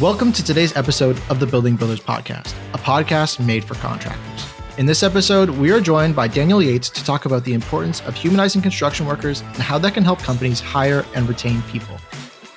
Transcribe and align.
Welcome 0.00 0.32
to 0.32 0.42
today's 0.42 0.74
episode 0.74 1.20
of 1.28 1.38
the 1.38 1.46
Building 1.46 1.76
Builders 1.76 2.00
Podcast, 2.00 2.54
a 2.72 2.78
podcast 2.78 3.44
made 3.44 3.62
for 3.62 3.74
contractors. 3.74 4.48
In 4.78 4.86
this 4.86 5.02
episode, 5.02 5.50
we 5.50 5.70
are 5.70 5.82
joined 5.82 6.16
by 6.16 6.28
Daniel 6.28 6.62
Yates 6.62 6.88
to 6.88 7.04
talk 7.04 7.26
about 7.26 7.44
the 7.44 7.52
importance 7.52 8.00
of 8.00 8.14
humanizing 8.14 8.62
construction 8.62 9.04
workers 9.04 9.42
and 9.42 9.58
how 9.58 9.78
that 9.78 9.92
can 9.92 10.02
help 10.02 10.18
companies 10.20 10.60
hire 10.60 11.04
and 11.14 11.28
retain 11.28 11.60
people. 11.64 11.98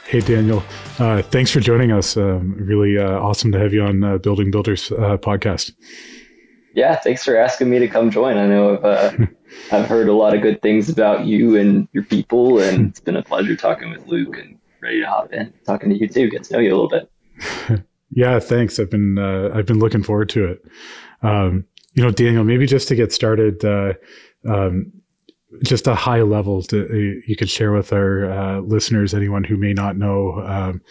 Hey, 0.07 0.21
Daniel. 0.21 0.63
Uh, 0.97 1.21
thanks 1.23 1.51
for 1.51 1.59
joining 1.59 1.91
us. 1.91 2.15
Um, 2.15 2.53
really 2.57 2.97
uh, 2.97 3.19
awesome 3.19 3.51
to 3.51 3.59
have 3.59 3.73
you 3.73 3.83
on 3.83 4.01
uh, 4.01 4.17
Building 4.17 4.49
Builders 4.49 4.93
uh, 4.93 5.17
podcast. 5.17 5.73
Yeah, 6.73 6.95
thanks 6.95 7.25
for 7.25 7.35
asking 7.35 7.69
me 7.69 7.79
to 7.79 7.89
come 7.89 8.11
join. 8.11 8.37
I 8.37 8.47
know 8.47 8.77
I've, 8.77 8.85
uh, 8.85 9.25
I've 9.73 9.85
heard 9.87 10.07
a 10.07 10.13
lot 10.13 10.33
of 10.33 10.41
good 10.41 10.61
things 10.61 10.89
about 10.89 11.25
you 11.25 11.57
and 11.57 11.89
your 11.91 12.03
people, 12.03 12.59
and 12.59 12.89
it's 12.89 13.01
been 13.01 13.17
a 13.17 13.23
pleasure 13.23 13.57
talking 13.57 13.91
with 13.91 14.07
Luke 14.07 14.37
and 14.37 14.57
ready 14.81 15.01
to 15.01 15.07
hop 15.07 15.33
in, 15.33 15.53
talking 15.65 15.89
to 15.89 15.97
you 15.97 16.07
too, 16.07 16.29
get 16.29 16.43
to 16.45 16.53
know 16.53 16.59
you 16.59 16.69
a 16.69 16.75
little 16.75 16.87
bit. 16.87 17.11
yeah, 18.11 18.39
thanks. 18.39 18.79
I've 18.79 18.89
been 18.89 19.17
uh, 19.17 19.51
I've 19.53 19.65
been 19.65 19.79
looking 19.79 20.03
forward 20.03 20.29
to 20.29 20.45
it. 20.45 20.65
Um, 21.21 21.65
you 21.93 22.03
know, 22.03 22.11
Daniel, 22.11 22.43
maybe 22.43 22.65
just 22.65 22.87
to 22.89 22.95
get 22.95 23.13
started, 23.13 23.63
uh, 23.63 23.93
um, 24.47 24.91
just 25.63 25.87
a 25.87 25.95
high 25.95 26.21
level 26.21 26.61
to, 26.63 26.85
uh, 26.85 27.21
you 27.25 27.35
could 27.37 27.49
share 27.49 27.71
with 27.71 27.93
our 27.93 28.29
uh, 28.29 28.59
listeners, 28.59 29.13
anyone 29.13 29.43
who 29.43 29.55
may 29.55 29.73
not 29.73 29.97
know. 29.97 30.41
Um, 30.45 30.81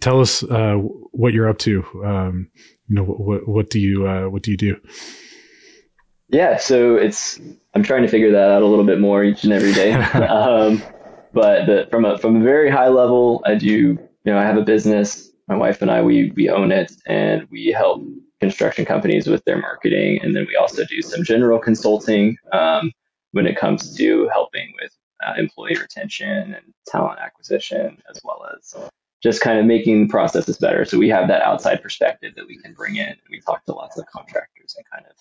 tell 0.00 0.20
us 0.20 0.42
uh, 0.44 0.74
what 1.12 1.32
you're 1.32 1.48
up 1.48 1.58
to. 1.58 1.84
Um, 2.04 2.50
you 2.88 2.96
know, 2.96 3.04
what 3.04 3.48
what 3.48 3.70
do 3.70 3.78
you 3.78 4.06
uh, 4.06 4.28
what 4.28 4.42
do 4.42 4.50
you 4.50 4.56
do? 4.56 4.76
Yeah, 6.28 6.58
so 6.58 6.96
it's 6.96 7.40
I'm 7.74 7.82
trying 7.82 8.02
to 8.02 8.08
figure 8.08 8.32
that 8.32 8.50
out 8.50 8.62
a 8.62 8.66
little 8.66 8.84
bit 8.84 9.00
more 9.00 9.24
each 9.24 9.44
and 9.44 9.52
every 9.52 9.72
day. 9.72 9.92
um, 9.92 10.82
but 11.32 11.66
the, 11.66 11.86
from 11.90 12.04
a 12.04 12.18
from 12.18 12.36
a 12.36 12.44
very 12.44 12.70
high 12.70 12.88
level, 12.88 13.42
I 13.46 13.54
do 13.54 13.66
you 13.66 13.98
know 14.24 14.38
I 14.38 14.42
have 14.42 14.56
a 14.56 14.62
business 14.62 15.29
my 15.50 15.56
wife 15.56 15.82
and 15.82 15.90
I, 15.90 16.00
we 16.00 16.32
we 16.36 16.48
own 16.48 16.70
it 16.70 16.92
and 17.06 17.46
we 17.50 17.66
help 17.66 18.06
construction 18.40 18.84
companies 18.84 19.26
with 19.26 19.44
their 19.44 19.58
marketing, 19.58 20.20
and 20.22 20.34
then 20.34 20.46
we 20.46 20.56
also 20.56 20.84
do 20.84 21.02
some 21.02 21.24
general 21.24 21.58
consulting 21.58 22.36
um, 22.52 22.92
when 23.32 23.46
it 23.46 23.56
comes 23.58 23.94
to 23.96 24.28
helping 24.32 24.72
with 24.80 24.92
uh, 25.26 25.34
employee 25.36 25.76
retention 25.78 26.54
and 26.54 26.72
talent 26.86 27.18
acquisition, 27.18 28.00
as 28.08 28.20
well 28.24 28.48
as 28.56 28.74
just 29.22 29.42
kind 29.42 29.58
of 29.58 29.66
making 29.66 30.08
processes 30.08 30.56
better. 30.56 30.84
So 30.84 30.98
we 30.98 31.08
have 31.10 31.28
that 31.28 31.42
outside 31.42 31.82
perspective 31.82 32.32
that 32.36 32.46
we 32.46 32.56
can 32.56 32.72
bring 32.72 32.96
in. 32.96 33.16
We 33.28 33.40
talk 33.40 33.64
to 33.66 33.72
lots 33.72 33.98
of 33.98 34.06
contractors 34.06 34.74
and 34.76 34.86
kind 34.90 35.04
of 35.04 35.16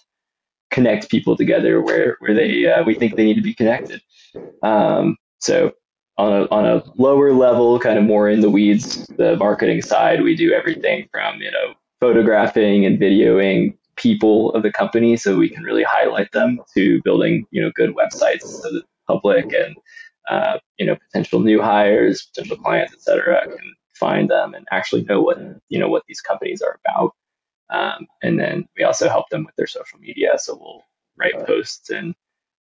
connect 0.69 1.09
people 1.09 1.35
together 1.35 1.81
where 1.81 2.17
where 2.19 2.35
they 2.35 2.67
uh, 2.67 2.83
we 2.83 2.93
think 2.93 3.15
they 3.15 3.25
need 3.25 3.35
to 3.35 3.41
be 3.41 3.55
connected. 3.55 3.99
Um, 4.61 5.17
so 5.39 5.71
on 6.19 6.33
a, 6.33 6.45
on 6.51 6.65
a 6.65 6.83
lower 6.97 7.31
level, 7.33 7.79
kind 7.79 7.97
of 7.97 8.03
more 8.03 8.29
in 8.29 8.41
the 8.41 8.49
weeds, 8.49 9.07
the 9.17 9.37
marketing 9.37 9.81
side, 9.81 10.21
we 10.21 10.35
do 10.35 10.51
everything 10.51 11.07
from, 11.11 11.41
you 11.41 11.49
know, 11.49 11.73
photographing 12.01 12.85
and 12.85 12.99
videoing 12.99 13.77
people 13.95 14.51
of 14.51 14.61
the 14.63 14.71
company 14.71 15.15
so 15.15 15.37
we 15.37 15.49
can 15.49 15.63
really 15.63 15.83
highlight 15.83 16.31
them 16.33 16.59
to 16.75 17.01
building, 17.03 17.45
you 17.51 17.61
know, 17.61 17.71
good 17.73 17.95
websites 17.95 18.41
so 18.41 18.71
that 18.71 18.83
the 18.83 19.13
public 19.13 19.53
and, 19.53 19.75
uh, 20.29 20.57
you 20.77 20.85
know, 20.85 20.95
potential 20.95 21.39
new 21.39 21.61
hires, 21.61 22.29
potential 22.33 22.57
clients, 22.57 22.93
et 22.93 23.01
cetera, 23.01 23.47
can 23.47 23.75
find 23.93 24.29
them 24.29 24.53
and 24.53 24.67
actually 24.71 25.03
know 25.03 25.21
what, 25.21 25.37
you 25.69 25.79
know, 25.79 25.87
what 25.87 26.03
these 26.07 26.21
companies 26.21 26.61
are 26.61 26.79
about. 26.85 27.13
Um, 27.69 28.07
and 28.21 28.39
then 28.39 28.67
we 28.77 28.83
also 28.83 29.07
help 29.07 29.29
them 29.29 29.45
with 29.45 29.55
their 29.55 29.67
social 29.67 29.99
media. 29.99 30.33
So 30.37 30.57
we'll 30.59 30.83
write 31.17 31.45
posts 31.45 31.89
and 31.89 32.13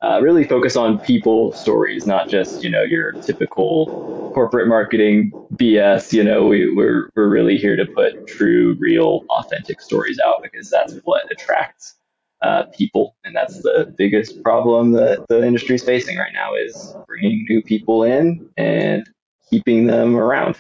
uh, 0.03 0.21
really 0.23 0.45
focus 0.45 0.77
on 0.77 0.99
people 0.99 1.53
stories, 1.53 2.07
not 2.07 2.29
just 2.29 2.63
you 2.63 2.71
know 2.71 2.83
your 2.83 3.13
typical 3.13 4.31
corporate 4.33 4.69
marketing 4.69 5.33
BS. 5.55 6.13
You 6.13 6.23
know, 6.23 6.47
we, 6.47 6.73
we're 6.73 7.11
we're 7.17 7.29
really 7.29 7.57
here 7.57 7.77
to 7.77 7.85
put 7.85 8.27
true, 8.27 8.77
real, 8.79 9.25
authentic 9.31 9.81
stories 9.81 10.21
out 10.25 10.43
because 10.43 10.71
that's 10.71 10.95
what 11.05 11.31
attracts 11.33 11.97
uh, 12.43 12.65
people, 12.73 13.17
and 13.25 13.35
that's 13.35 13.61
the 13.63 13.93
biggest 13.99 14.43
problem 14.45 14.93
that 14.93 15.27
the 15.29 15.45
industry 15.45 15.75
is 15.75 15.83
facing 15.83 16.17
right 16.17 16.33
now 16.33 16.55
is 16.55 16.95
bringing 17.09 17.45
new 17.49 17.61
people 17.61 18.05
in 18.05 18.49
and 18.57 19.09
keeping 19.51 19.87
them 19.87 20.17
around. 20.17 20.57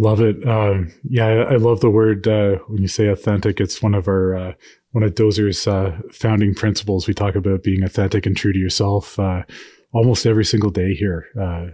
Love 0.00 0.20
it. 0.20 0.46
Um, 0.46 0.92
yeah, 1.02 1.26
I, 1.26 1.54
I, 1.54 1.56
love 1.56 1.80
the 1.80 1.90
word 1.90 2.28
uh, 2.28 2.58
when 2.68 2.82
you 2.82 2.86
say 2.86 3.08
authentic. 3.08 3.60
It's 3.60 3.82
one 3.82 3.94
of 3.94 4.06
our 4.06 4.36
uh, 4.36 4.52
one 4.98 5.06
of 5.06 5.14
DOZR's 5.14 5.68
uh, 5.68 5.96
founding 6.10 6.54
principles. 6.54 7.06
We 7.06 7.14
talk 7.14 7.36
about 7.36 7.62
being 7.62 7.84
authentic 7.84 8.26
and 8.26 8.36
true 8.36 8.52
to 8.52 8.58
yourself 8.58 9.16
uh, 9.16 9.44
almost 9.92 10.26
every 10.26 10.44
single 10.44 10.70
day 10.70 10.92
here 10.92 11.28
uh, 11.38 11.66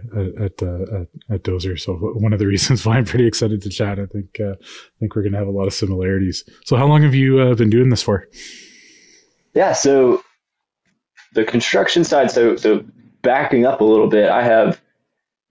at, 0.43 0.61
uh, 0.61 0.83
at, 0.93 1.07
at 1.31 1.43
DOZR. 1.43 1.79
So 1.79 1.95
one 1.95 2.33
of 2.33 2.39
the 2.39 2.45
reasons 2.53 2.85
why 2.85 2.97
I'm 2.97 3.05
pretty 3.05 3.25
excited 3.25 3.63
to 3.63 3.69
chat. 3.69 3.99
I 3.99 4.05
think 4.05 4.39
uh, 4.39 4.51
I 4.51 4.99
think 4.99 5.15
we're 5.15 5.23
going 5.23 5.31
to 5.31 5.39
have 5.39 5.47
a 5.47 5.51
lot 5.51 5.65
of 5.65 5.73
similarities. 5.73 6.47
So 6.65 6.75
how 6.75 6.85
long 6.85 7.01
have 7.01 7.15
you 7.15 7.39
uh, 7.39 7.55
been 7.55 7.71
doing 7.71 7.89
this 7.89 8.03
for? 8.03 8.29
Yeah, 9.55 9.73
so 9.73 10.21
the 11.33 11.45
construction 11.45 12.03
side. 12.03 12.29
So 12.29 12.55
so 12.57 12.85
backing 13.23 13.65
up 13.65 13.81
a 13.81 13.85
little 13.85 14.07
bit, 14.07 14.29
I 14.29 14.43
have 14.43 14.79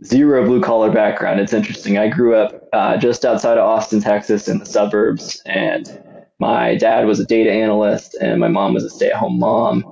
zero 0.04 0.44
blue 0.44 0.60
collar 0.60 0.92
background. 0.92 1.40
It's 1.40 1.52
interesting. 1.52 1.98
I 1.98 2.06
grew 2.06 2.36
up 2.36 2.70
just 3.00 3.24
outside 3.24 3.58
of 3.58 3.64
Austin, 3.64 4.00
Texas, 4.00 4.46
in 4.46 4.60
the 4.60 4.66
suburbs, 4.66 5.42
and 5.44 6.00
my 6.38 6.76
dad 6.76 7.06
was 7.06 7.20
a 7.20 7.24
data 7.24 7.50
analyst 7.50 8.14
and 8.20 8.40
my 8.40 8.48
mom 8.48 8.74
was 8.74 8.84
a 8.84 8.90
stay 8.90 9.10
at 9.10 9.16
home 9.16 9.38
mom. 9.38 9.84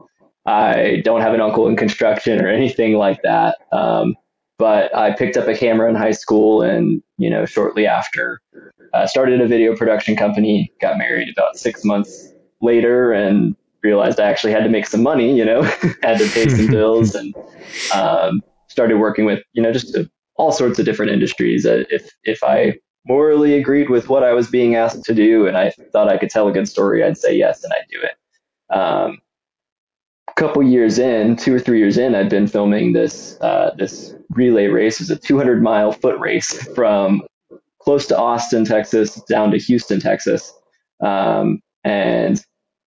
I 0.44 1.00
don't 1.04 1.20
have 1.20 1.34
an 1.34 1.41
uncle 1.41 1.69
in 1.69 1.76
construction 1.76 2.41
or 2.41 2.48
anything 2.48 2.94
like 2.94 3.22
that. 3.22 3.58
Um, 3.70 4.16
but 4.58 4.94
I 4.97 5.12
picked 5.12 5.36
up 5.36 5.48
a 5.48 5.56
camera 5.56 5.88
in 5.88 5.94
high 5.94 6.12
school 6.12 6.62
and, 6.62 7.02
you 7.19 7.31
know, 7.31 7.47
shortly 7.47 7.86
after, 7.86 8.41
uh, 8.92 9.06
started 9.06 9.41
a 9.41 9.47
video 9.47 9.76
production 9.76 10.16
company, 10.16 10.72
got 10.81 10.98
married 10.98 11.28
about 11.28 11.56
six 11.56 11.84
months 11.84 12.32
later 12.60 13.12
and 13.12 13.56
realized 13.82 14.20
I 14.20 14.28
actually 14.28 14.52
had 14.52 14.62
to 14.64 14.69
make 14.69 14.86
some 14.86 15.02
money, 15.02 15.36
you 15.36 15.44
know, 15.44 15.62
had 16.02 16.19
to 16.19 16.28
pay 16.32 16.48
some 16.48 16.66
bills 16.70 17.14
and 17.14 17.34
um, 17.94 18.42
started 18.69 18.98
working 18.98 19.25
with, 19.25 19.42
you 19.52 19.62
know, 19.62 19.72
just 19.72 19.97
all 20.36 20.52
sorts 20.52 20.78
of 20.78 20.84
different 20.84 21.12
industries. 21.12 21.66
Uh, 21.66 21.84
if, 21.91 22.10
if 22.25 22.42
I 22.44 22.78
morally 23.06 23.58
agreed 23.58 23.90
with 23.90 24.08
what 24.08 24.22
I 24.22 24.32
was 24.32 24.48
being 24.48 24.76
asked 24.76 25.04
to 25.04 25.14
do 25.14 25.46
and 25.46 25.56
I 25.56 25.70
thought 25.92 26.08
I 26.08 26.18
could 26.18 26.30
tell 26.30 26.48
a 26.48 26.52
good 26.52 26.68
story, 26.68 27.02
I'd 27.02 27.18
say 27.18 27.36
yes 27.36 27.64
and 27.64 27.72
I'd 27.72 27.88
do 27.90 28.00
it. 28.02 28.76
Um, 28.76 29.18
a 30.28 30.34
couple 30.34 30.62
years 30.62 30.98
in, 30.98 31.36
two 31.36 31.54
or 31.54 31.60
three 31.60 31.78
years 31.78 31.98
in, 31.98 32.14
I'd 32.14 32.30
been 32.30 32.46
filming 32.46 32.92
this 32.92 33.38
uh, 33.40 33.72
this 33.76 34.14
relay 34.30 34.68
race. 34.68 34.94
It 34.94 35.02
was 35.02 35.10
a 35.10 35.16
200 35.16 35.62
mile 35.62 35.92
foot 35.92 36.18
race 36.18 36.66
from 36.74 37.22
close 37.80 38.06
to 38.06 38.16
Austin, 38.18 38.64
Texas, 38.64 39.20
down 39.28 39.50
to 39.50 39.58
Houston, 39.58 40.00
Texas. 40.00 40.52
Um, 41.00 41.60
and 41.84 42.42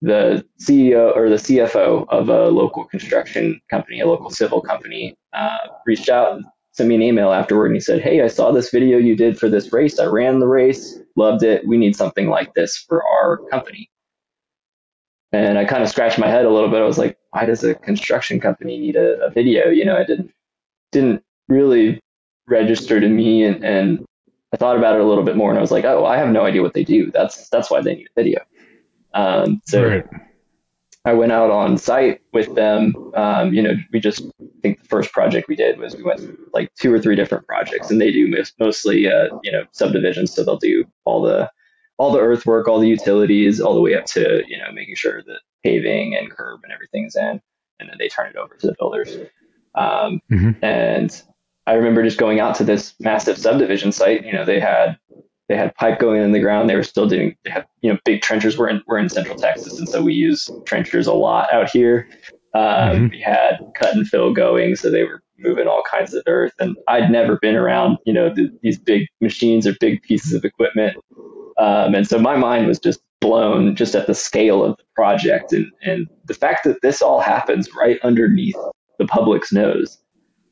the 0.02 0.44
CEO 0.60 1.16
or 1.16 1.30
the 1.30 1.36
CFO 1.36 2.06
of 2.08 2.28
a 2.28 2.48
local 2.48 2.84
construction 2.84 3.60
company, 3.70 4.00
a 4.00 4.06
local 4.06 4.30
civil 4.30 4.60
company, 4.60 5.16
uh, 5.32 5.58
reached 5.86 6.08
out 6.08 6.32
and 6.32 6.44
sent 6.72 6.88
me 6.88 6.94
an 6.94 7.02
email 7.02 7.32
afterward 7.32 7.66
and 7.66 7.76
he 7.76 7.80
said, 7.80 8.00
Hey, 8.00 8.22
I 8.22 8.28
saw 8.28 8.50
this 8.50 8.70
video 8.70 8.98
you 8.98 9.14
did 9.14 9.38
for 9.38 9.48
this 9.48 9.72
race. 9.72 9.98
I 9.98 10.06
ran 10.06 10.40
the 10.40 10.48
race, 10.48 10.98
loved 11.16 11.42
it. 11.42 11.66
We 11.66 11.76
need 11.76 11.96
something 11.96 12.28
like 12.28 12.54
this 12.54 12.76
for 12.76 13.04
our 13.04 13.38
company. 13.50 13.90
And 15.32 15.58
I 15.58 15.64
kind 15.64 15.82
of 15.82 15.88
scratched 15.88 16.18
my 16.18 16.28
head 16.28 16.44
a 16.44 16.50
little 16.50 16.68
bit. 16.68 16.80
I 16.80 16.86
was 16.86 16.98
like, 16.98 17.18
why 17.30 17.46
does 17.46 17.64
a 17.64 17.74
construction 17.74 18.40
company 18.40 18.78
need 18.78 18.96
a, 18.96 19.18
a 19.24 19.30
video? 19.30 19.68
You 19.68 19.84
know, 19.84 19.96
I 19.96 20.04
didn't 20.04 20.32
didn't 20.90 21.22
really 21.48 22.00
register 22.46 23.00
to 23.00 23.08
me 23.08 23.44
and, 23.44 23.64
and 23.64 24.04
I 24.52 24.56
thought 24.58 24.76
about 24.76 24.94
it 24.94 25.00
a 25.00 25.04
little 25.04 25.24
bit 25.24 25.36
more 25.36 25.50
and 25.50 25.58
I 25.58 25.62
was 25.62 25.70
like, 25.70 25.84
oh, 25.84 26.04
I 26.04 26.18
have 26.18 26.28
no 26.28 26.44
idea 26.44 26.62
what 26.62 26.74
they 26.74 26.84
do. 26.84 27.10
That's 27.10 27.48
that's 27.50 27.70
why 27.70 27.80
they 27.80 27.94
need 27.94 28.08
a 28.16 28.20
video. 28.20 28.40
Um, 29.14 29.60
so 29.66 29.86
right. 29.86 30.04
I 31.04 31.12
went 31.14 31.32
out 31.32 31.50
on 31.50 31.76
site 31.78 32.20
with 32.32 32.54
them. 32.54 33.12
Um, 33.14 33.52
you 33.52 33.62
know, 33.62 33.74
we 33.92 34.00
just 34.00 34.24
think 34.62 34.80
the 34.80 34.88
first 34.88 35.12
project 35.12 35.48
we 35.48 35.56
did 35.56 35.78
was 35.78 35.96
we 35.96 36.02
went 36.02 36.20
through 36.20 36.38
like 36.54 36.72
two 36.80 36.92
or 36.92 36.98
three 36.98 37.16
different 37.16 37.46
projects, 37.46 37.90
and 37.90 38.00
they 38.00 38.12
do 38.12 38.32
mostly 38.58 39.08
uh, 39.08 39.28
you 39.42 39.52
know 39.52 39.64
subdivisions. 39.72 40.32
So 40.32 40.44
they'll 40.44 40.56
do 40.56 40.84
all 41.04 41.22
the 41.22 41.50
all 41.98 42.12
the 42.12 42.20
earthwork, 42.20 42.68
all 42.68 42.80
the 42.80 42.88
utilities, 42.88 43.60
all 43.60 43.74
the 43.74 43.80
way 43.80 43.94
up 43.94 44.06
to 44.06 44.42
you 44.46 44.58
know 44.58 44.72
making 44.72 44.96
sure 44.96 45.22
that 45.22 45.40
paving 45.62 46.16
and 46.16 46.30
curb 46.30 46.60
and 46.64 46.72
everything's 46.72 47.16
in, 47.16 47.40
and 47.80 47.88
then 47.88 47.96
they 47.98 48.08
turn 48.08 48.28
it 48.28 48.36
over 48.36 48.54
to 48.56 48.66
the 48.66 48.74
builders. 48.78 49.16
Um, 49.74 50.20
mm-hmm. 50.30 50.64
And 50.64 51.22
I 51.66 51.74
remember 51.74 52.02
just 52.02 52.18
going 52.18 52.40
out 52.40 52.54
to 52.56 52.64
this 52.64 52.94
massive 53.00 53.38
subdivision 53.38 53.92
site. 53.92 54.24
You 54.24 54.32
know, 54.32 54.44
they 54.44 54.60
had 54.60 54.98
they 55.48 55.56
had 55.56 55.74
pipe 55.74 55.98
going 55.98 56.22
in 56.22 56.32
the 56.32 56.40
ground. 56.40 56.70
They 56.70 56.76
were 56.76 56.82
still 56.82 57.06
doing, 57.06 57.36
they 57.44 57.50
had, 57.50 57.66
you 57.82 57.92
know, 57.92 57.98
big 58.04 58.22
trenchers. 58.22 58.56
We're 58.56 58.70
in, 58.70 58.82
we're 58.86 58.98
in 58.98 59.10
central 59.10 59.36
Texas. 59.36 59.78
And 59.78 59.86
so 59.88 60.02
we 60.02 60.14
use 60.14 60.48
trenchers 60.64 61.06
a 61.06 61.12
lot 61.12 61.52
out 61.52 61.68
here. 61.68 62.08
Um, 62.54 62.62
mm-hmm. 62.62 63.08
We 63.08 63.20
had 63.20 63.58
cut 63.74 63.94
and 63.94 64.06
fill 64.06 64.32
going. 64.32 64.76
So 64.76 64.90
they 64.90 65.04
were 65.04 65.22
moving 65.38 65.66
all 65.66 65.82
kinds 65.90 66.14
of 66.14 66.22
earth. 66.26 66.52
And 66.58 66.76
I'd 66.88 67.10
never 67.10 67.38
been 67.40 67.56
around, 67.56 67.98
you 68.04 68.12
know, 68.12 68.32
the, 68.32 68.50
these 68.62 68.78
big 68.78 69.06
machines 69.20 69.66
or 69.66 69.74
big 69.80 70.02
pieces 70.02 70.32
of 70.34 70.44
equipment. 70.44 70.96
Um, 71.58 71.94
and 71.94 72.06
so 72.06 72.18
my 72.18 72.36
mind 72.36 72.66
was 72.66 72.78
just 72.78 73.00
blown 73.20 73.76
just 73.76 73.94
at 73.94 74.06
the 74.06 74.14
scale 74.14 74.64
of 74.64 74.76
the 74.76 74.84
project 74.96 75.52
and, 75.52 75.70
and 75.82 76.08
the 76.24 76.34
fact 76.34 76.64
that 76.64 76.82
this 76.82 77.00
all 77.00 77.20
happens 77.20 77.68
right 77.74 77.98
underneath 78.02 78.56
the 78.98 79.06
public's 79.06 79.52
nose. 79.52 79.98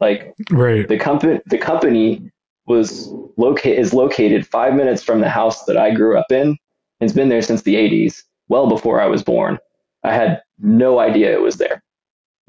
Like 0.00 0.35
right. 0.50 0.88
the 0.88 0.99
company, 0.99 1.41
the 1.47 1.58
company 1.58 2.31
was 2.67 3.12
located 3.37 3.79
is 3.79 3.93
located 3.93 4.47
five 4.47 4.75
minutes 4.75 5.02
from 5.02 5.20
the 5.20 5.29
house 5.29 5.64
that 5.64 5.76
I 5.76 5.93
grew 5.93 6.17
up 6.17 6.31
in 6.31 6.56
it's 7.00 7.12
been 7.14 7.31
there 7.31 7.43
since 7.43 7.62
the 7.62 7.76
80s, 7.76 8.23
well 8.49 8.69
before 8.69 9.00
I 9.00 9.06
was 9.06 9.23
born. 9.23 9.58
I 10.05 10.12
had 10.12 10.43
no 10.58 10.99
idea 10.99 11.32
it 11.32 11.41
was 11.41 11.56
there. 11.56 11.82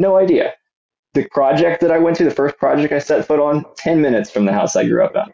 No 0.02 0.18
idea. 0.18 0.54
The 1.14 1.28
project 1.30 1.82
that 1.82 1.92
I 1.92 2.00
went 2.00 2.18
to, 2.18 2.24
the 2.24 2.32
first 2.32 2.58
project 2.58 2.92
I 2.92 2.98
set 2.98 3.28
foot 3.28 3.40
on, 3.40 3.66
10 3.78 4.02
minutes 4.02 4.32
from 4.32 4.46
the 4.46 4.52
house 4.52 4.76
I 4.76 4.88
grew 4.88 5.04
up 5.06 5.16
in. 5.16 5.32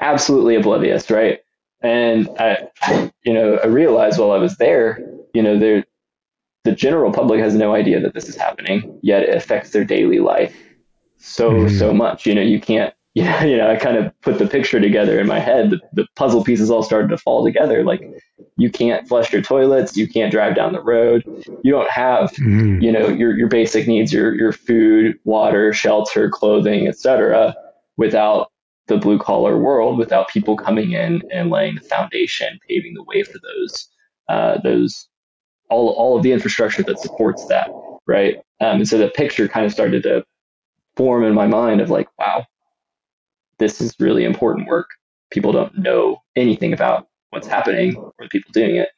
Absolutely 0.00 0.54
oblivious, 0.54 1.10
right? 1.10 1.40
And 1.82 2.30
I, 2.38 2.70
you 3.24 3.34
know, 3.34 3.58
I 3.62 3.66
realized 3.66 4.18
while 4.18 4.30
I 4.30 4.38
was 4.38 4.56
there, 4.56 5.04
you 5.34 5.42
know, 5.42 5.58
there, 5.58 5.84
the 6.64 6.72
general 6.72 7.12
public 7.12 7.40
has 7.40 7.54
no 7.54 7.74
idea 7.74 8.00
that 8.00 8.14
this 8.14 8.26
is 8.26 8.36
happening, 8.36 8.98
yet 9.02 9.22
it 9.22 9.36
affects 9.36 9.70
their 9.70 9.84
daily 9.84 10.18
life 10.18 10.56
so, 11.18 11.50
mm-hmm. 11.50 11.78
so 11.78 11.92
much. 11.92 12.24
You 12.24 12.34
know, 12.34 12.40
you 12.40 12.58
can't, 12.58 12.93
yeah, 13.14 13.44
you 13.44 13.56
know, 13.56 13.70
I 13.70 13.76
kind 13.76 13.96
of 13.96 14.12
put 14.22 14.38
the 14.38 14.46
picture 14.46 14.80
together 14.80 15.20
in 15.20 15.28
my 15.28 15.38
head. 15.38 15.70
The, 15.70 15.80
the, 15.92 16.06
puzzle 16.16 16.42
pieces 16.42 16.68
all 16.68 16.82
started 16.82 17.08
to 17.10 17.16
fall 17.16 17.44
together. 17.44 17.84
Like, 17.84 18.02
you 18.56 18.70
can't 18.70 19.06
flush 19.06 19.32
your 19.32 19.40
toilets, 19.40 19.96
you 19.96 20.08
can't 20.08 20.32
drive 20.32 20.56
down 20.56 20.72
the 20.72 20.82
road, 20.82 21.22
you 21.62 21.70
don't 21.70 21.90
have, 21.90 22.32
mm. 22.32 22.82
you 22.82 22.90
know, 22.90 23.08
your 23.08 23.36
your 23.36 23.48
basic 23.48 23.86
needs, 23.86 24.12
your 24.12 24.34
your 24.34 24.52
food, 24.52 25.16
water, 25.22 25.72
shelter, 25.72 26.28
clothing, 26.28 26.88
etc., 26.88 27.54
without 27.96 28.50
the 28.88 28.96
blue 28.96 29.18
collar 29.18 29.58
world, 29.58 29.96
without 29.96 30.28
people 30.28 30.56
coming 30.56 30.92
in 30.92 31.22
and 31.30 31.50
laying 31.50 31.76
the 31.76 31.80
foundation, 31.82 32.58
paving 32.68 32.94
the 32.94 33.04
way 33.04 33.22
for 33.22 33.38
those 33.38 33.88
uh, 34.28 34.58
those 34.62 35.08
all 35.70 35.90
all 35.90 36.16
of 36.16 36.24
the 36.24 36.32
infrastructure 36.32 36.82
that 36.82 36.98
supports 36.98 37.46
that, 37.46 37.70
right? 38.08 38.38
Um, 38.60 38.78
and 38.78 38.88
so 38.88 38.98
the 38.98 39.08
picture 39.08 39.46
kind 39.46 39.66
of 39.66 39.72
started 39.72 40.02
to 40.02 40.24
form 40.96 41.22
in 41.22 41.34
my 41.34 41.46
mind 41.46 41.80
of 41.80 41.90
like, 41.90 42.08
wow, 42.18 42.44
this 43.58 43.80
is 43.80 43.94
really 43.98 44.24
important 44.24 44.68
work. 44.68 44.90
People 45.30 45.52
don't 45.52 45.76
know 45.78 46.22
anything 46.36 46.72
about 46.72 47.08
what's 47.30 47.46
happening 47.46 47.96
or 47.96 48.12
the 48.18 48.28
people 48.28 48.52
doing 48.52 48.76
it. 48.76 48.88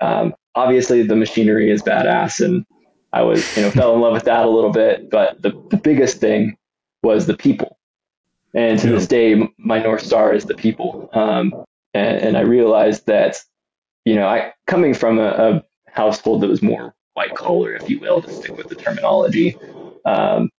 Um, 0.00 0.34
obviously, 0.54 1.02
the 1.02 1.16
machinery 1.16 1.70
is 1.70 1.82
badass, 1.82 2.44
and 2.44 2.64
I 3.12 3.22
was, 3.22 3.56
you 3.56 3.62
know, 3.62 3.70
fell 3.70 3.94
in 3.94 4.00
love 4.00 4.12
with 4.12 4.24
that 4.24 4.44
a 4.44 4.48
little 4.48 4.70
bit. 4.70 5.10
But 5.10 5.42
the, 5.42 5.50
the 5.70 5.76
biggest 5.76 6.18
thing 6.18 6.56
was 7.02 7.26
the 7.26 7.36
people. 7.36 7.78
And 8.54 8.78
to 8.80 8.88
yeah. 8.88 8.94
this 8.94 9.06
day, 9.06 9.48
my 9.58 9.78
North 9.80 10.02
Star 10.02 10.32
is 10.32 10.44
the 10.44 10.54
people. 10.54 11.08
Um, 11.12 11.54
and, 11.94 12.18
and, 12.18 12.36
I 12.36 12.40
realized 12.40 13.06
that, 13.06 13.36
you 14.04 14.14
know, 14.14 14.26
I 14.26 14.52
coming 14.66 14.94
from 14.94 15.18
a, 15.18 15.28
a 15.28 15.64
household 15.90 16.40
that 16.42 16.48
was 16.48 16.62
more 16.62 16.94
white 17.14 17.34
collar, 17.34 17.74
if 17.74 17.88
you 17.88 18.00
will, 18.00 18.22
to 18.22 18.32
stick 18.32 18.56
with 18.56 18.68
the 18.68 18.74
terminology. 18.74 19.56
Um, 20.04 20.50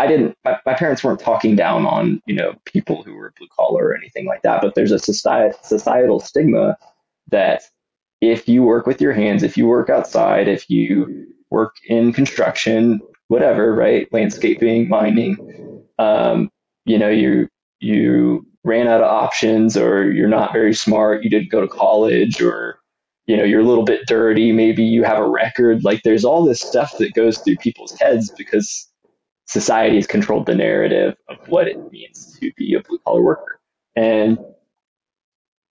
I 0.00 0.06
didn't, 0.06 0.34
my, 0.46 0.58
my, 0.64 0.72
parents 0.72 1.04
weren't 1.04 1.20
talking 1.20 1.56
down 1.56 1.84
on, 1.84 2.22
you 2.24 2.34
know, 2.34 2.54
people 2.64 3.02
who 3.02 3.14
were 3.14 3.34
blue 3.36 3.48
collar 3.54 3.88
or 3.88 3.94
anything 3.94 4.24
like 4.24 4.40
that, 4.42 4.62
but 4.62 4.74
there's 4.74 4.92
a 4.92 4.98
society, 4.98 5.54
societal 5.62 6.20
stigma 6.20 6.78
that 7.28 7.64
if 8.22 8.48
you 8.48 8.62
work 8.62 8.86
with 8.86 9.02
your 9.02 9.12
hands, 9.12 9.42
if 9.42 9.58
you 9.58 9.66
work 9.66 9.90
outside, 9.90 10.48
if 10.48 10.70
you 10.70 11.26
work 11.50 11.76
in 11.86 12.14
construction, 12.14 12.98
whatever, 13.28 13.74
right? 13.74 14.08
Landscaping, 14.10 14.88
mining, 14.88 15.84
um, 15.98 16.50
you 16.86 16.96
know, 16.96 17.10
you, 17.10 17.46
you 17.80 18.46
ran 18.64 18.88
out 18.88 19.02
of 19.02 19.10
options 19.10 19.76
or 19.76 20.10
you're 20.10 20.28
not 20.28 20.54
very 20.54 20.72
smart, 20.72 21.24
you 21.24 21.28
didn't 21.28 21.50
go 21.50 21.60
to 21.60 21.68
college 21.68 22.40
or, 22.40 22.80
you 23.26 23.36
know, 23.36 23.44
you're 23.44 23.60
a 23.60 23.66
little 23.66 23.84
bit 23.84 24.06
dirty, 24.06 24.50
maybe 24.50 24.82
you 24.82 25.04
have 25.04 25.18
a 25.18 25.28
record. 25.28 25.84
Like 25.84 26.04
there's 26.04 26.24
all 26.24 26.42
this 26.42 26.62
stuff 26.62 26.96
that 26.96 27.12
goes 27.12 27.36
through 27.36 27.56
people's 27.56 27.92
heads 28.00 28.32
because 28.38 28.89
society 29.50 29.96
has 29.96 30.06
controlled 30.06 30.46
the 30.46 30.54
narrative 30.54 31.16
of 31.28 31.36
what 31.48 31.66
it 31.66 31.90
means 31.90 32.38
to 32.38 32.52
be 32.56 32.74
a 32.74 32.80
blue 32.80 32.98
collar 33.04 33.20
worker. 33.20 33.60
And 33.96 34.38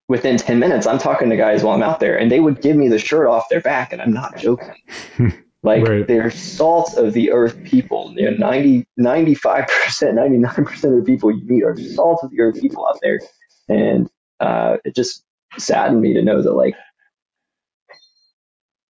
within 0.10 0.36
10 0.36 0.60
minutes, 0.60 0.86
I'm 0.86 0.98
talking 0.98 1.30
to 1.30 1.38
guys 1.38 1.64
while 1.64 1.76
I'm 1.76 1.84
out 1.84 2.02
there, 2.02 2.18
and 2.20 2.30
they 2.30 2.42
would 2.42 2.62
give 2.62 2.76
me 2.76 2.90
the 2.90 3.00
shirt 3.00 3.28
off 3.28 3.48
their 3.50 3.62
back, 3.62 3.94
and 3.94 4.02
I'm 4.02 4.12
not 4.12 4.38
joking. 4.38 4.76
like 5.64 5.88
right. 5.88 6.06
they're 6.06 6.30
salt 6.30 6.98
of 6.98 7.14
the 7.14 7.32
earth 7.32 7.64
people. 7.64 8.14
You 8.18 8.32
know, 8.32 8.48
90, 8.50 8.86
95%, 9.00 9.68
99% 9.70 10.84
of 10.84 10.98
the 10.98 11.04
people 11.06 11.32
you 11.32 11.46
meet 11.46 11.64
are 11.64 11.78
salt 11.78 12.20
of 12.22 12.32
the 12.32 12.42
earth 12.42 12.60
people 12.60 12.86
out 12.86 13.00
there. 13.02 13.22
And 13.70 14.10
uh, 14.42 14.78
it 14.84 14.94
just 14.94 15.24
saddened 15.58 16.02
me 16.02 16.14
to 16.14 16.22
know 16.22 16.42
that 16.42 16.54
like 16.54 16.76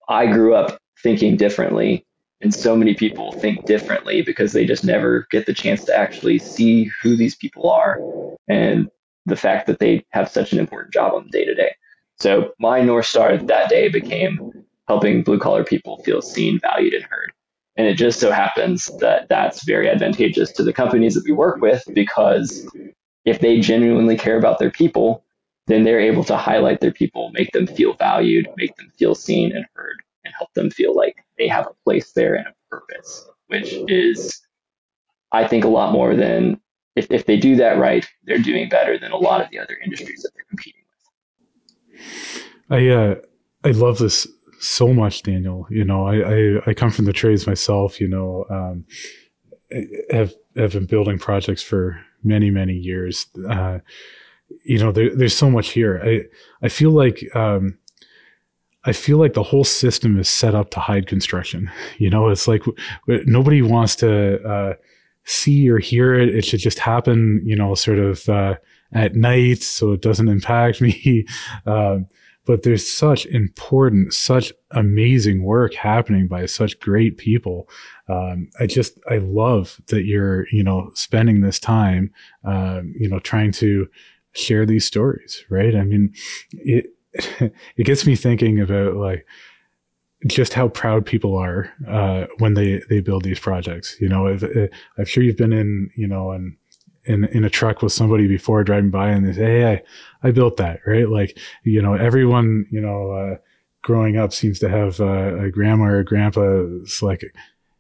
I 0.08 0.28
grew 0.28 0.54
up 0.54 0.80
thinking 1.02 1.38
differently 1.38 2.06
and 2.46 2.54
so 2.54 2.76
many 2.76 2.94
people 2.94 3.32
think 3.32 3.66
differently 3.66 4.22
because 4.22 4.54
they 4.54 4.66
just 4.66 4.86
never 4.86 5.26
get 5.32 5.48
the 5.48 5.54
chance 5.54 5.84
to 5.84 5.98
actually 5.98 6.38
see 6.38 6.92
who 7.02 7.16
these 7.18 7.34
people 7.34 7.72
are 7.72 8.00
and 8.48 8.88
the 9.26 9.36
fact 9.36 9.66
that 9.66 9.80
they 9.80 10.06
have 10.12 10.30
such 10.30 10.54
an 10.54 10.60
important 10.60 10.94
job 10.94 11.16
on 11.16 11.24
the 11.24 11.32
day 11.32 11.44
to 11.44 11.56
day. 11.56 11.74
So 12.20 12.52
my 12.60 12.82
North 12.82 13.08
Star 13.08 13.36
that 13.36 13.70
day 13.70 13.90
became 13.90 14.52
helping 14.88 15.24
blue 15.24 15.40
collar 15.40 15.64
people 15.64 16.04
feel 16.04 16.22
seen, 16.22 16.60
valued, 16.60 16.94
and 16.94 17.04
heard. 17.06 17.32
And 17.78 17.88
it 17.88 17.96
just 17.96 18.20
so 18.20 18.32
happens 18.32 18.92
that 19.00 19.28
that's 19.28 19.66
very 19.66 19.90
advantageous 19.90 20.52
to 20.52 20.64
the 20.64 20.72
companies 20.72 21.16
that 21.16 21.26
we 21.26 21.32
work 21.32 21.60
with 21.62 21.84
because 21.96 22.70
if 23.26 23.40
they 23.40 23.60
genuinely 23.60 24.18
care 24.18 24.38
about 24.38 24.60
their 24.60 24.70
people, 24.70 25.24
then 25.66 25.82
they're 25.82 26.00
able 26.00 26.24
to 26.26 26.38
highlight 26.38 26.80
their 26.80 26.94
people, 26.94 27.32
make 27.34 27.52
them 27.54 27.66
feel 27.66 27.94
valued, 27.94 28.48
make 28.56 28.76
them 28.76 28.92
feel 29.00 29.16
seen 29.16 29.52
and 29.52 29.66
heard, 29.74 29.98
and 30.24 30.32
help 30.38 30.54
them 30.54 30.70
feel 30.70 30.96
like 30.96 31.25
they 31.38 31.48
have 31.48 31.68
a 31.68 31.74
place 31.84 32.12
there 32.14 32.36
and 32.36 32.48
a 32.48 32.54
purpose, 32.70 33.28
which 33.48 33.74
is, 33.88 34.42
I 35.32 35.48
think, 35.48 35.64
a 35.64 35.70
lot 35.70 35.92
more 35.92 36.16
than 36.16 36.60
if, 36.96 37.12
if 37.12 37.26
they 37.26 37.38
do 37.38 37.56
that 37.58 37.78
right, 37.78 38.08
they're 38.26 38.40
doing 38.40 38.70
better 38.70 38.98
than 38.98 39.12
a 39.12 39.18
lot 39.18 39.42
of 39.42 39.50
the 39.52 39.60
other 39.60 39.78
industries 39.84 40.22
that 40.22 40.32
they're 40.34 40.46
competing 40.48 40.82
with. 41.90 42.02
I 42.70 42.88
uh, 42.88 43.16
I 43.64 43.72
love 43.72 43.98
this 43.98 44.28
so 44.60 44.94
much, 44.94 45.24
Daniel. 45.24 45.68
You 45.70 45.84
know, 45.84 46.08
I, 46.08 46.16
I, 46.16 46.62
I 46.68 46.74
come 46.74 46.92
from 46.92 47.06
the 47.06 47.14
trades 47.14 47.46
myself. 47.48 48.00
You 48.00 48.08
know, 48.08 48.46
um, 48.50 48.86
have 50.10 50.34
have 50.56 50.72
been 50.72 50.86
building 50.86 51.20
projects 51.20 51.62
for 51.62 52.00
many 52.24 52.50
many 52.50 52.74
years. 52.74 53.28
Uh, 53.50 53.80
you 54.64 54.80
know, 54.80 54.92
there, 54.92 55.16
there's 55.16 55.36
so 55.36 55.50
much 55.50 55.70
here. 55.70 56.02
I 56.04 56.22
I 56.66 56.70
feel 56.70 56.92
like 56.92 57.24
um, 57.36 57.78
I 58.86 58.94
feel 58.94 59.18
like 59.18 59.34
the 59.34 59.44
whole 59.44 59.64
system 59.64 60.20
is 60.20 60.30
set 60.30 60.56
up 60.56 60.70
to 60.72 60.80
hide 60.80 61.08
construction. 61.08 61.72
You 61.98 62.10
know, 62.10 62.30
it's 62.30 62.48
like 62.48 62.64
nobody 63.08 63.62
wants 63.62 63.96
to 63.98 64.42
uh, 64.48 64.74
see 65.24 65.70
or 65.70 65.80
hear 65.80 66.14
it. 66.14 66.36
It 66.36 66.46
should 66.46 66.60
just 66.60 66.80
happen, 66.80 67.42
you 67.44 67.56
know, 67.56 67.74
sort 67.74 68.00
of 68.00 68.30
uh, 68.30 68.56
at 68.94 69.16
night 69.16 69.62
so 69.63 69.92
it 69.92 70.01
doesn't 70.01 70.30
impact 70.30 70.82
me. 70.82 71.25
Um, 71.65 72.08
but 72.46 72.62
there's 72.62 72.88
such 72.88 73.25
important, 73.25 74.13
such 74.13 74.54
amazing 74.72 75.44
work 75.44 75.74
happening 75.74 76.27
by 76.27 76.46
such 76.46 76.80
great 76.80 77.18
people. 77.18 77.68
Um, 78.08 78.50
I 78.60 78.68
just, 78.68 79.00
I 79.10 79.18
love 79.18 79.82
that 79.88 80.06
you're, 80.06 80.48
you 80.51 80.63
know, 80.63 80.92
spending 80.94 81.42
this 81.42 81.60
time, 81.60 82.13
um, 82.44 82.94
you 82.96 83.10
know, 83.10 83.18
trying 83.18 83.51
to 83.54 83.89
share 84.34 84.65
these 84.65 84.86
stories, 84.86 85.44
right? 85.50 85.75
I 85.75 85.84
mean, 85.86 86.13
it, 86.51 86.95
it 87.77 87.86
gets 87.86 88.05
me 88.05 88.15
thinking 88.15 88.60
about 88.60 88.95
like 88.95 89.25
just 90.27 90.53
how 90.53 90.67
proud 90.67 91.05
people 91.05 91.38
are 91.38 91.72
uh, 91.88 92.25
when 92.39 92.55
they 92.55 92.81
they 92.89 93.00
build 93.00 93.24
these 93.24 93.39
projects. 93.39 93.95
You 94.00 94.10
know, 94.10 94.27
if, 94.27 94.43
if, 94.43 94.72
I'm 94.98 95.05
sure 95.05 95.24
you've 95.24 95.38
been 95.38 95.53
in 95.53 95.89
you 95.95 96.07
know 96.07 96.31
in, 96.31 96.57
in 97.05 97.25
in 97.25 97.43
a 97.43 97.50
truck 97.50 97.81
with 97.81 97.93
somebody 97.93 98.27
before 98.27 98.63
driving 98.63 98.91
by 98.91 99.10
and 99.10 99.27
they 99.27 99.34
say, 99.34 99.45
"Hey, 99.45 99.74
I 99.74 100.27
I 100.27 100.31
built 100.31 100.57
that," 100.57 100.79
right? 100.86 101.10
Like 101.10 101.38
you 101.63 101.81
know, 101.81 101.93
everyone 101.93 102.65
you 102.72 102.81
know 102.81 103.12
uh, 103.12 103.38
growing 103.84 104.17
up 104.17 104.34
seems 104.34 104.60
to 104.60 104.69
have 104.69 105.00
uh, 105.00 105.43
a 105.43 105.51
grandma 105.51 105.86
or 105.86 106.00
a 106.00 106.05
grandpa. 106.05 106.63
It's 106.81 107.01
like. 107.01 107.24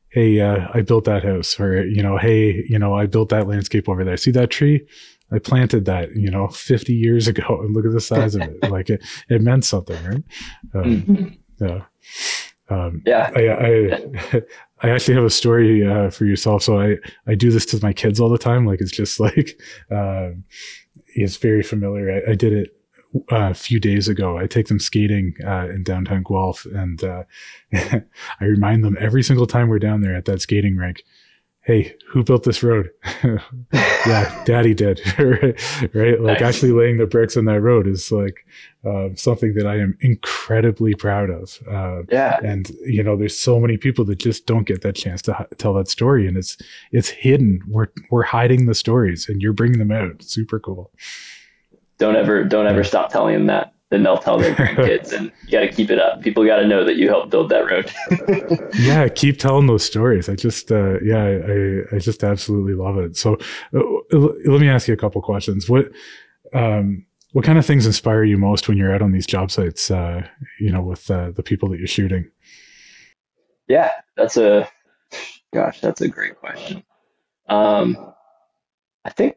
Hey, 0.09 0.39
uh, 0.39 0.69
I 0.73 0.79
built 0.79 1.03
that 1.03 1.25
house, 1.25 1.59
or 1.59 1.85
you 1.85 2.01
know, 2.01 2.17
hey, 2.17 2.63
you 2.69 2.79
know, 2.79 2.93
I 2.93 3.05
built 3.05 3.27
that 3.29 3.49
landscape 3.49 3.89
over 3.89 4.05
there. 4.05 4.15
See 4.15 4.31
that 4.31 4.49
tree? 4.49 4.87
I 5.31 5.39
planted 5.39 5.85
that, 5.85 6.15
you 6.15 6.29
know, 6.29 6.47
50 6.47 6.93
years 6.93 7.27
ago 7.27 7.59
and 7.61 7.73
look 7.73 7.85
at 7.85 7.91
the 7.91 8.01
size 8.01 8.35
of 8.35 8.41
it. 8.43 8.57
Like 8.75 8.89
it, 8.89 9.03
it 9.29 9.41
meant 9.41 9.63
something, 9.63 10.03
right? 10.03 10.23
Um, 10.73 11.01
mm-hmm. 11.01 11.65
Yeah. 11.65 11.85
Um, 12.69 13.01
yeah. 13.05 13.31
I, 13.35 13.49
I, 13.49 14.41
I, 14.81 14.89
actually 14.89 15.13
have 15.13 15.23
a 15.23 15.29
story 15.29 15.85
uh, 15.85 16.09
for 16.09 16.25
yourself. 16.25 16.63
So 16.63 16.79
I, 16.79 16.97
I 17.27 17.35
do 17.35 17.51
this 17.51 17.65
to 17.67 17.79
my 17.81 17.93
kids 17.93 18.19
all 18.19 18.29
the 18.29 18.37
time. 18.37 18.65
Like 18.65 18.81
it's 18.81 18.91
just 18.91 19.19
like, 19.19 19.59
um, 19.91 20.43
it's 21.07 21.37
very 21.37 21.63
familiar. 21.63 22.11
I, 22.11 22.31
I 22.31 22.35
did 22.35 22.53
it 22.53 22.75
uh, 23.31 23.49
a 23.49 23.53
few 23.53 23.79
days 23.79 24.07
ago. 24.07 24.37
I 24.37 24.47
take 24.47 24.67
them 24.67 24.79
skating 24.79 25.35
uh, 25.45 25.69
in 25.69 25.83
downtown 25.83 26.23
Guelph, 26.23 26.65
and 26.65 27.01
uh, 27.03 27.23
I 27.73 28.03
remind 28.41 28.83
them 28.83 28.97
every 28.99 29.23
single 29.23 29.47
time 29.47 29.69
we're 29.69 29.79
down 29.79 30.01
there 30.01 30.15
at 30.15 30.25
that 30.25 30.41
skating 30.41 30.75
rink 30.75 31.03
hey, 31.65 31.95
who 32.07 32.23
built 32.23 32.43
this 32.43 32.61
road? 32.61 32.91
yeah, 33.73 34.43
daddy 34.45 34.75
did. 34.75 35.01
right. 35.19 36.21
Like 36.21 36.39
nice. 36.39 36.41
actually 36.41 36.71
laying 36.71 36.97
the 36.97 37.07
bricks 37.07 37.35
on 37.35 37.45
that 37.45 37.59
road 37.59 37.87
is 37.87 38.11
like 38.11 38.45
uh, 38.87 39.09
something 39.15 39.55
that 39.55 39.65
I 39.65 39.79
am 39.79 39.97
incredibly 40.01 40.93
proud 40.93 41.31
of. 41.31 41.59
Uh, 41.67 42.03
yeah. 42.09 42.39
And, 42.43 42.69
you 42.85 43.01
know, 43.01 43.17
there's 43.17 43.37
so 43.37 43.59
many 43.59 43.77
people 43.77 44.05
that 44.05 44.19
just 44.19 44.45
don't 44.45 44.67
get 44.67 44.81
that 44.83 44.95
chance 44.95 45.23
to 45.23 45.35
h- 45.39 45.57
tell 45.57 45.73
that 45.73 45.89
story 45.89 46.27
and 46.27 46.37
it's, 46.37 46.55
it's 46.91 47.09
hidden. 47.09 47.61
We're, 47.67 47.87
we're 48.11 48.23
hiding 48.23 48.67
the 48.67 48.75
stories 48.75 49.27
and 49.27 49.41
you're 49.41 49.53
bringing 49.53 49.79
them 49.79 49.91
out. 49.91 50.21
Super 50.21 50.59
cool. 50.59 50.91
Don't 51.97 52.15
ever, 52.15 52.43
don't 52.43 52.67
ever 52.67 52.83
stop 52.83 53.09
telling 53.09 53.33
them 53.33 53.47
that 53.47 53.74
then 53.95 54.03
they'll 54.03 54.17
tell 54.17 54.37
their 54.37 54.53
grandkids 54.55 55.13
and 55.13 55.31
you 55.45 55.51
got 55.51 55.61
to 55.61 55.71
keep 55.71 55.89
it 55.89 55.99
up. 55.99 56.21
People 56.21 56.45
got 56.45 56.57
to 56.57 56.67
know 56.67 56.83
that 56.83 56.97
you 56.97 57.07
helped 57.07 57.31
build 57.31 57.49
that 57.49 57.65
road. 57.65 57.91
Yeah 58.77 59.07
keep 59.07 59.39
telling 59.39 59.67
those 59.67 59.85
stories. 59.85 60.27
I 60.27 60.35
just 60.35 60.71
uh, 60.71 60.99
yeah 60.99 61.23
I, 61.23 61.95
I 61.95 61.99
just 61.99 62.23
absolutely 62.23 62.73
love 62.73 62.97
it. 62.97 63.15
So 63.15 63.37
uh, 63.73 63.79
let 64.11 64.59
me 64.59 64.67
ask 64.67 64.87
you 64.87 64.93
a 64.93 64.97
couple 64.97 65.21
questions. 65.21 65.69
What 65.69 65.91
um, 66.53 67.05
what 67.31 67.45
kind 67.45 67.57
of 67.57 67.65
things 67.65 67.85
inspire 67.85 68.23
you 68.23 68.37
most 68.37 68.67
when 68.67 68.77
you're 68.77 68.93
out 68.93 69.01
on 69.01 69.11
these 69.11 69.25
job 69.25 69.49
sites 69.49 69.89
uh, 69.89 70.27
you 70.59 70.71
know 70.71 70.81
with 70.81 71.09
uh, 71.09 71.31
the 71.31 71.43
people 71.43 71.69
that 71.69 71.77
you're 71.77 71.87
shooting? 71.87 72.29
Yeah 73.67 73.91
that's 74.17 74.35
a 74.35 74.67
gosh 75.53 75.79
that's 75.79 76.01
a 76.01 76.07
great 76.09 76.35
question. 76.37 76.83
Um, 77.47 78.13
i 79.05 79.11
think 79.11 79.35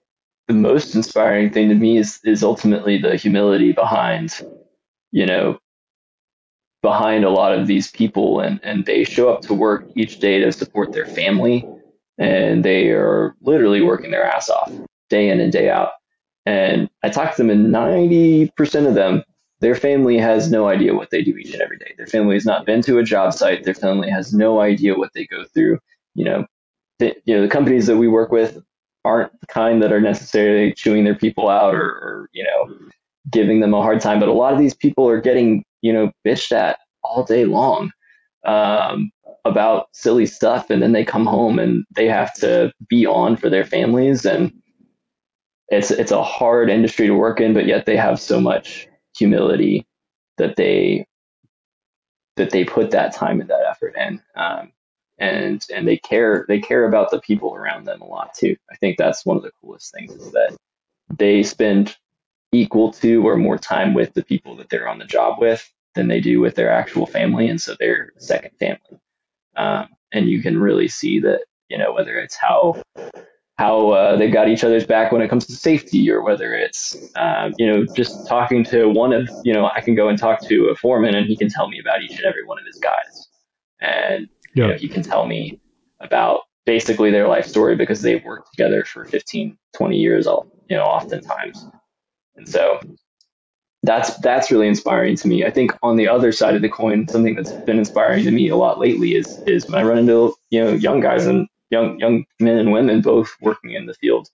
the 0.48 0.54
most 0.54 0.94
inspiring 0.94 1.50
thing 1.50 1.68
to 1.68 1.74
me 1.74 1.98
is 1.98 2.20
is 2.24 2.42
ultimately 2.42 2.98
the 2.98 3.16
humility 3.16 3.72
behind, 3.72 4.40
you 5.12 5.26
know, 5.26 5.58
behind 6.82 7.24
a 7.24 7.30
lot 7.30 7.56
of 7.56 7.66
these 7.66 7.90
people 7.90 8.40
and, 8.40 8.58
and 8.62 8.86
they 8.86 9.04
show 9.04 9.32
up 9.32 9.42
to 9.42 9.54
work 9.54 9.84
each 9.94 10.20
day 10.20 10.40
to 10.40 10.50
support 10.50 10.92
their 10.92 11.06
family 11.06 11.68
and 12.18 12.64
they 12.64 12.88
are 12.90 13.36
literally 13.42 13.82
working 13.82 14.10
their 14.10 14.24
ass 14.24 14.48
off 14.48 14.72
day 15.10 15.28
in 15.28 15.40
and 15.40 15.52
day 15.52 15.68
out. 15.68 15.90
And 16.46 16.88
I 17.02 17.10
talk 17.10 17.34
to 17.36 17.42
them 17.42 17.50
and 17.50 17.74
90% 17.74 18.86
of 18.86 18.94
them, 18.94 19.22
their 19.60 19.74
family 19.74 20.18
has 20.18 20.50
no 20.50 20.68
idea 20.68 20.94
what 20.94 21.10
they 21.10 21.22
do 21.22 21.36
each 21.36 21.52
and 21.52 21.60
every 21.60 21.78
day. 21.78 21.92
Their 21.96 22.06
family 22.06 22.34
has 22.34 22.46
not 22.46 22.64
been 22.64 22.80
to 22.82 22.98
a 22.98 23.02
job 23.04 23.34
site. 23.34 23.64
Their 23.64 23.74
family 23.74 24.08
has 24.08 24.32
no 24.32 24.60
idea 24.60 24.96
what 24.96 25.12
they 25.14 25.26
go 25.26 25.44
through. 25.52 25.78
You 26.14 26.24
know, 26.24 26.46
the, 27.00 27.16
you 27.24 27.34
know, 27.34 27.42
the 27.42 27.48
companies 27.48 27.86
that 27.86 27.96
we 27.96 28.08
work 28.08 28.30
with, 28.30 28.58
aren't 29.08 29.32
the 29.40 29.46
kind 29.46 29.82
that 29.82 29.92
are 29.92 30.00
necessarily 30.00 30.72
chewing 30.74 31.04
their 31.04 31.14
people 31.14 31.48
out 31.48 31.74
or, 31.74 31.88
or, 31.88 32.28
you 32.32 32.44
know 32.44 32.74
giving 33.30 33.60
them 33.60 33.74
a 33.74 33.82
hard 33.82 34.00
time. 34.00 34.20
But 34.20 34.30
a 34.30 34.32
lot 34.32 34.54
of 34.54 34.58
these 34.58 34.74
people 34.74 35.08
are 35.08 35.20
getting 35.20 35.64
you 35.82 35.92
know 35.92 36.12
bitched 36.26 36.52
at 36.52 36.78
all 37.02 37.24
day 37.24 37.44
long 37.44 37.90
um, 38.46 39.10
about 39.44 39.88
silly 39.92 40.26
stuff. 40.26 40.70
And 40.70 40.82
then 40.82 40.92
they 40.92 41.04
come 41.04 41.26
home 41.26 41.58
and 41.58 41.84
they 41.94 42.06
have 42.06 42.34
to 42.34 42.72
be 42.88 43.06
on 43.06 43.36
for 43.36 43.50
their 43.50 43.64
families. 43.64 44.24
And 44.24 44.52
it's 45.68 45.90
it's 45.90 46.12
a 46.12 46.22
hard 46.22 46.70
industry 46.70 47.06
to 47.06 47.14
work 47.14 47.40
in 47.40 47.52
but 47.52 47.66
yet 47.66 47.84
they 47.84 47.96
have 47.96 48.18
so 48.18 48.40
much 48.40 48.88
humility 49.16 49.86
that 50.38 50.56
they 50.56 51.06
that 52.36 52.50
they 52.50 52.64
put 52.64 52.90
that 52.92 53.12
time 53.14 53.40
and 53.40 53.50
that 53.50 53.66
effort 53.68 53.94
in. 53.98 54.22
Um, 54.36 54.72
and 55.18 55.64
and 55.74 55.86
they 55.86 55.96
care 55.96 56.44
they 56.48 56.60
care 56.60 56.86
about 56.86 57.10
the 57.10 57.20
people 57.20 57.54
around 57.54 57.86
them 57.86 58.00
a 58.00 58.06
lot 58.06 58.34
too. 58.34 58.56
I 58.70 58.76
think 58.76 58.96
that's 58.96 59.26
one 59.26 59.36
of 59.36 59.42
the 59.42 59.52
coolest 59.60 59.92
things 59.92 60.12
is 60.12 60.32
that 60.32 60.56
they 61.16 61.42
spend 61.42 61.96
equal 62.52 62.92
to 62.92 63.26
or 63.26 63.36
more 63.36 63.58
time 63.58 63.94
with 63.94 64.14
the 64.14 64.24
people 64.24 64.56
that 64.56 64.70
they're 64.70 64.88
on 64.88 64.98
the 64.98 65.04
job 65.04 65.40
with 65.40 65.70
than 65.94 66.08
they 66.08 66.20
do 66.20 66.40
with 66.40 66.54
their 66.54 66.70
actual 66.70 67.06
family, 67.06 67.48
and 67.48 67.60
so 67.60 67.74
they're 67.78 68.12
second 68.18 68.52
family. 68.58 69.00
Um, 69.56 69.88
and 70.12 70.28
you 70.28 70.42
can 70.42 70.58
really 70.58 70.88
see 70.88 71.20
that 71.20 71.40
you 71.68 71.76
know 71.76 71.92
whether 71.92 72.18
it's 72.18 72.36
how 72.36 72.80
how 73.58 73.90
uh, 73.90 74.16
they 74.16 74.30
got 74.30 74.48
each 74.48 74.62
other's 74.62 74.86
back 74.86 75.10
when 75.10 75.20
it 75.20 75.28
comes 75.28 75.44
to 75.46 75.52
safety, 75.54 76.08
or 76.10 76.22
whether 76.22 76.54
it's 76.54 76.96
um, 77.16 77.52
you 77.58 77.66
know 77.66 77.84
just 77.96 78.26
talking 78.28 78.62
to 78.64 78.88
one 78.88 79.12
of 79.12 79.28
you 79.44 79.52
know 79.52 79.68
I 79.74 79.80
can 79.80 79.94
go 79.94 80.08
and 80.08 80.18
talk 80.18 80.40
to 80.48 80.66
a 80.66 80.76
foreman 80.76 81.14
and 81.14 81.26
he 81.26 81.36
can 81.36 81.48
tell 81.48 81.68
me 81.68 81.80
about 81.80 82.02
each 82.02 82.16
and 82.16 82.24
every 82.24 82.44
one 82.44 82.58
of 82.58 82.64
his 82.64 82.78
guys, 82.78 83.28
and 83.80 84.28
yeah. 84.58 84.64
you 84.64 84.70
know, 84.72 84.78
you 84.78 84.88
can 84.88 85.02
tell 85.02 85.26
me 85.26 85.60
about 86.00 86.40
basically 86.66 87.10
their 87.10 87.28
life 87.28 87.46
story 87.46 87.76
because 87.76 88.02
they've 88.02 88.24
worked 88.24 88.50
together 88.52 88.84
for 88.84 89.04
15, 89.04 89.56
20 89.76 89.96
years, 89.96 90.26
you 90.68 90.76
know, 90.76 90.84
oftentimes. 90.84 91.66
And 92.36 92.48
so 92.48 92.80
that's 93.82 94.16
that's 94.18 94.50
really 94.50 94.68
inspiring 94.68 95.16
to 95.16 95.28
me. 95.28 95.44
I 95.44 95.50
think 95.50 95.72
on 95.82 95.96
the 95.96 96.08
other 96.08 96.32
side 96.32 96.54
of 96.54 96.62
the 96.62 96.68
coin, 96.68 97.06
something 97.08 97.34
that's 97.34 97.52
been 97.52 97.78
inspiring 97.78 98.24
to 98.24 98.30
me 98.30 98.48
a 98.48 98.56
lot 98.56 98.78
lately 98.78 99.14
is 99.14 99.38
is 99.46 99.66
when 99.66 99.80
I 99.80 99.84
run 99.84 99.98
into 99.98 100.34
you 100.50 100.62
know 100.62 100.72
young 100.72 101.00
guys 101.00 101.26
and 101.26 101.48
young 101.70 101.98
young 101.98 102.24
men 102.40 102.58
and 102.58 102.72
women 102.72 103.00
both 103.00 103.34
working 103.40 103.72
in 103.72 103.86
the 103.86 103.94
field, 103.94 104.28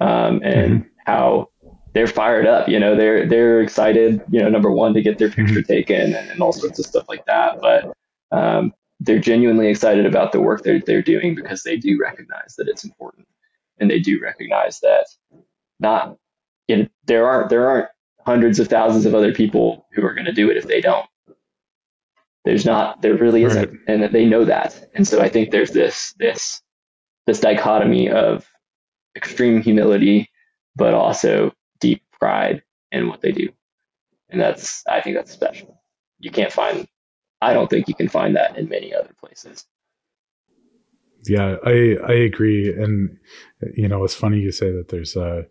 um, 0.00 0.40
and 0.42 0.80
mm-hmm. 0.80 0.88
how 1.06 1.48
they're 1.92 2.06
fired 2.06 2.46
up. 2.46 2.68
You 2.68 2.80
know, 2.80 2.96
they're 2.96 3.26
they're 3.26 3.60
excited. 3.60 4.22
You 4.30 4.40
know, 4.40 4.48
number 4.48 4.70
one 4.70 4.94
to 4.94 5.02
get 5.02 5.18
their 5.18 5.30
picture 5.30 5.60
mm-hmm. 5.60 5.72
taken 5.72 6.14
and, 6.14 6.30
and 6.30 6.40
all 6.40 6.52
sorts 6.52 6.78
of 6.78 6.86
stuff 6.86 7.08
like 7.08 7.26
that. 7.26 7.60
But 7.60 7.92
um, 8.30 8.72
they're 9.00 9.18
genuinely 9.20 9.68
excited 9.68 10.06
about 10.06 10.32
the 10.32 10.40
work 10.40 10.62
they're, 10.62 10.80
they're 10.80 11.02
doing 11.02 11.34
because 11.34 11.62
they 11.62 11.76
do 11.76 11.98
recognize 12.00 12.54
that 12.56 12.68
it's 12.68 12.84
important. 12.84 13.26
And 13.78 13.90
they 13.90 14.00
do 14.00 14.20
recognize 14.20 14.80
that 14.80 15.06
not 15.78 16.16
there 17.06 17.26
aren't 17.26 17.48
there 17.48 17.68
aren't 17.68 17.88
hundreds 18.26 18.58
of 18.58 18.68
thousands 18.68 19.06
of 19.06 19.14
other 19.14 19.32
people 19.32 19.86
who 19.92 20.04
are 20.04 20.12
going 20.12 20.26
to 20.26 20.32
do 20.32 20.50
it 20.50 20.56
if 20.56 20.66
they 20.66 20.80
don't. 20.80 21.06
There's 22.44 22.64
not 22.64 23.00
there 23.02 23.14
really 23.16 23.44
isn't. 23.44 23.70
Right. 23.70 23.80
and 23.86 24.12
they 24.12 24.26
know 24.26 24.44
that. 24.44 24.90
And 24.94 25.06
so 25.06 25.20
i 25.20 25.28
think 25.28 25.50
there's 25.50 25.70
this 25.70 26.12
this 26.18 26.60
this 27.26 27.40
dichotomy 27.40 28.10
of 28.10 28.46
extreme 29.16 29.62
humility 29.62 30.28
but 30.76 30.94
also 30.94 31.52
deep 31.80 32.02
pride 32.12 32.62
in 32.92 33.08
what 33.08 33.20
they 33.20 33.32
do. 33.32 33.48
And 34.28 34.40
that's 34.40 34.82
i 34.88 35.00
think 35.00 35.14
that's 35.14 35.32
special. 35.32 35.80
You 36.18 36.32
can't 36.32 36.52
find 36.52 36.88
I 37.40 37.52
don't 37.52 37.68
think 37.68 37.88
you 37.88 37.94
can 37.94 38.08
find 38.08 38.36
that 38.36 38.56
in 38.56 38.68
many 38.68 38.94
other 38.94 39.14
places. 39.18 39.66
Yeah, 41.26 41.56
I 41.64 41.96
I 42.06 42.12
agree, 42.12 42.72
and 42.72 43.18
you 43.74 43.88
know 43.88 44.04
it's 44.04 44.14
funny 44.14 44.38
you 44.38 44.52
say 44.52 44.70
that 44.72 44.88
there's 44.88 45.16
uh 45.16 45.42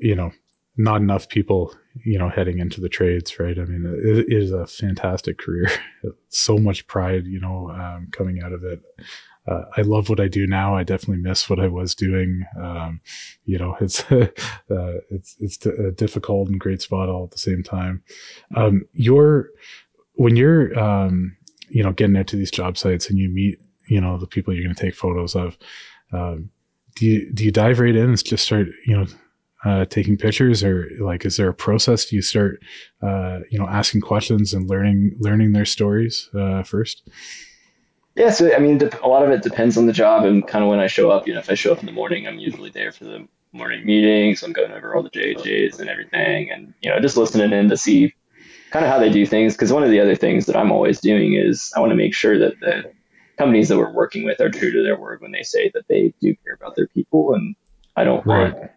you 0.00 0.14
know 0.14 0.32
not 0.76 1.00
enough 1.00 1.28
people 1.28 1.74
you 2.04 2.18
know 2.18 2.28
heading 2.28 2.58
into 2.58 2.80
the 2.80 2.88
trades, 2.88 3.38
right? 3.38 3.58
I 3.58 3.64
mean, 3.64 3.84
it 3.86 4.26
is 4.28 4.52
a 4.52 4.66
fantastic 4.66 5.38
career, 5.38 5.70
so 6.28 6.58
much 6.58 6.86
pride, 6.86 7.26
you 7.26 7.40
know, 7.40 7.70
um, 7.70 8.08
coming 8.12 8.42
out 8.42 8.52
of 8.52 8.64
it. 8.64 8.80
Uh, 9.46 9.64
I 9.76 9.82
love 9.82 10.08
what 10.08 10.20
I 10.20 10.28
do 10.28 10.46
now. 10.46 10.76
I 10.76 10.84
definitely 10.84 11.22
miss 11.22 11.50
what 11.50 11.58
I 11.58 11.66
was 11.66 11.96
doing. 11.96 12.44
Um, 12.56 13.00
you 13.44 13.58
know, 13.58 13.76
it's 13.80 14.00
uh, 14.10 14.28
it's 15.10 15.36
it's 15.40 15.64
a 15.66 15.90
difficult 15.92 16.48
and 16.48 16.60
great 16.60 16.82
spot 16.82 17.08
all 17.08 17.24
at 17.24 17.32
the 17.32 17.38
same 17.38 17.62
time. 17.62 18.02
Um, 18.54 18.86
your 18.92 19.50
when 20.14 20.36
you're 20.36 20.78
um, 20.78 21.36
you 21.68 21.82
know 21.82 21.92
getting 21.92 22.16
into 22.16 22.36
these 22.36 22.50
job 22.50 22.76
sites 22.76 23.08
and 23.08 23.18
you 23.18 23.28
meet 23.28 23.58
you 23.88 24.00
know 24.00 24.18
the 24.18 24.26
people 24.26 24.54
you're 24.54 24.64
going 24.64 24.74
to 24.74 24.80
take 24.80 24.94
photos 24.94 25.34
of 25.34 25.56
um, 26.12 26.50
do 26.94 27.06
you 27.06 27.32
do 27.32 27.44
you 27.44 27.50
dive 27.50 27.80
right 27.80 27.94
in 27.94 28.08
and 28.10 28.24
just 28.24 28.44
start 28.44 28.68
you 28.86 28.96
know 28.96 29.06
uh, 29.64 29.84
taking 29.86 30.16
pictures? 30.16 30.64
Or 30.64 30.88
like 31.00 31.24
is 31.24 31.36
there 31.36 31.48
a 31.48 31.54
process? 31.54 32.06
Do 32.06 32.16
you 32.16 32.22
start 32.22 32.60
uh, 33.02 33.40
you 33.50 33.58
know 33.58 33.66
asking 33.66 34.02
questions 34.02 34.52
and 34.52 34.68
learning 34.68 35.16
learning 35.18 35.52
their 35.52 35.64
stories 35.64 36.28
uh, 36.34 36.62
first? 36.62 37.08
Yeah 38.14 38.28
so 38.28 38.54
i 38.54 38.58
mean 38.58 38.78
a 39.02 39.08
lot 39.08 39.24
of 39.24 39.30
it 39.30 39.42
depends 39.42 39.78
on 39.78 39.86
the 39.86 39.92
job 39.92 40.26
and 40.26 40.46
kind 40.46 40.62
of 40.62 40.68
when 40.68 40.80
i 40.80 40.86
show 40.86 41.10
up. 41.10 41.26
You 41.26 41.32
know 41.32 41.40
if 41.40 41.48
i 41.48 41.54
show 41.54 41.72
up 41.72 41.80
in 41.80 41.86
the 41.86 41.92
morning 41.92 42.28
i'm 42.28 42.38
usually 42.38 42.68
there 42.68 42.92
for 42.92 43.04
the 43.04 43.26
morning 43.52 43.86
meetings. 43.86 44.42
I'm 44.42 44.52
going 44.52 44.70
over 44.70 44.94
all 44.94 45.02
the 45.02 45.10
jhs 45.10 45.80
and 45.80 45.88
everything 45.88 46.50
and 46.50 46.74
you 46.82 46.90
know 46.90 47.00
just 47.00 47.16
listening 47.16 47.52
in 47.52 47.70
to 47.70 47.76
see 47.76 48.12
kind 48.72 48.84
of 48.84 48.90
how 48.90 48.98
they 48.98 49.10
do 49.10 49.26
things. 49.26 49.54
Because 49.54 49.72
one 49.72 49.84
of 49.84 49.90
the 49.90 50.00
other 50.00 50.16
things 50.16 50.46
that 50.46 50.56
I'm 50.56 50.72
always 50.72 51.00
doing 51.00 51.34
is 51.34 51.72
I 51.76 51.80
want 51.80 51.90
to 51.90 51.96
make 51.96 52.14
sure 52.14 52.38
that 52.38 52.58
the 52.60 52.90
companies 53.38 53.68
that 53.68 53.78
we're 53.78 53.92
working 53.92 54.24
with 54.24 54.40
are 54.40 54.50
true 54.50 54.72
to 54.72 54.82
their 54.82 54.98
word 54.98 55.20
when 55.20 55.32
they 55.32 55.42
say 55.42 55.70
that 55.74 55.86
they 55.88 56.12
do 56.20 56.34
care 56.44 56.54
about 56.54 56.74
their 56.74 56.88
people. 56.88 57.34
And 57.34 57.54
I 57.96 58.04
don't 58.04 58.26
right. 58.26 58.54
want, 58.54 58.70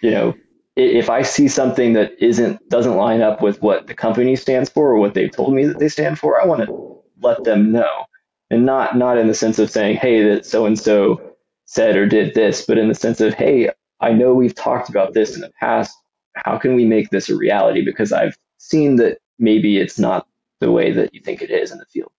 you 0.00 0.10
know, 0.12 0.34
if 0.76 1.10
I 1.10 1.22
see 1.22 1.48
something 1.48 1.92
that 1.94 2.12
isn't 2.18 2.66
doesn't 2.70 2.96
line 2.96 3.20
up 3.20 3.42
with 3.42 3.60
what 3.60 3.88
the 3.88 3.94
company 3.94 4.36
stands 4.36 4.70
for 4.70 4.90
or 4.90 4.96
what 4.96 5.12
they've 5.14 5.30
told 5.30 5.52
me 5.54 5.66
that 5.66 5.78
they 5.78 5.88
stand 5.88 6.18
for, 6.18 6.40
I 6.40 6.46
want 6.46 6.64
to 6.64 7.02
let 7.20 7.44
them 7.44 7.72
know, 7.72 8.06
and 8.50 8.64
not 8.64 8.96
not 8.96 9.18
in 9.18 9.26
the 9.26 9.34
sense 9.34 9.58
of 9.58 9.70
saying, 9.70 9.96
hey, 9.96 10.22
that 10.22 10.46
so 10.46 10.64
and 10.64 10.78
so 10.78 11.20
said 11.66 11.96
or 11.96 12.06
did 12.06 12.34
this, 12.34 12.64
but 12.64 12.78
in 12.78 12.88
the 12.88 12.94
sense 12.94 13.20
of, 13.20 13.34
hey, 13.34 13.70
I 14.00 14.12
know 14.12 14.34
we've 14.34 14.54
talked 14.54 14.88
about 14.88 15.12
this 15.12 15.34
in 15.34 15.42
the 15.42 15.52
past. 15.60 15.94
How 16.36 16.56
can 16.56 16.74
we 16.74 16.86
make 16.86 17.10
this 17.10 17.28
a 17.28 17.36
reality? 17.36 17.84
Because 17.84 18.12
I've 18.12 18.36
seen 18.56 18.96
that 18.96 19.18
maybe 19.38 19.78
it's 19.78 19.98
not 19.98 20.26
the 20.60 20.70
way 20.70 20.92
that 20.92 21.14
you 21.14 21.20
think 21.20 21.42
it 21.42 21.50
is 21.50 21.72
in 21.72 21.78
the 21.78 21.86
field. 21.86 22.12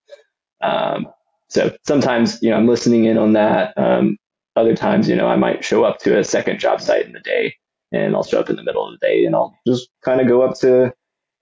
Um, 0.61 1.07
so 1.49 1.75
sometimes, 1.85 2.41
you 2.41 2.49
know, 2.49 2.57
I'm 2.57 2.67
listening 2.67 3.05
in 3.05 3.17
on 3.17 3.33
that. 3.33 3.77
Um, 3.77 4.17
other 4.55 4.75
times, 4.75 5.07
you 5.09 5.15
know, 5.15 5.27
I 5.27 5.35
might 5.35 5.63
show 5.63 5.83
up 5.83 5.99
to 5.99 6.17
a 6.17 6.23
second 6.23 6.59
job 6.59 6.81
site 6.81 7.05
in 7.05 7.13
the 7.13 7.19
day 7.19 7.55
and 7.91 8.15
I'll 8.15 8.23
show 8.23 8.39
up 8.39 8.49
in 8.49 8.55
the 8.55 8.63
middle 8.63 8.85
of 8.85 8.99
the 8.99 9.05
day 9.05 9.25
and 9.25 9.35
I'll 9.35 9.55
just 9.65 9.89
kind 10.03 10.21
of 10.21 10.27
go 10.27 10.41
up 10.41 10.57
to 10.59 10.93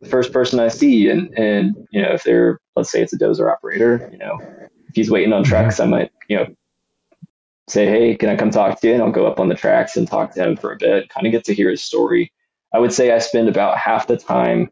the 0.01 0.09
first 0.09 0.33
person 0.33 0.59
I 0.59 0.69
see. 0.69 1.09
And, 1.09 1.37
and, 1.37 1.75
you 1.91 2.01
know, 2.01 2.11
if 2.11 2.23
they're, 2.23 2.59
let's 2.75 2.91
say 2.91 3.01
it's 3.01 3.13
a 3.13 3.17
dozer 3.17 3.51
operator, 3.51 4.09
you 4.11 4.17
know, 4.17 4.37
if 4.87 4.95
he's 4.95 5.11
waiting 5.11 5.33
on 5.33 5.43
trucks, 5.43 5.79
I 5.79 5.85
might, 5.85 6.11
you 6.27 6.37
know, 6.37 6.47
say, 7.67 7.85
hey, 7.85 8.15
can 8.15 8.29
I 8.29 8.35
come 8.35 8.49
talk 8.49 8.81
to 8.81 8.87
you? 8.87 8.93
And 8.93 9.03
I'll 9.03 9.11
go 9.11 9.27
up 9.27 9.39
on 9.39 9.49
the 9.49 9.55
tracks 9.55 9.95
and 9.95 10.07
talk 10.07 10.33
to 10.33 10.43
him 10.43 10.57
for 10.57 10.73
a 10.73 10.77
bit, 10.77 11.09
kind 11.09 11.25
of 11.25 11.31
get 11.31 11.45
to 11.45 11.53
hear 11.53 11.69
his 11.69 11.83
story. 11.83 12.31
I 12.73 12.79
would 12.79 12.93
say 12.93 13.11
I 13.11 13.19
spend 13.19 13.49
about 13.49 13.77
half 13.77 14.07
the 14.07 14.17
time 14.17 14.69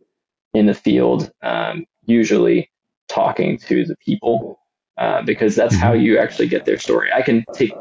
in 0.53 0.65
the 0.65 0.73
field, 0.73 1.31
um, 1.43 1.85
usually 2.05 2.69
talking 3.07 3.57
to 3.57 3.85
the 3.85 3.95
people, 3.97 4.59
uh, 4.97 5.21
because 5.23 5.55
that's 5.55 5.75
how 5.75 5.93
mm-hmm. 5.93 6.03
you 6.03 6.17
actually 6.17 6.47
get 6.47 6.65
their 6.65 6.77
story. 6.77 7.09
I 7.13 7.21
can 7.21 7.43
take, 7.53 7.73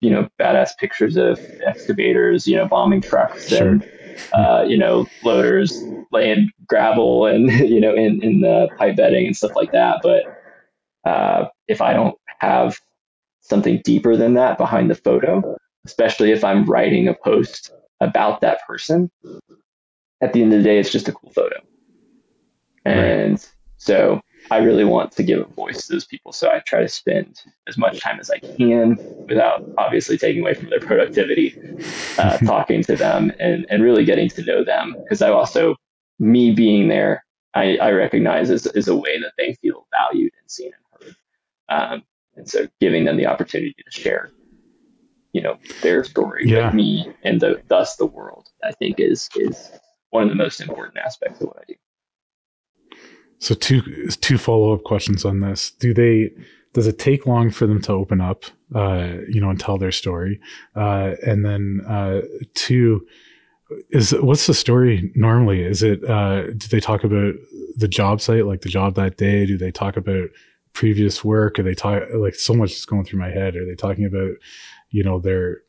you 0.00 0.10
know, 0.10 0.28
badass 0.40 0.70
pictures 0.78 1.16
of 1.16 1.38
excavators, 1.64 2.46
you 2.46 2.56
know, 2.56 2.66
bombing 2.66 3.00
trucks 3.00 3.48
sure. 3.48 3.68
and, 3.68 3.90
uh, 4.32 4.64
you 4.66 4.76
know, 4.76 5.06
loaders 5.24 5.80
laying 6.12 6.50
gravel 6.66 7.26
and, 7.26 7.50
you 7.68 7.80
know, 7.80 7.94
in, 7.94 8.22
in 8.22 8.40
the 8.40 8.68
pipe 8.78 8.96
bedding 8.96 9.26
and 9.26 9.36
stuff 9.36 9.54
like 9.54 9.72
that. 9.72 10.00
But 10.02 10.22
uh, 11.08 11.48
if 11.68 11.80
I 11.80 11.92
don't 11.92 12.16
have 12.40 12.78
something 13.40 13.80
deeper 13.84 14.16
than 14.16 14.34
that 14.34 14.58
behind 14.58 14.90
the 14.90 14.94
photo, 14.94 15.56
especially 15.84 16.32
if 16.32 16.42
I'm 16.42 16.64
writing 16.64 17.06
a 17.08 17.14
post 17.14 17.70
about 18.00 18.40
that 18.40 18.58
person, 18.66 19.10
at 20.20 20.32
the 20.32 20.42
end 20.42 20.52
of 20.52 20.58
the 20.58 20.64
day, 20.64 20.78
it's 20.78 20.90
just 20.90 21.08
a 21.08 21.12
cool 21.12 21.30
photo. 21.30 21.56
And 22.86 23.32
right. 23.32 23.50
so 23.78 24.22
I 24.50 24.58
really 24.58 24.84
want 24.84 25.12
to 25.12 25.22
give 25.22 25.40
a 25.40 25.44
voice 25.44 25.86
to 25.86 25.92
those 25.92 26.06
people. 26.06 26.32
So 26.32 26.50
I 26.50 26.60
try 26.60 26.80
to 26.80 26.88
spend 26.88 27.40
as 27.66 27.76
much 27.76 28.00
time 28.00 28.20
as 28.20 28.30
I 28.30 28.38
can 28.38 28.96
without 29.28 29.64
obviously 29.76 30.16
taking 30.16 30.42
away 30.42 30.54
from 30.54 30.70
their 30.70 30.80
productivity, 30.80 31.58
uh, 32.18 32.38
talking 32.46 32.82
to 32.84 32.96
them 32.96 33.32
and, 33.40 33.66
and 33.68 33.82
really 33.82 34.04
getting 34.04 34.28
to 34.30 34.44
know 34.44 34.64
them. 34.64 34.94
Because 35.02 35.20
I 35.20 35.30
also, 35.30 35.76
me 36.18 36.52
being 36.52 36.88
there, 36.88 37.24
I, 37.54 37.76
I 37.78 37.90
recognize 37.90 38.50
is, 38.50 38.66
is 38.66 38.86
a 38.86 38.96
way 38.96 39.18
that 39.20 39.32
they 39.36 39.54
feel 39.54 39.86
valued 39.90 40.32
and 40.40 40.50
seen 40.50 40.70
and 40.72 41.08
heard. 41.08 41.16
Um, 41.68 42.02
and 42.36 42.48
so 42.48 42.68
giving 42.80 43.04
them 43.04 43.16
the 43.16 43.26
opportunity 43.26 43.74
to 43.84 44.00
share, 44.00 44.30
you 45.32 45.42
know, 45.42 45.58
their 45.82 46.04
story 46.04 46.44
yeah. 46.46 46.66
with 46.66 46.74
me 46.74 47.12
and 47.24 47.40
the, 47.40 47.60
thus 47.66 47.96
the 47.96 48.06
world, 48.06 48.48
I 48.62 48.72
think 48.72 49.00
is, 49.00 49.28
is 49.34 49.72
one 50.10 50.22
of 50.22 50.28
the 50.28 50.36
most 50.36 50.60
important 50.60 50.98
aspects 50.98 51.40
of 51.40 51.48
what 51.48 51.58
I 51.58 51.64
do. 51.66 51.74
So 53.38 53.54
two 53.54 54.08
two 54.08 54.38
follow 54.38 54.72
up 54.72 54.84
questions 54.84 55.24
on 55.24 55.40
this. 55.40 55.70
Do 55.72 55.92
they 55.92 56.30
does 56.72 56.86
it 56.86 56.98
take 56.98 57.26
long 57.26 57.50
for 57.50 57.66
them 57.66 57.80
to 57.82 57.92
open 57.92 58.20
up, 58.20 58.44
uh, 58.74 59.14
you 59.28 59.40
know, 59.40 59.50
and 59.50 59.58
tell 59.58 59.78
their 59.78 59.92
story? 59.92 60.40
Uh, 60.74 61.12
and 61.26 61.44
then 61.44 61.80
uh, 61.88 62.20
two 62.54 63.06
is 63.90 64.12
what's 64.12 64.46
the 64.46 64.54
story 64.54 65.10
normally? 65.14 65.62
Is 65.62 65.82
it 65.82 66.04
uh, 66.04 66.46
do 66.52 66.68
they 66.68 66.80
talk 66.80 67.04
about 67.04 67.34
the 67.76 67.88
job 67.88 68.20
site, 68.20 68.46
like 68.46 68.62
the 68.62 68.68
job 68.68 68.94
that 68.94 69.16
day? 69.16 69.46
Do 69.46 69.58
they 69.58 69.70
talk 69.70 69.96
about 69.96 70.28
previous 70.72 71.24
work? 71.24 71.58
Are 71.58 71.62
they 71.62 71.74
talk 71.74 72.04
like 72.14 72.34
so 72.34 72.54
much 72.54 72.72
is 72.72 72.86
going 72.86 73.04
through 73.04 73.20
my 73.20 73.30
head? 73.30 73.56
Are 73.56 73.66
they 73.66 73.74
talking 73.74 74.04
about 74.04 74.32
you 74.90 75.02
know 75.02 75.18
their 75.18 75.62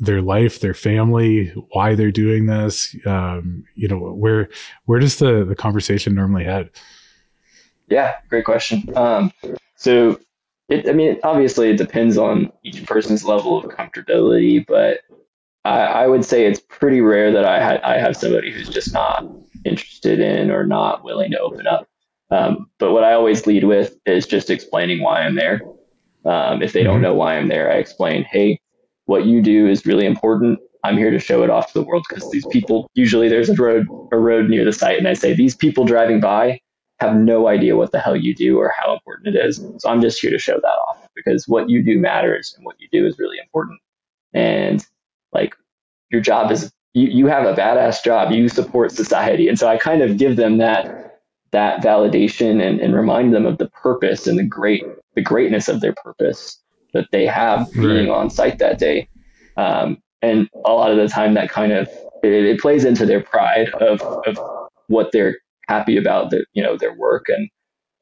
their 0.00 0.20
life, 0.20 0.60
their 0.60 0.74
family, 0.74 1.52
why 1.70 1.94
they're 1.94 2.10
doing 2.10 2.46
this? 2.46 2.96
Um, 3.06 3.64
you 3.74 3.88
know, 3.88 3.98
where 3.98 4.48
where 4.86 4.98
does 4.98 5.16
the 5.16 5.44
the 5.44 5.54
conversation 5.54 6.14
normally 6.14 6.44
head? 6.44 6.70
Yeah, 7.88 8.16
great 8.28 8.44
question. 8.44 8.96
Um, 8.96 9.32
so, 9.76 10.18
it, 10.68 10.88
I 10.88 10.92
mean, 10.92 11.18
obviously, 11.22 11.70
it 11.70 11.76
depends 11.76 12.18
on 12.18 12.52
each 12.64 12.84
person's 12.86 13.24
level 13.24 13.58
of 13.58 13.70
comfortability, 13.70 14.66
but 14.66 15.00
I, 15.64 15.80
I 15.80 16.06
would 16.06 16.24
say 16.24 16.46
it's 16.46 16.60
pretty 16.60 17.00
rare 17.00 17.32
that 17.32 17.44
I, 17.44 17.62
ha- 17.62 17.88
I 17.88 17.98
have 17.98 18.16
somebody 18.16 18.52
who's 18.52 18.68
just 18.68 18.92
not 18.92 19.24
interested 19.64 20.20
in 20.20 20.50
or 20.50 20.66
not 20.66 21.04
willing 21.04 21.30
to 21.32 21.40
open 21.40 21.66
up. 21.66 21.88
Um, 22.30 22.68
but 22.78 22.92
what 22.92 23.04
I 23.04 23.12
always 23.12 23.46
lead 23.46 23.64
with 23.64 23.96
is 24.04 24.26
just 24.26 24.50
explaining 24.50 25.02
why 25.02 25.22
I'm 25.22 25.36
there. 25.36 25.60
Um, 26.24 26.62
if 26.62 26.72
they 26.72 26.82
don't 26.82 26.96
mm-hmm. 26.96 27.02
know 27.02 27.14
why 27.14 27.36
I'm 27.36 27.48
there, 27.48 27.70
I 27.70 27.76
explain, 27.76 28.24
hey, 28.24 28.60
what 29.04 29.26
you 29.26 29.42
do 29.42 29.68
is 29.68 29.86
really 29.86 30.06
important. 30.06 30.58
I'm 30.82 30.96
here 30.96 31.10
to 31.10 31.18
show 31.18 31.42
it 31.42 31.50
off 31.50 31.72
to 31.72 31.78
the 31.78 31.84
world 31.84 32.04
because 32.08 32.30
these 32.30 32.46
people 32.46 32.88
usually 32.94 33.28
there's 33.28 33.48
a 33.48 33.54
road 33.54 33.86
a 34.12 34.18
road 34.18 34.48
near 34.48 34.64
the 34.64 34.72
site, 34.72 34.98
and 34.98 35.08
I 35.08 35.14
say 35.14 35.34
these 35.34 35.56
people 35.56 35.84
driving 35.84 36.20
by 36.20 36.60
have 36.98 37.14
no 37.14 37.48
idea 37.48 37.76
what 37.76 37.92
the 37.92 37.98
hell 37.98 38.16
you 38.16 38.34
do 38.34 38.58
or 38.58 38.72
how 38.78 38.94
important 38.94 39.34
it 39.34 39.46
is. 39.46 39.56
So 39.78 39.88
I'm 39.88 40.00
just 40.00 40.20
here 40.20 40.30
to 40.30 40.38
show 40.38 40.58
that 40.60 40.78
off 40.88 41.08
because 41.14 41.46
what 41.46 41.68
you 41.68 41.82
do 41.82 41.98
matters 41.98 42.54
and 42.56 42.64
what 42.64 42.76
you 42.78 42.88
do 42.90 43.06
is 43.06 43.18
really 43.18 43.38
important. 43.38 43.80
And 44.32 44.84
like 45.32 45.54
your 46.10 46.20
job 46.20 46.50
is 46.50 46.72
you, 46.94 47.08
you 47.08 47.26
have 47.26 47.44
a 47.44 47.54
badass 47.54 48.02
job. 48.02 48.32
You 48.32 48.48
support 48.48 48.92
society. 48.92 49.48
And 49.48 49.58
so 49.58 49.68
I 49.68 49.76
kind 49.76 50.02
of 50.02 50.16
give 50.16 50.36
them 50.36 50.58
that 50.58 51.02
that 51.52 51.80
validation 51.80 52.60
and, 52.66 52.80
and 52.80 52.94
remind 52.94 53.32
them 53.32 53.46
of 53.46 53.58
the 53.58 53.68
purpose 53.68 54.26
and 54.26 54.38
the 54.38 54.44
great 54.44 54.84
the 55.14 55.22
greatness 55.22 55.68
of 55.68 55.80
their 55.80 55.94
purpose 56.02 56.60
that 56.92 57.06
they 57.12 57.26
have 57.26 57.70
being 57.72 58.08
right. 58.08 58.16
on 58.16 58.30
site 58.30 58.58
that 58.58 58.78
day. 58.78 59.08
Um, 59.56 59.98
and 60.22 60.48
a 60.64 60.72
lot 60.72 60.90
of 60.90 60.96
the 60.96 61.08
time 61.08 61.34
that 61.34 61.50
kind 61.50 61.72
of 61.72 61.88
it, 62.22 62.32
it 62.32 62.60
plays 62.60 62.84
into 62.84 63.06
their 63.06 63.22
pride 63.22 63.68
of, 63.74 64.00
of 64.26 64.38
what 64.88 65.12
they're 65.12 65.36
happy 65.68 65.96
about 65.96 66.30
the, 66.30 66.44
you 66.52 66.62
know, 66.62 66.76
their 66.76 66.94
work. 66.94 67.26
And 67.28 67.48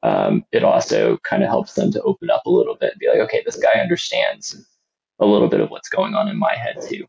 um, 0.03 0.45
it 0.51 0.63
also 0.63 1.17
kind 1.23 1.43
of 1.43 1.49
helps 1.49 1.73
them 1.73 1.91
to 1.91 2.01
open 2.03 2.29
up 2.29 2.45
a 2.45 2.51
little 2.51 2.75
bit 2.75 2.91
and 2.91 2.99
be 2.99 3.07
like, 3.09 3.19
okay, 3.19 3.41
this 3.45 3.57
guy 3.57 3.79
understands 3.79 4.55
a 5.19 5.25
little 5.25 5.47
bit 5.47 5.61
of 5.61 5.69
what's 5.69 5.89
going 5.89 6.13
on 6.13 6.27
in 6.27 6.37
my 6.37 6.55
head 6.55 6.77
too. 6.87 7.05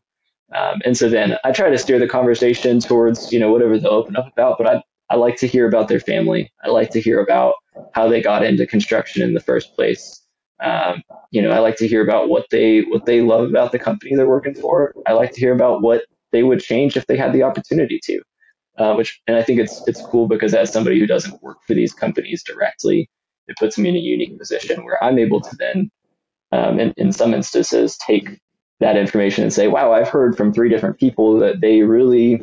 Um, 0.55 0.81
and 0.85 0.97
so 0.97 1.09
then 1.09 1.37
I 1.43 1.51
try 1.51 1.69
to 1.69 1.77
steer 1.77 1.99
the 1.99 2.07
conversation 2.07 2.79
towards, 2.79 3.33
you 3.33 3.39
know, 3.39 3.51
whatever 3.51 3.77
they'll 3.77 3.91
open 3.91 4.15
up 4.15 4.31
about, 4.31 4.57
but 4.57 4.67
I, 4.67 4.81
I 5.09 5.15
like 5.15 5.37
to 5.37 5.47
hear 5.47 5.67
about 5.67 5.89
their 5.89 5.99
family. 5.99 6.51
I 6.63 6.69
like 6.69 6.89
to 6.91 7.01
hear 7.01 7.21
about 7.21 7.55
how 7.93 8.07
they 8.07 8.21
got 8.21 8.43
into 8.43 8.65
construction 8.65 9.21
in 9.21 9.33
the 9.33 9.39
first 9.39 9.75
place. 9.75 10.21
Um, 10.59 11.03
you 11.31 11.41
know, 11.41 11.51
I 11.51 11.59
like 11.59 11.75
to 11.77 11.87
hear 11.87 12.01
about 12.01 12.29
what 12.29 12.47
they 12.49 12.81
what 12.81 13.05
they 13.05 13.21
love 13.21 13.49
about 13.49 13.71
the 13.71 13.79
company 13.79 14.15
they're 14.15 14.27
working 14.27 14.55
for. 14.55 14.93
I 15.05 15.13
like 15.13 15.31
to 15.33 15.39
hear 15.39 15.53
about 15.53 15.81
what 15.81 16.03
they 16.31 16.43
would 16.43 16.59
change 16.59 16.97
if 16.97 17.05
they 17.05 17.15
had 17.15 17.31
the 17.31 17.43
opportunity 17.43 17.99
to 18.03 18.21
uh, 18.77 18.93
which 18.95 19.21
and 19.27 19.37
I 19.37 19.43
think 19.43 19.59
it's 19.59 19.81
it's 19.87 20.01
cool 20.05 20.27
because 20.27 20.53
as 20.53 20.71
somebody 20.71 20.99
who 20.99 21.07
doesn't 21.07 21.41
work 21.41 21.57
for 21.65 21.73
these 21.73 21.93
companies 21.93 22.43
directly, 22.43 23.09
it 23.47 23.57
puts 23.57 23.77
me 23.77 23.89
in 23.89 23.95
a 23.95 23.99
unique 23.99 24.37
position 24.37 24.83
where 24.83 25.03
I'm 25.03 25.19
able 25.19 25.41
to 25.41 25.55
then, 25.57 25.91
um, 26.51 26.79
in, 26.79 26.93
in 26.97 27.11
some 27.11 27.33
instances, 27.33 27.97
take 27.97 28.39
that 28.79 28.97
information 28.97 29.43
and 29.43 29.53
say, 29.53 29.67
wow, 29.67 29.91
I've 29.91 30.09
heard 30.09 30.37
from 30.37 30.53
three 30.53 30.69
different 30.69 30.99
people 30.99 31.39
that 31.39 31.61
they 31.61 31.81
really, 31.81 32.41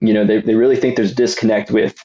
you 0.00 0.14
know, 0.14 0.24
they, 0.24 0.40
they 0.40 0.54
really 0.54 0.76
think 0.76 0.96
there's 0.96 1.14
disconnect 1.14 1.70
with 1.70 1.96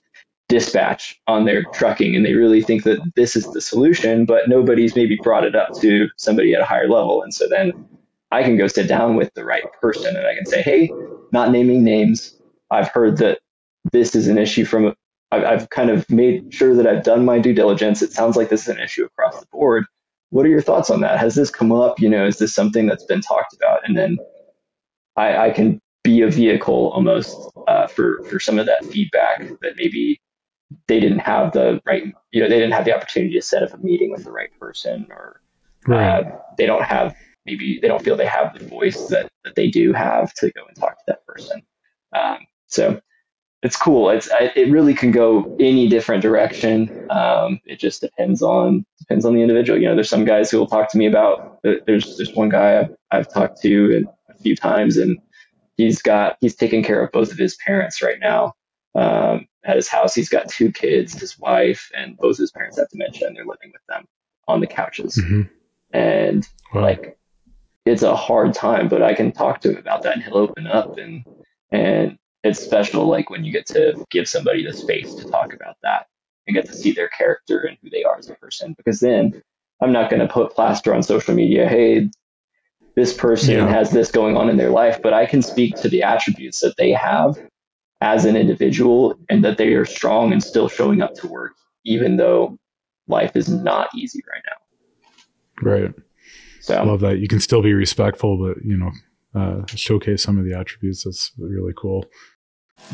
dispatch 0.48 1.20
on 1.28 1.46
their 1.46 1.64
trucking 1.74 2.16
and 2.16 2.26
they 2.26 2.34
really 2.34 2.62
think 2.62 2.84
that 2.84 3.00
this 3.16 3.36
is 3.36 3.52
the 3.52 3.62
solution, 3.62 4.26
but 4.26 4.48
nobody's 4.48 4.96
maybe 4.96 5.18
brought 5.22 5.44
it 5.44 5.56
up 5.56 5.74
to 5.82 6.08
somebody 6.18 6.54
at 6.54 6.62
a 6.62 6.66
higher 6.66 6.88
level. 6.88 7.22
And 7.22 7.34
so 7.34 7.48
then 7.50 7.74
I 8.32 8.44
can 8.44 8.58
go 8.58 8.68
sit 8.68 8.88
down 8.88 9.16
with 9.16 9.34
the 9.34 9.46
right 9.46 9.64
person 9.82 10.16
and 10.16 10.26
I 10.26 10.36
can 10.36 10.46
say, 10.46 10.62
hey, 10.62 10.92
not 11.32 11.52
naming 11.52 11.84
names, 11.84 12.36
I've 12.76 12.90
heard 12.90 13.18
that 13.18 13.40
this 13.92 14.16
is 14.16 14.28
an 14.28 14.38
issue 14.38 14.66
from, 14.66 14.94
I've, 15.32 15.44
I've 15.44 15.70
kind 15.70 15.90
of 15.90 16.10
made 16.10 16.54
sure 16.54 16.76
that 16.76 16.88
I've 16.88 17.04
done 17.04 17.26
my 17.26 17.40
due 17.40 17.54
diligence. 17.54 18.02
It 18.02 18.12
sounds 18.12 18.36
like 18.36 18.50
this 18.50 18.64
is 18.64 18.70
an 18.70 18.80
issue 18.80 19.06
across 19.06 19.40
the 19.40 19.48
board. 19.52 19.86
What 20.30 20.46
are 20.46 20.50
your 20.50 20.62
thoughts 20.62 20.90
on 20.90 21.02
that? 21.02 21.20
Has 21.20 21.36
this 21.36 21.50
come 21.50 21.72
up? 21.72 22.00
You 22.00 22.10
know, 22.10 22.26
is 22.26 22.38
this 22.38 22.54
something 22.54 22.88
that's 22.88 23.06
been 23.06 23.22
talked 23.22 23.54
about? 23.54 23.88
And 23.88 23.96
then 23.98 24.18
I, 25.16 25.48
I 25.48 25.50
can 25.52 25.80
be 26.04 26.22
a 26.22 26.30
vehicle 26.30 26.92
almost 26.94 27.38
uh, 27.68 27.88
for 27.88 28.24
for 28.30 28.40
some 28.40 28.60
of 28.60 28.66
that 28.66 28.86
feedback 28.86 29.40
that 29.62 29.74
maybe 29.78 30.20
they 30.88 31.00
didn't 31.00 31.20
have 31.20 31.54
the 31.54 31.82
right, 31.86 32.04
you 32.32 32.42
know, 32.42 32.50
they 32.50 32.60
didn't 32.60 32.74
have 32.74 32.86
the 32.86 32.96
opportunity 32.96 33.34
to 33.34 33.42
set 33.42 33.64
up 33.64 33.74
a 33.74 33.78
meeting 33.78 34.12
with 34.12 34.24
the 34.24 34.32
right 34.32 34.50
person, 34.60 35.08
or 35.10 35.42
right. 35.88 36.20
uh, 36.20 36.32
they 36.58 36.66
don't 36.66 36.84
have 36.84 37.16
maybe 37.46 37.80
they 37.82 37.88
don't 37.88 38.04
feel 38.04 38.16
they 38.16 38.26
have 38.26 38.58
the 38.58 38.66
voice 38.66 39.08
that, 39.08 39.30
that 39.44 39.56
they 39.56 39.70
do 39.70 39.94
have 39.94 40.34
to 40.34 40.52
go 40.52 40.62
and 40.68 40.76
talk 40.78 40.98
to 40.98 41.04
that 41.08 41.26
person. 41.26 41.62
Um, 42.16 42.40
so 42.68 43.00
it's 43.66 43.76
cool. 43.76 44.10
It's 44.12 44.30
it 44.32 44.70
really 44.70 44.94
can 44.94 45.12
go 45.12 45.56
any 45.60 45.88
different 45.88 46.22
direction. 46.22 47.08
Um, 47.10 47.60
it 47.66 47.80
just 47.80 48.00
depends 48.00 48.44
on 48.44 48.86
depends 49.00 49.26
on 49.26 49.34
the 49.34 49.42
individual. 49.42 49.80
You 49.80 49.88
know, 49.88 49.96
there's 49.96 50.10
some 50.10 50.26
guys 50.26 50.52
who 50.52 50.60
will 50.60 50.68
talk 50.68 50.92
to 50.92 50.98
me 50.98 51.08
about. 51.08 51.60
There's 51.64 52.16
there's 52.18 52.34
one 52.34 52.50
guy 52.50 52.80
I've, 52.80 52.96
I've 53.12 53.34
talked 53.34 53.62
to 53.64 54.06
a 54.30 54.38
few 54.38 54.56
times, 54.56 54.98
and 54.98 55.18
he's 55.78 56.02
got 56.02 56.38
he's 56.42 56.56
taking 56.56 56.84
care 56.84 57.04
of 57.04 57.12
both 57.12 57.32
of 57.32 57.38
his 57.38 57.56
parents 57.56 58.04
right 58.04 58.20
now. 58.20 58.54
Um, 58.94 59.48
at 59.64 59.78
his 59.78 59.88
house, 59.88 60.14
he's 60.14 60.30
got 60.30 60.48
two 60.48 60.72
kids, 60.72 61.20
his 61.20 61.38
wife, 61.40 61.90
and 61.98 62.16
both 62.18 62.36
of 62.36 62.40
his 62.40 62.52
parents 62.52 62.78
have 62.78 62.90
dementia, 62.90 63.28
and 63.28 63.36
they're 63.36 63.46
living 63.46 63.72
with 63.74 63.82
them 63.90 64.06
on 64.48 64.60
the 64.60 64.68
couches. 64.68 65.18
Mm-hmm. 65.18 65.42
And 65.92 66.48
wow. 66.74 66.82
like, 66.82 67.18
it's 67.86 68.04
a 68.04 68.16
hard 68.16 68.54
time, 68.54 68.90
but 68.90 69.02
I 69.02 69.16
can 69.16 69.32
talk 69.32 69.62
to 69.62 69.72
him 69.72 69.78
about 69.78 70.04
that, 70.04 70.14
and 70.14 70.24
he'll 70.24 70.38
open 70.38 70.68
up 70.68 71.00
and 71.00 71.26
and 71.72 72.18
it's 72.46 72.60
special 72.60 73.08
like 73.08 73.30
when 73.30 73.44
you 73.44 73.52
get 73.52 73.66
to 73.66 74.06
give 74.12 74.28
somebody 74.28 74.66
the 74.66 74.74
space 74.74 75.14
to 75.16 75.26
talk 75.26 75.54
about 75.54 75.76
that 75.84 76.08
and 76.48 76.56
get 76.56 76.66
to 76.66 76.74
see 76.74 76.92
their 76.92 77.10
character 77.10 77.60
and 77.60 77.78
who 77.82 77.90
they 77.90 78.04
are 78.04 78.18
as 78.18 78.30
a 78.30 78.36
person 78.36 78.74
because 78.78 79.00
then 79.00 79.42
i'm 79.82 79.92
not 79.92 80.10
going 80.10 80.22
to 80.22 80.28
put 80.32 80.52
plaster 80.52 80.94
on 80.94 81.04
social 81.04 81.34
media 81.34 81.68
hey 81.68 82.10
this 82.96 83.14
person 83.14 83.56
yeah. 83.56 83.68
has 83.68 83.92
this 83.92 84.12
going 84.12 84.38
on 84.38 84.50
in 84.50 84.58
their 84.58 84.70
life 84.70 85.02
but 85.02 85.14
i 85.14 85.26
can 85.26 85.42
speak 85.42 85.76
to 85.76 85.90
the 85.90 86.04
attributes 86.04 86.60
that 86.60 86.76
they 86.78 86.92
have 86.92 87.38
as 88.02 88.26
an 88.26 88.36
individual 88.36 89.16
and 89.30 89.44
that 89.44 89.58
they 89.58 89.74
are 89.74 89.86
strong 89.86 90.32
and 90.32 90.44
still 90.44 90.70
showing 90.70 91.02
up 91.02 91.14
to 91.16 91.28
work 91.28 91.54
even 91.84 92.18
though 92.18 92.58
life 93.08 93.36
is 93.36 93.50
not 93.50 93.90
easy 93.96 94.22
right 94.32 94.44
now 94.46 95.72
right 95.72 95.94
So 96.66 96.76
I 96.76 96.84
love 96.84 97.02
that 97.02 97.20
you 97.20 97.28
can 97.28 97.40
still 97.40 97.62
be 97.62 97.74
respectful, 97.74 98.38
but 98.40 98.66
you 98.66 98.76
know, 98.76 98.92
uh, 99.36 99.66
showcase 99.68 100.24
some 100.24 100.40
of 100.40 100.46
the 100.46 100.58
attributes. 100.58 101.04
That's 101.04 101.32
really 101.38 101.74
cool. 101.78 102.06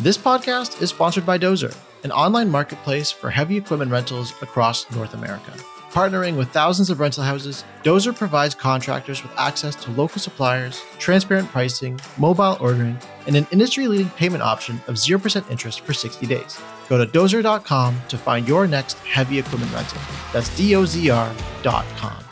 This 0.01 0.17
podcast 0.17 0.81
is 0.81 0.89
sponsored 0.89 1.27
by 1.27 1.37
DOZR, 1.37 1.77
an 2.03 2.11
online 2.11 2.49
marketplace 2.49 3.11
for 3.11 3.29
heavy 3.29 3.55
equipment 3.55 3.91
rentals 3.91 4.33
across 4.41 4.89
North 4.95 5.13
America. 5.13 5.51
Partnering 5.91 6.37
with 6.37 6.49
thousands 6.49 6.89
of 6.89 6.99
rental 6.99 7.23
houses, 7.23 7.63
DOZR 7.83 8.15
provides 8.15 8.55
contractors 8.55 9.21
with 9.21 9.31
access 9.37 9.75
to 9.75 9.91
local 9.91 10.19
suppliers, 10.19 10.81
transparent 10.97 11.49
pricing, 11.49 11.99
mobile 12.17 12.57
ordering, 12.59 12.97
and 13.27 13.35
an 13.35 13.45
industry 13.51 13.87
leading 13.87 14.09
payment 14.09 14.41
option 14.41 14.81
of 14.87 14.95
0% 14.95 15.51
interest 15.51 15.81
for 15.81 15.93
60 15.93 16.25
days. 16.25 16.59
Go 16.89 16.97
to 16.97 17.11
dozr.com 17.11 18.01
to 18.07 18.17
find 18.17 18.47
your 18.47 18.65
next 18.65 18.97
heavy 18.99 19.37
equipment 19.37 19.71
rental. 19.71 20.01
That's 20.33 20.49
D 20.57 20.75
O 20.75 20.83
Z 20.83 21.11
R.com. 21.11 22.23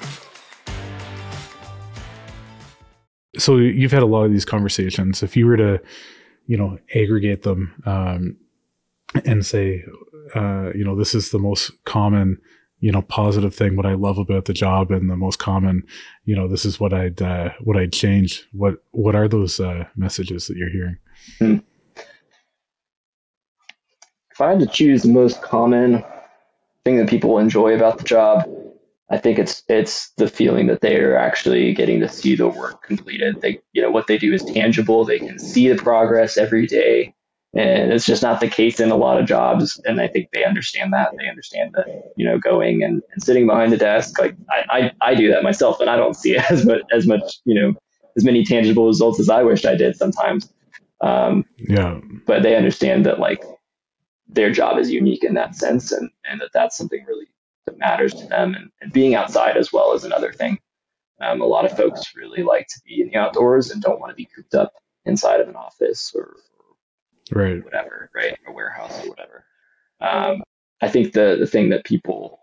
So 3.37 3.57
you've 3.57 3.91
had 3.91 4.01
a 4.01 4.07
lot 4.07 4.23
of 4.23 4.31
these 4.31 4.45
conversations. 4.45 5.21
If 5.21 5.37
you 5.37 5.45
were 5.45 5.57
to, 5.57 5.79
you 6.49 6.57
know, 6.57 6.79
aggregate 6.95 7.43
them 7.43 7.79
um, 7.85 8.35
and 9.23 9.45
say, 9.45 9.85
uh, 10.35 10.71
you 10.73 10.83
know, 10.83 10.95
this 10.95 11.13
is 11.13 11.29
the 11.29 11.37
most 11.37 11.71
common 11.85 12.41
you 12.81 12.93
know 12.93 13.01
positive 13.01 13.53
thing 13.53 13.75
what 13.75 13.85
i 13.85 13.93
love 13.93 14.17
about 14.17 14.45
the 14.45 14.53
job 14.53 14.89
and 14.89 15.09
the 15.09 15.17
most 15.17 15.37
common 15.37 15.83
you 16.23 16.33
know 16.33 16.47
this 16.47 16.63
is 16.63 16.79
what 16.79 16.93
i'd 16.93 17.21
uh, 17.21 17.49
what 17.65 17.75
i'd 17.75 17.91
change 17.91 18.47
what 18.53 18.75
what 18.91 19.15
are 19.15 19.27
those 19.27 19.59
uh, 19.59 19.83
messages 19.97 20.47
that 20.47 20.55
you're 20.55 20.69
hearing 20.69 20.97
hmm. 21.39 21.57
if 24.31 24.39
i 24.39 24.51
had 24.51 24.61
to 24.61 24.65
choose 24.65 25.03
the 25.03 25.09
most 25.09 25.41
common 25.41 26.01
thing 26.85 26.95
that 26.95 27.09
people 27.09 27.37
enjoy 27.37 27.75
about 27.75 27.97
the 27.97 28.05
job 28.05 28.47
i 29.11 29.17
think 29.17 29.39
it's 29.39 29.63
it's 29.67 30.11
the 30.17 30.27
feeling 30.27 30.67
that 30.67 30.81
they're 30.81 31.17
actually 31.17 31.73
getting 31.73 31.99
to 31.99 32.09
see 32.09 32.35
the 32.35 32.47
work 32.47 32.83
completed 32.83 33.39
they 33.41 33.59
you 33.73 33.81
know 33.81 33.91
what 33.91 34.07
they 34.07 34.17
do 34.17 34.33
is 34.33 34.43
tangible 34.43 35.05
they 35.05 35.19
can 35.19 35.39
see 35.39 35.67
the 35.67 35.75
progress 35.75 36.37
every 36.37 36.67
day 36.67 37.13
and 37.53 37.91
it's 37.91 38.05
just 38.05 38.21
not 38.21 38.39
the 38.39 38.47
case 38.47 38.79
in 38.79 38.91
a 38.91 38.95
lot 38.95 39.19
of 39.19 39.25
jobs. 39.25 39.81
And 39.85 39.99
I 39.99 40.07
think 40.07 40.29
they 40.31 40.45
understand 40.45 40.93
that. 40.93 41.11
They 41.17 41.27
understand 41.27 41.73
that, 41.73 42.11
you 42.15 42.23
know, 42.23 42.37
going 42.37 42.83
and, 42.83 43.01
and 43.11 43.23
sitting 43.23 43.47
behind 43.47 43.71
the 43.71 43.77
desk, 43.77 44.19
like 44.19 44.35
I, 44.51 44.91
I, 45.01 45.11
I 45.11 45.15
do 45.15 45.31
that 45.31 45.41
myself 45.41 45.79
and 45.79 45.89
I 45.89 45.95
don't 45.95 46.15
see 46.15 46.37
as 46.49 46.65
much, 46.65 46.81
as 46.91 47.07
much, 47.07 47.39
you 47.45 47.59
know, 47.59 47.73
as 48.15 48.23
many 48.23 48.43
tangible 48.43 48.85
results 48.85 49.19
as 49.19 49.29
I 49.29 49.41
wished 49.41 49.65
I 49.65 49.75
did 49.75 49.95
sometimes. 49.95 50.51
Um, 51.01 51.43
yeah. 51.57 51.99
But 52.27 52.43
they 52.43 52.55
understand 52.55 53.05
that 53.07 53.19
like 53.19 53.43
their 54.27 54.51
job 54.51 54.77
is 54.77 54.91
unique 54.91 55.23
in 55.23 55.33
that 55.33 55.55
sense 55.55 55.91
and, 55.91 56.11
and 56.29 56.39
that 56.41 56.49
that's 56.53 56.77
something 56.77 57.03
really 57.07 57.25
that 57.69 57.79
matters 57.79 58.13
to 58.15 58.27
them. 58.27 58.55
And, 58.55 58.71
and 58.81 58.91
being 58.91 59.15
outside 59.15 59.57
as 59.57 59.71
well 59.71 59.93
is 59.93 60.03
another 60.03 60.33
thing. 60.33 60.59
Um, 61.21 61.41
a 61.41 61.45
lot 61.45 61.65
of 61.65 61.75
folks 61.75 62.15
really 62.15 62.43
like 62.43 62.67
to 62.67 62.81
be 62.85 63.01
in 63.01 63.09
the 63.09 63.17
outdoors 63.17 63.71
and 63.71 63.81
don't 63.81 63.99
want 63.99 64.11
to 64.11 64.15
be 64.15 64.27
cooped 64.35 64.55
up 64.55 64.73
inside 65.05 65.41
of 65.41 65.49
an 65.49 65.55
office 65.55 66.13
or, 66.15 66.35
right 67.31 67.63
whatever 67.63 68.09
right 68.15 68.37
a 68.47 68.51
warehouse 68.51 69.05
or 69.05 69.09
whatever 69.09 69.45
um, 70.01 70.41
i 70.81 70.87
think 70.87 71.13
the 71.13 71.37
the 71.39 71.45
thing 71.45 71.69
that 71.69 71.85
people 71.85 72.39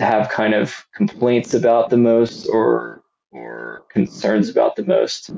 have 0.00 0.28
kind 0.28 0.54
of 0.54 0.86
complaints 0.94 1.54
about 1.54 1.90
the 1.90 1.96
most 1.96 2.46
or 2.46 3.02
or 3.30 3.84
concerns 3.90 4.48
about 4.48 4.74
the 4.76 4.84
most 4.84 5.30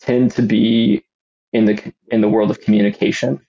tend 0.00 0.30
to 0.30 0.42
be 0.42 1.02
in 1.52 1.64
the 1.64 1.92
in 2.08 2.20
the 2.20 2.28
world 2.28 2.50
of 2.50 2.60
communication 2.60 3.40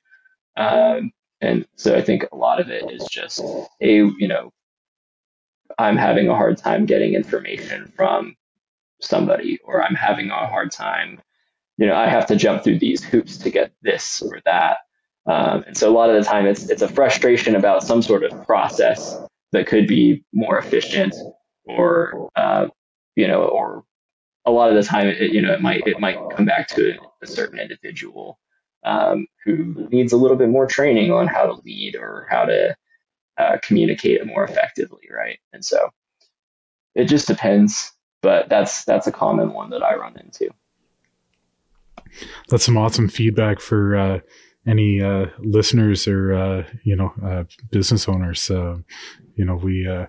um, 0.55 1.11
and 1.41 1.65
so 1.76 1.95
i 1.95 2.02
think 2.02 2.26
a 2.32 2.36
lot 2.36 2.60
of 2.60 2.69
it 2.69 2.89
is 2.91 3.06
just 3.10 3.39
a 3.39 3.67
you 3.82 4.28
know 4.28 4.52
i'm 5.78 5.97
having 5.97 6.28
a 6.28 6.36
hard 6.36 6.58
time 6.58 6.86
getting 6.86 7.13
information 7.13 7.91
from 7.95 8.36
somebody 9.02 9.60
or 9.63 9.84
i'm 9.84 9.95
having 9.95 10.30
a 10.30 10.47
hard 10.47 10.71
time 10.71 11.21
you 11.78 11.86
know, 11.86 11.95
I 11.95 12.08
have 12.08 12.26
to 12.28 12.36
jump 12.36 12.63
through 12.63 12.80
these 12.80 13.04
hoops 13.04 13.38
to 13.38 13.50
get 13.50 13.71
this 13.82 14.21
or 14.21 14.41
that. 14.45 14.78
Um, 15.28 15.63
and 15.67 15.78
so 15.78 15.89
a 15.89 15.93
lot 15.93 16.10
of 16.10 16.15
the 16.15 16.28
time 16.28 16.45
it's, 16.45 16.69
it's 16.69 16.82
a 16.82 16.88
frustration 16.88 17.56
about 17.56 17.84
some 17.84 18.02
sort 18.02 18.23
of 18.23 18.45
process 18.45 19.17
that 19.52 19.67
could 19.67 19.88
be 19.88 20.23
more 20.34 20.58
efficient 20.58 21.15
or, 21.65 22.30
uh, 22.36 22.67
you 23.15 23.28
know, 23.28 23.43
or 23.43 23.84
a 24.45 24.52
lot 24.52 24.69
of 24.69 24.76
the 24.76 24.84
time, 24.84 25.08
it, 25.08 25.32
you 25.32 25.41
know, 25.41 25.54
it 25.54 25.62
might, 25.62 25.86
it 25.86 26.00
might 26.00 26.17
come 26.36 26.45
back 26.45 26.67
to 26.69 26.95
a 27.21 27.28
certain 27.28 27.60
individual, 27.60 28.39
um, 28.83 29.27
who 29.43 29.87
needs 29.89 30.13
a 30.13 30.17
little 30.17 30.37
bit 30.37 30.49
more 30.49 30.67
training 30.67 31.11
on 31.11 31.27
how 31.27 31.45
to 31.45 31.61
lead 31.63 31.95
or 31.95 32.27
how 32.29 32.45
to, 32.45 32.75
uh, 33.37 33.57
communicate 33.61 34.25
more 34.25 34.43
effectively. 34.43 35.03
Right. 35.13 35.39
And 35.53 35.63
so 35.63 35.89
it 36.95 37.05
just 37.05 37.27
depends, 37.27 37.91
but 38.21 38.49
that's, 38.49 38.83
that's 38.85 39.07
a 39.07 39.11
common 39.11 39.53
one 39.53 39.69
that 39.71 39.83
I 39.83 39.95
run 39.95 40.17
into 40.17 40.49
that's 42.49 42.65
some 42.65 42.77
awesome 42.77 43.07
feedback 43.07 43.59
for 43.59 43.95
uh, 43.95 44.19
any 44.65 45.01
uh, 45.01 45.27
listeners 45.39 46.07
or 46.07 46.33
uh, 46.33 46.63
you 46.83 46.95
know 46.95 47.13
uh, 47.23 47.43
business 47.71 48.07
owners. 48.07 48.49
You 48.49 49.45
know, 49.45 49.55
we 49.55 49.87
uh, 49.87 50.07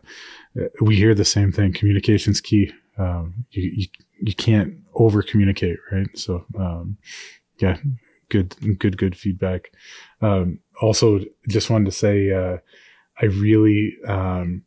we 0.81 0.97
hear 0.97 1.15
the 1.15 1.25
same 1.25 1.53
thing. 1.53 1.73
Communication's 1.73 2.41
key. 2.41 2.73
Um, 2.97 3.45
you, 3.51 3.71
you, 3.75 3.87
you 4.23 4.35
can't 4.35 4.75
over 4.95 5.23
communicate, 5.23 5.79
right? 5.93 6.09
So 6.17 6.45
um, 6.59 6.97
yeah, 7.61 7.77
good 8.29 8.79
good 8.79 8.97
good 8.97 9.17
feedback. 9.17 9.73
Um, 10.21 10.61
also, 10.81 11.21
just 11.49 11.71
wanted 11.71 11.87
to 11.87 11.93
say 11.93 12.33
I 12.33 13.25
really 13.25 13.97
um, 14.07 14.63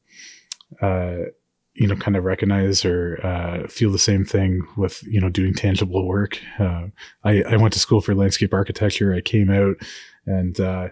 you 1.73 1.87
know 1.87 1.95
kind 1.95 2.17
of 2.17 2.23
recognize 2.23 2.83
or 2.83 3.19
uh, 3.25 3.67
feel 3.67 3.91
the 3.91 3.99
same 3.99 4.25
thing 4.25 4.61
with 4.75 5.03
you 5.03 5.21
know 5.21 5.29
doing 5.29 5.53
tangible 5.53 6.07
work. 6.07 6.39
Uh, 6.59 6.87
I, 7.23 7.43
I 7.43 7.55
went 7.57 7.73
to 7.73 7.79
school 7.79 8.01
for 8.01 8.13
landscape 8.13 8.53
architecture. 8.53 9.13
I 9.13 9.21
came 9.21 9.49
out 9.49 9.77
and 10.25 10.59
uh, 10.59 10.89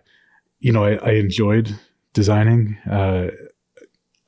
you 0.60 0.72
know 0.72 0.86
I, 0.86 0.96
I 0.96 1.12
enjoyed 1.12 1.78
designing. 2.14 2.78
Uh, 2.90 3.28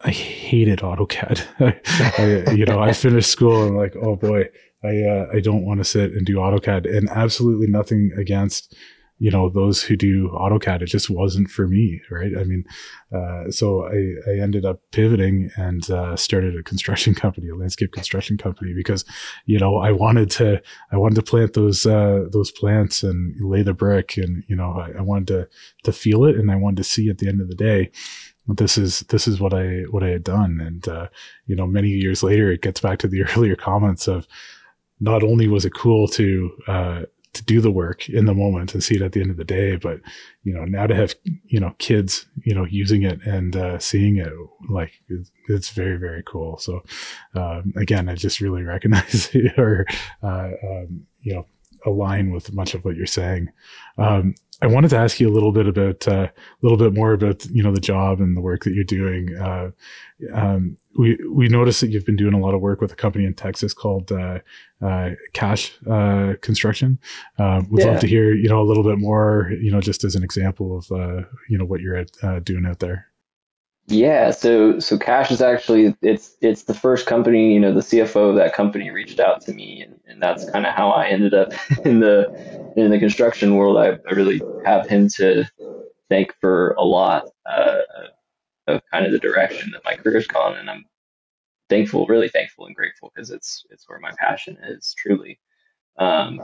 i 0.03 0.09
hated 0.09 0.79
autocad. 0.79 1.45
I, 2.17 2.51
you 2.53 2.65
know 2.65 2.79
i 2.79 2.91
finished 2.91 3.29
school 3.29 3.67
and 3.67 3.77
like 3.77 3.95
oh 3.95 4.15
boy 4.15 4.49
i 4.83 5.01
uh, 5.01 5.27
i 5.33 5.39
don't 5.39 5.65
want 5.65 5.79
to 5.79 5.83
sit 5.83 6.11
and 6.11 6.25
do 6.25 6.35
autocad 6.35 6.85
and 6.85 7.09
absolutely 7.09 7.67
nothing 7.67 8.11
against 8.17 8.75
you 9.21 9.29
know 9.29 9.49
those 9.49 9.83
who 9.83 9.95
do 9.95 10.29
AutoCAD. 10.29 10.81
It 10.81 10.87
just 10.87 11.07
wasn't 11.07 11.51
for 11.51 11.67
me, 11.67 12.01
right? 12.09 12.31
I 12.35 12.43
mean, 12.43 12.65
uh, 13.15 13.51
so 13.51 13.85
I, 13.85 14.15
I 14.27 14.39
ended 14.41 14.65
up 14.65 14.81
pivoting 14.91 15.51
and 15.55 15.87
uh, 15.91 16.15
started 16.15 16.55
a 16.55 16.63
construction 16.63 17.13
company, 17.23 17.47
a 17.49 17.55
landscape 17.55 17.91
construction 17.91 18.35
company, 18.35 18.73
because 18.73 19.05
you 19.45 19.59
know 19.59 19.77
I 19.77 19.91
wanted 19.91 20.31
to 20.31 20.59
I 20.91 20.97
wanted 20.97 21.15
to 21.15 21.21
plant 21.21 21.53
those 21.53 21.85
uh, 21.85 22.25
those 22.31 22.49
plants 22.49 23.03
and 23.03 23.39
lay 23.39 23.61
the 23.61 23.75
brick, 23.75 24.17
and 24.17 24.43
you 24.47 24.55
know 24.55 24.71
I, 24.71 24.97
I 24.97 25.01
wanted 25.01 25.27
to 25.27 25.49
to 25.83 25.91
feel 25.91 26.25
it, 26.25 26.35
and 26.35 26.49
I 26.49 26.55
wanted 26.55 26.77
to 26.77 26.83
see 26.83 27.07
at 27.11 27.19
the 27.19 27.27
end 27.27 27.41
of 27.41 27.47
the 27.47 27.55
day 27.55 27.91
this 28.47 28.75
is 28.75 29.01
this 29.01 29.27
is 29.27 29.39
what 29.39 29.53
I 29.53 29.83
what 29.91 30.03
I 30.03 30.09
had 30.09 30.23
done, 30.23 30.59
and 30.59 30.87
uh, 30.87 31.09
you 31.45 31.55
know 31.55 31.67
many 31.67 31.89
years 31.89 32.23
later 32.23 32.51
it 32.51 32.63
gets 32.63 32.81
back 32.81 32.97
to 32.99 33.07
the 33.07 33.21
earlier 33.37 33.55
comments 33.55 34.07
of 34.07 34.27
not 35.01 35.23
only 35.23 35.49
was 35.49 35.65
it 35.65 35.73
cool 35.73 36.07
to 36.07 36.51
uh, 36.67 37.01
to 37.33 37.43
do 37.43 37.61
the 37.61 37.71
work 37.71 38.09
in 38.09 38.25
the 38.25 38.33
moment 38.33 38.73
and 38.73 38.83
see 38.83 38.95
it 38.95 39.01
at 39.01 39.13
the 39.13 39.21
end 39.21 39.31
of 39.31 39.37
the 39.37 39.45
day. 39.45 39.77
But, 39.77 40.01
you 40.43 40.53
know, 40.53 40.65
now 40.65 40.85
to 40.85 40.95
have, 40.95 41.15
you 41.45 41.59
know, 41.59 41.73
kids, 41.77 42.25
you 42.43 42.53
know, 42.53 42.65
using 42.65 43.03
it 43.03 43.21
and 43.25 43.55
uh, 43.55 43.79
seeing 43.79 44.17
it, 44.17 44.31
like, 44.69 44.91
it's, 45.47 45.69
very, 45.69 45.97
very 45.97 46.23
cool. 46.25 46.57
So, 46.57 46.83
um, 47.35 47.73
again, 47.77 48.09
I 48.09 48.15
just 48.15 48.41
really 48.41 48.63
recognize 48.75 49.33
or, 49.57 49.85
uh, 50.23 50.49
um, 50.63 51.05
you 51.21 51.35
know, 51.35 51.45
align 51.85 52.31
with 52.31 52.53
much 52.53 52.73
of 52.73 52.83
what 52.83 52.95
you're 52.95 53.05
saying. 53.05 53.49
Um, 53.97 54.35
I 54.61 54.67
wanted 54.67 54.89
to 54.89 54.97
ask 54.97 55.19
you 55.19 55.27
a 55.27 55.33
little 55.33 55.51
bit 55.51 55.67
about 55.67 56.07
uh, 56.07 56.27
a 56.27 56.61
little 56.61 56.77
bit 56.77 56.93
more 56.93 57.13
about 57.13 57.45
you 57.47 57.63
know 57.63 57.73
the 57.73 57.81
job 57.81 58.19
and 58.19 58.37
the 58.37 58.41
work 58.41 58.63
that 58.63 58.73
you're 58.73 58.83
doing. 58.83 59.35
Uh, 59.37 59.71
um, 60.33 60.77
we 60.97 61.17
we 61.29 61.47
noticed 61.47 61.81
that 61.81 61.89
you've 61.89 62.05
been 62.05 62.15
doing 62.15 62.33
a 62.33 62.39
lot 62.39 62.53
of 62.53 62.61
work 62.61 62.79
with 62.79 62.91
a 62.91 62.95
company 62.95 63.25
in 63.25 63.33
Texas 63.33 63.73
called 63.73 64.11
uh, 64.11 64.39
uh 64.81 65.11
Cash 65.33 65.73
uh, 65.89 66.33
Construction. 66.41 66.99
Uh, 67.39 67.63
we'd 67.69 67.83
yeah. 67.83 67.91
love 67.91 68.01
to 68.01 68.07
hear 68.07 68.33
you 68.33 68.49
know 68.49 68.61
a 68.61 68.67
little 68.67 68.83
bit 68.83 68.99
more. 68.99 69.51
You 69.59 69.71
know, 69.71 69.81
just 69.81 70.03
as 70.03 70.15
an 70.15 70.23
example 70.23 70.77
of 70.77 71.25
you 71.49 71.57
know 71.57 71.65
what 71.65 71.81
you're 71.81 72.05
doing 72.43 72.65
out 72.65 72.79
there. 72.79 73.10
Yeah, 73.87 74.31
so 74.31 74.79
so 74.79 74.97
Cash 74.97 75.31
is 75.31 75.41
actually 75.41 75.95
it's 76.01 76.37
it's 76.41 76.63
the 76.63 76.73
first 76.73 77.07
company, 77.07 77.53
you 77.53 77.59
know, 77.59 77.73
the 77.73 77.81
CFO 77.81 78.29
of 78.29 78.35
that 78.35 78.53
company 78.53 78.89
reached 78.89 79.19
out 79.19 79.41
to 79.41 79.53
me 79.53 79.81
and, 79.81 79.99
and 80.07 80.21
that's 80.21 80.49
kind 80.49 80.65
of 80.65 80.73
how 80.73 80.91
I 80.91 81.07
ended 81.07 81.33
up 81.33 81.51
in 81.85 81.99
the 81.99 82.73
in 82.77 82.89
the 82.89 82.99
construction 82.99 83.55
world. 83.55 83.77
I, 83.77 83.97
I 84.09 84.13
really 84.13 84.41
have 84.65 84.87
him 84.87 85.09
to 85.17 85.45
thank 86.09 86.33
for 86.39 86.71
a 86.77 86.83
lot 86.83 87.25
uh, 87.45 87.79
of 88.67 88.81
kind 88.91 89.05
of 89.05 89.11
the 89.11 89.19
direction 89.19 89.71
that 89.71 89.83
my 89.83 89.95
career's 89.95 90.27
gone 90.27 90.57
and 90.57 90.69
I'm 90.69 90.85
thankful, 91.69 92.05
really 92.07 92.29
thankful 92.29 92.65
and 92.67 92.75
grateful 92.75 93.11
because 93.13 93.31
it's 93.31 93.65
it's 93.71 93.89
where 93.89 93.99
my 93.99 94.11
passion 94.17 94.57
is 94.63 94.93
truly. 94.97 95.39
Um, 95.97 96.41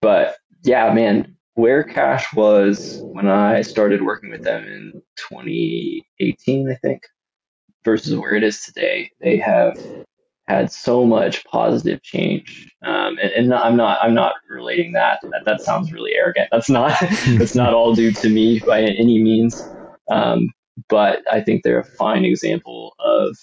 but 0.00 0.36
yeah, 0.62 0.92
man, 0.92 1.36
where 1.54 1.84
Cash 1.84 2.32
was 2.34 2.98
when 3.02 3.28
I 3.28 3.62
started 3.62 4.02
working 4.02 4.30
with 4.30 4.42
them 4.42 4.64
in 4.64 5.02
2018, 5.16 6.70
I 6.70 6.74
think, 6.76 7.02
versus 7.84 8.16
where 8.16 8.34
it 8.34 8.42
is 8.42 8.62
today. 8.64 9.10
They 9.20 9.36
have 9.38 9.78
had 10.48 10.72
so 10.72 11.04
much 11.04 11.44
positive 11.44 12.02
change. 12.02 12.72
Um, 12.84 13.18
and, 13.22 13.32
and 13.32 13.48
not, 13.48 13.64
I'm 13.64 13.76
not 13.76 13.98
I'm 14.02 14.14
not 14.14 14.34
relating 14.48 14.92
that. 14.92 15.20
that. 15.22 15.44
That 15.44 15.60
sounds 15.60 15.92
really 15.92 16.14
arrogant. 16.14 16.48
That's 16.50 16.70
not 16.70 16.98
that's 17.38 17.54
not 17.54 17.74
all 17.74 17.94
due 17.94 18.12
to 18.12 18.28
me 18.28 18.60
by 18.60 18.82
any 18.82 19.22
means. 19.22 19.62
Um, 20.10 20.50
but 20.88 21.22
I 21.30 21.40
think 21.40 21.62
they're 21.62 21.80
a 21.80 21.84
fine 21.84 22.24
example 22.24 22.94
of 22.98 23.36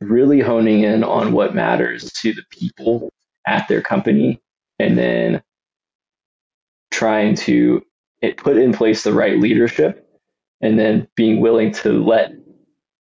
really 0.00 0.40
honing 0.40 0.82
in 0.82 1.04
on 1.04 1.32
what 1.32 1.54
matters 1.54 2.10
to 2.14 2.32
the 2.32 2.42
people 2.50 3.12
at 3.46 3.68
their 3.68 3.82
company, 3.82 4.40
and 4.78 4.96
then 4.96 5.42
trying 6.90 7.34
to 7.34 7.82
put 8.36 8.58
in 8.58 8.72
place 8.72 9.02
the 9.02 9.12
right 9.12 9.38
leadership, 9.38 10.06
and 10.60 10.78
then 10.78 11.08
being 11.16 11.40
willing 11.40 11.72
to 11.72 12.04
let 12.04 12.32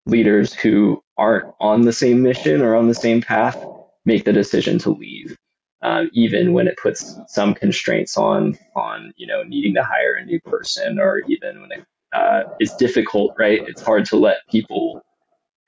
leaders 0.06 0.54
who 0.54 1.02
aren't 1.16 1.52
on 1.60 1.82
the 1.82 1.92
same 1.92 2.22
mission 2.22 2.62
or 2.62 2.76
on 2.76 2.88
the 2.88 2.94
same 2.94 3.20
path 3.20 3.62
make 4.04 4.24
the 4.24 4.32
decision 4.32 4.78
to 4.78 4.90
leave, 4.90 5.36
uh, 5.82 6.04
even 6.12 6.52
when 6.52 6.68
it 6.68 6.78
puts 6.80 7.16
some 7.26 7.54
constraints 7.54 8.16
on 8.16 8.56
on 8.76 9.12
you 9.16 9.26
know 9.26 9.42
needing 9.42 9.74
to 9.74 9.82
hire 9.82 10.14
a 10.14 10.24
new 10.24 10.40
person, 10.40 10.98
or 10.98 11.20
even 11.28 11.60
when 11.60 11.72
it 11.72 11.84
uh, 12.12 12.44
is 12.60 12.72
difficult. 12.74 13.34
Right, 13.38 13.60
it's 13.66 13.82
hard 13.82 14.04
to 14.06 14.16
let 14.16 14.38
people 14.50 15.02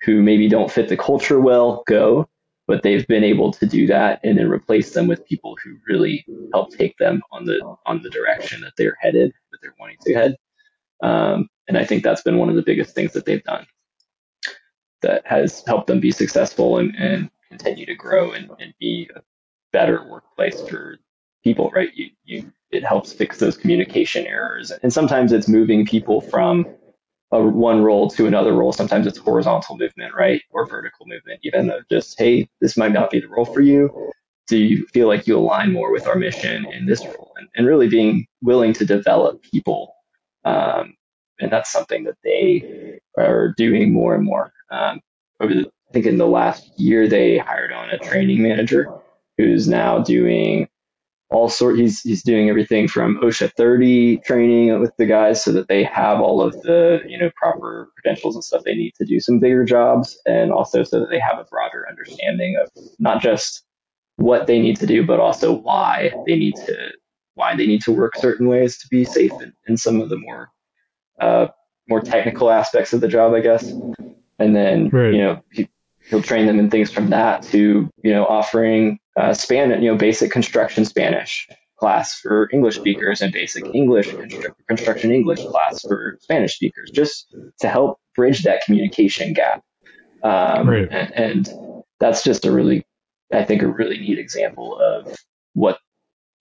who 0.02 0.22
maybe 0.22 0.48
don't 0.48 0.70
fit 0.70 0.88
the 0.88 0.96
culture 0.96 1.40
well 1.40 1.82
go, 1.86 2.28
but 2.70 2.84
they've 2.84 3.08
been 3.08 3.24
able 3.24 3.50
to 3.50 3.66
do 3.66 3.84
that 3.84 4.20
and 4.22 4.38
then 4.38 4.48
replace 4.48 4.92
them 4.92 5.08
with 5.08 5.26
people 5.26 5.56
who 5.64 5.74
really 5.88 6.24
help 6.52 6.70
take 6.70 6.96
them 6.98 7.20
on 7.32 7.44
the 7.44 7.60
on 7.84 8.00
the 8.00 8.10
direction 8.10 8.60
that 8.60 8.72
they're 8.78 8.96
headed, 9.00 9.32
that 9.50 9.58
they're 9.60 9.74
wanting 9.80 9.96
to 10.02 10.14
head. 10.14 10.36
Um, 11.02 11.48
and 11.66 11.76
I 11.76 11.84
think 11.84 12.04
that's 12.04 12.22
been 12.22 12.38
one 12.38 12.48
of 12.48 12.54
the 12.54 12.62
biggest 12.62 12.94
things 12.94 13.12
that 13.14 13.24
they've 13.24 13.42
done 13.42 13.66
that 15.02 15.26
has 15.26 15.64
helped 15.66 15.88
them 15.88 15.98
be 15.98 16.12
successful 16.12 16.78
and, 16.78 16.94
and 16.94 17.28
continue 17.48 17.86
to 17.86 17.94
grow 17.96 18.30
and, 18.30 18.48
and 18.60 18.72
be 18.78 19.10
a 19.16 19.20
better 19.72 20.08
workplace 20.08 20.62
for 20.68 20.96
people, 21.42 21.72
right? 21.74 21.90
You, 21.96 22.10
you, 22.22 22.52
it 22.70 22.84
helps 22.84 23.12
fix 23.12 23.38
those 23.38 23.56
communication 23.56 24.26
errors. 24.26 24.70
And 24.70 24.92
sometimes 24.92 25.32
it's 25.32 25.48
moving 25.48 25.84
people 25.84 26.20
from 26.20 26.68
a 27.32 27.42
one 27.42 27.82
role 27.82 28.10
to 28.10 28.26
another 28.26 28.52
role. 28.52 28.72
Sometimes 28.72 29.06
it's 29.06 29.18
horizontal 29.18 29.76
movement, 29.78 30.14
right? 30.14 30.42
Or 30.50 30.66
vertical 30.66 31.06
movement, 31.06 31.40
even 31.42 31.70
of 31.70 31.88
just, 31.90 32.18
hey, 32.18 32.48
this 32.60 32.76
might 32.76 32.92
not 32.92 33.10
be 33.10 33.20
the 33.20 33.28
role 33.28 33.44
for 33.44 33.60
you. 33.60 34.12
Do 34.48 34.58
you 34.58 34.86
feel 34.86 35.06
like 35.06 35.26
you 35.26 35.38
align 35.38 35.72
more 35.72 35.92
with 35.92 36.06
our 36.08 36.16
mission 36.16 36.66
in 36.72 36.86
this 36.86 37.04
role? 37.04 37.32
And, 37.36 37.48
and 37.54 37.66
really 37.66 37.88
being 37.88 38.26
willing 38.42 38.72
to 38.74 38.84
develop 38.84 39.42
people. 39.42 39.94
Um, 40.44 40.94
and 41.38 41.52
that's 41.52 41.70
something 41.70 42.04
that 42.04 42.16
they 42.24 42.98
are 43.16 43.54
doing 43.56 43.92
more 43.92 44.14
and 44.14 44.24
more 44.24 44.52
um, 44.70 45.00
I 45.40 45.46
think 45.92 46.06
in 46.06 46.18
the 46.18 46.26
last 46.26 46.78
year, 46.78 47.08
they 47.08 47.38
hired 47.38 47.72
on 47.72 47.90
a 47.90 47.98
training 47.98 48.42
manager 48.42 48.92
who's 49.38 49.68
now 49.68 49.98
doing 49.98 50.68
all 51.30 51.48
sort. 51.48 51.78
He's 51.78 52.00
he's 52.00 52.22
doing 52.22 52.48
everything 52.48 52.88
from 52.88 53.20
OSHA 53.22 53.52
30 53.56 54.18
training 54.18 54.80
with 54.80 54.96
the 54.96 55.06
guys 55.06 55.42
so 55.42 55.52
that 55.52 55.68
they 55.68 55.84
have 55.84 56.20
all 56.20 56.40
of 56.40 56.52
the 56.62 57.00
you 57.06 57.18
know 57.18 57.30
proper 57.36 57.90
credentials 57.94 58.34
and 58.34 58.44
stuff 58.44 58.62
they 58.64 58.74
need 58.74 58.94
to 58.96 59.04
do 59.04 59.20
some 59.20 59.38
bigger 59.38 59.64
jobs, 59.64 60.18
and 60.26 60.52
also 60.52 60.82
so 60.82 61.00
that 61.00 61.10
they 61.10 61.20
have 61.20 61.38
a 61.38 61.44
broader 61.44 61.86
understanding 61.88 62.56
of 62.60 62.70
not 62.98 63.22
just 63.22 63.62
what 64.16 64.46
they 64.46 64.60
need 64.60 64.76
to 64.76 64.86
do, 64.86 65.06
but 65.06 65.20
also 65.20 65.52
why 65.52 66.12
they 66.26 66.36
need 66.36 66.56
to 66.56 66.90
why 67.34 67.56
they 67.56 67.66
need 67.66 67.82
to 67.82 67.92
work 67.92 68.16
certain 68.16 68.48
ways 68.48 68.76
to 68.78 68.88
be 68.88 69.04
safe 69.04 69.32
in, 69.40 69.52
in 69.66 69.76
some 69.76 70.00
of 70.00 70.08
the 70.08 70.18
more 70.18 70.50
uh, 71.20 71.46
more 71.88 72.00
technical 72.00 72.50
aspects 72.50 72.92
of 72.92 73.00
the 73.00 73.08
job, 73.08 73.34
I 73.34 73.40
guess 73.40 73.72
and 74.40 74.56
then 74.56 74.88
right. 74.88 75.12
you 75.12 75.18
know 75.18 75.40
he, 75.52 75.68
will 76.12 76.22
train 76.22 76.46
them 76.46 76.58
in 76.58 76.70
things 76.70 76.90
from 76.90 77.10
that 77.10 77.42
to 77.44 77.88
you 78.02 78.12
know 78.12 78.24
offering 78.26 78.98
uh, 79.16 79.34
Spanish, 79.34 79.82
you 79.82 79.90
know, 79.90 79.96
basic 79.96 80.30
construction 80.30 80.84
Spanish 80.84 81.48
class 81.78 82.18
for 82.18 82.48
English 82.52 82.76
speakers 82.76 83.22
and 83.22 83.32
basic 83.32 83.64
English 83.74 84.08
constru- 84.08 84.54
construction 84.68 85.12
English 85.12 85.44
class 85.46 85.80
for 85.82 86.18
Spanish 86.20 86.54
speakers, 86.54 86.90
just 86.90 87.34
to 87.60 87.68
help 87.68 87.98
bridge 88.14 88.42
that 88.42 88.62
communication 88.64 89.32
gap. 89.32 89.62
Um, 90.22 90.68
right. 90.68 90.88
and, 90.90 91.12
and 91.14 91.82
that's 91.98 92.22
just 92.22 92.44
a 92.44 92.52
really, 92.52 92.84
I 93.32 93.44
think, 93.44 93.62
a 93.62 93.68
really 93.68 93.98
neat 93.98 94.18
example 94.18 94.78
of 94.78 95.16
what 95.54 95.78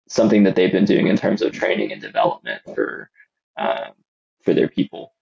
something 0.08 0.42
that 0.44 0.56
they've 0.56 0.72
been 0.72 0.84
doing 0.84 1.06
in 1.06 1.16
terms 1.16 1.42
of 1.42 1.52
training 1.52 1.92
and 1.92 2.00
development 2.00 2.62
for 2.74 3.08
um, 3.56 3.92
for 4.44 4.54
their 4.54 4.68
people 4.68 5.12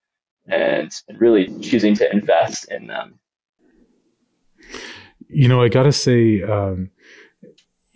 and, 0.46 0.92
really 1.18 1.46
choosing 1.60 1.94
to 1.96 2.10
invest 2.12 2.70
in 2.70 2.86
them. 2.86 3.18
You 5.28 5.48
know, 5.48 5.62
I 5.62 5.68
got 5.68 5.84
to 5.84 5.92
say, 5.92 6.42
um, 6.42 6.90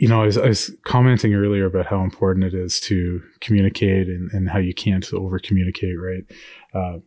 you 0.01 0.09
know, 0.09 0.23
I 0.23 0.27
was, 0.27 0.39
I 0.39 0.49
was, 0.49 0.71
commenting 0.85 1.35
earlier 1.35 1.67
about 1.67 1.87
how 1.87 2.03
important 2.03 2.47
it 2.47 2.55
is 2.55 2.81
to 2.81 3.23
communicate 3.41 4.09
and, 4.09 4.33
and 4.33 4.49
how 4.49 4.59
you 4.59 4.73
can't 4.73 5.13
over 5.13 5.39
communicate, 5.39 6.01
right? 6.01 6.25
Uh, 6.75 7.01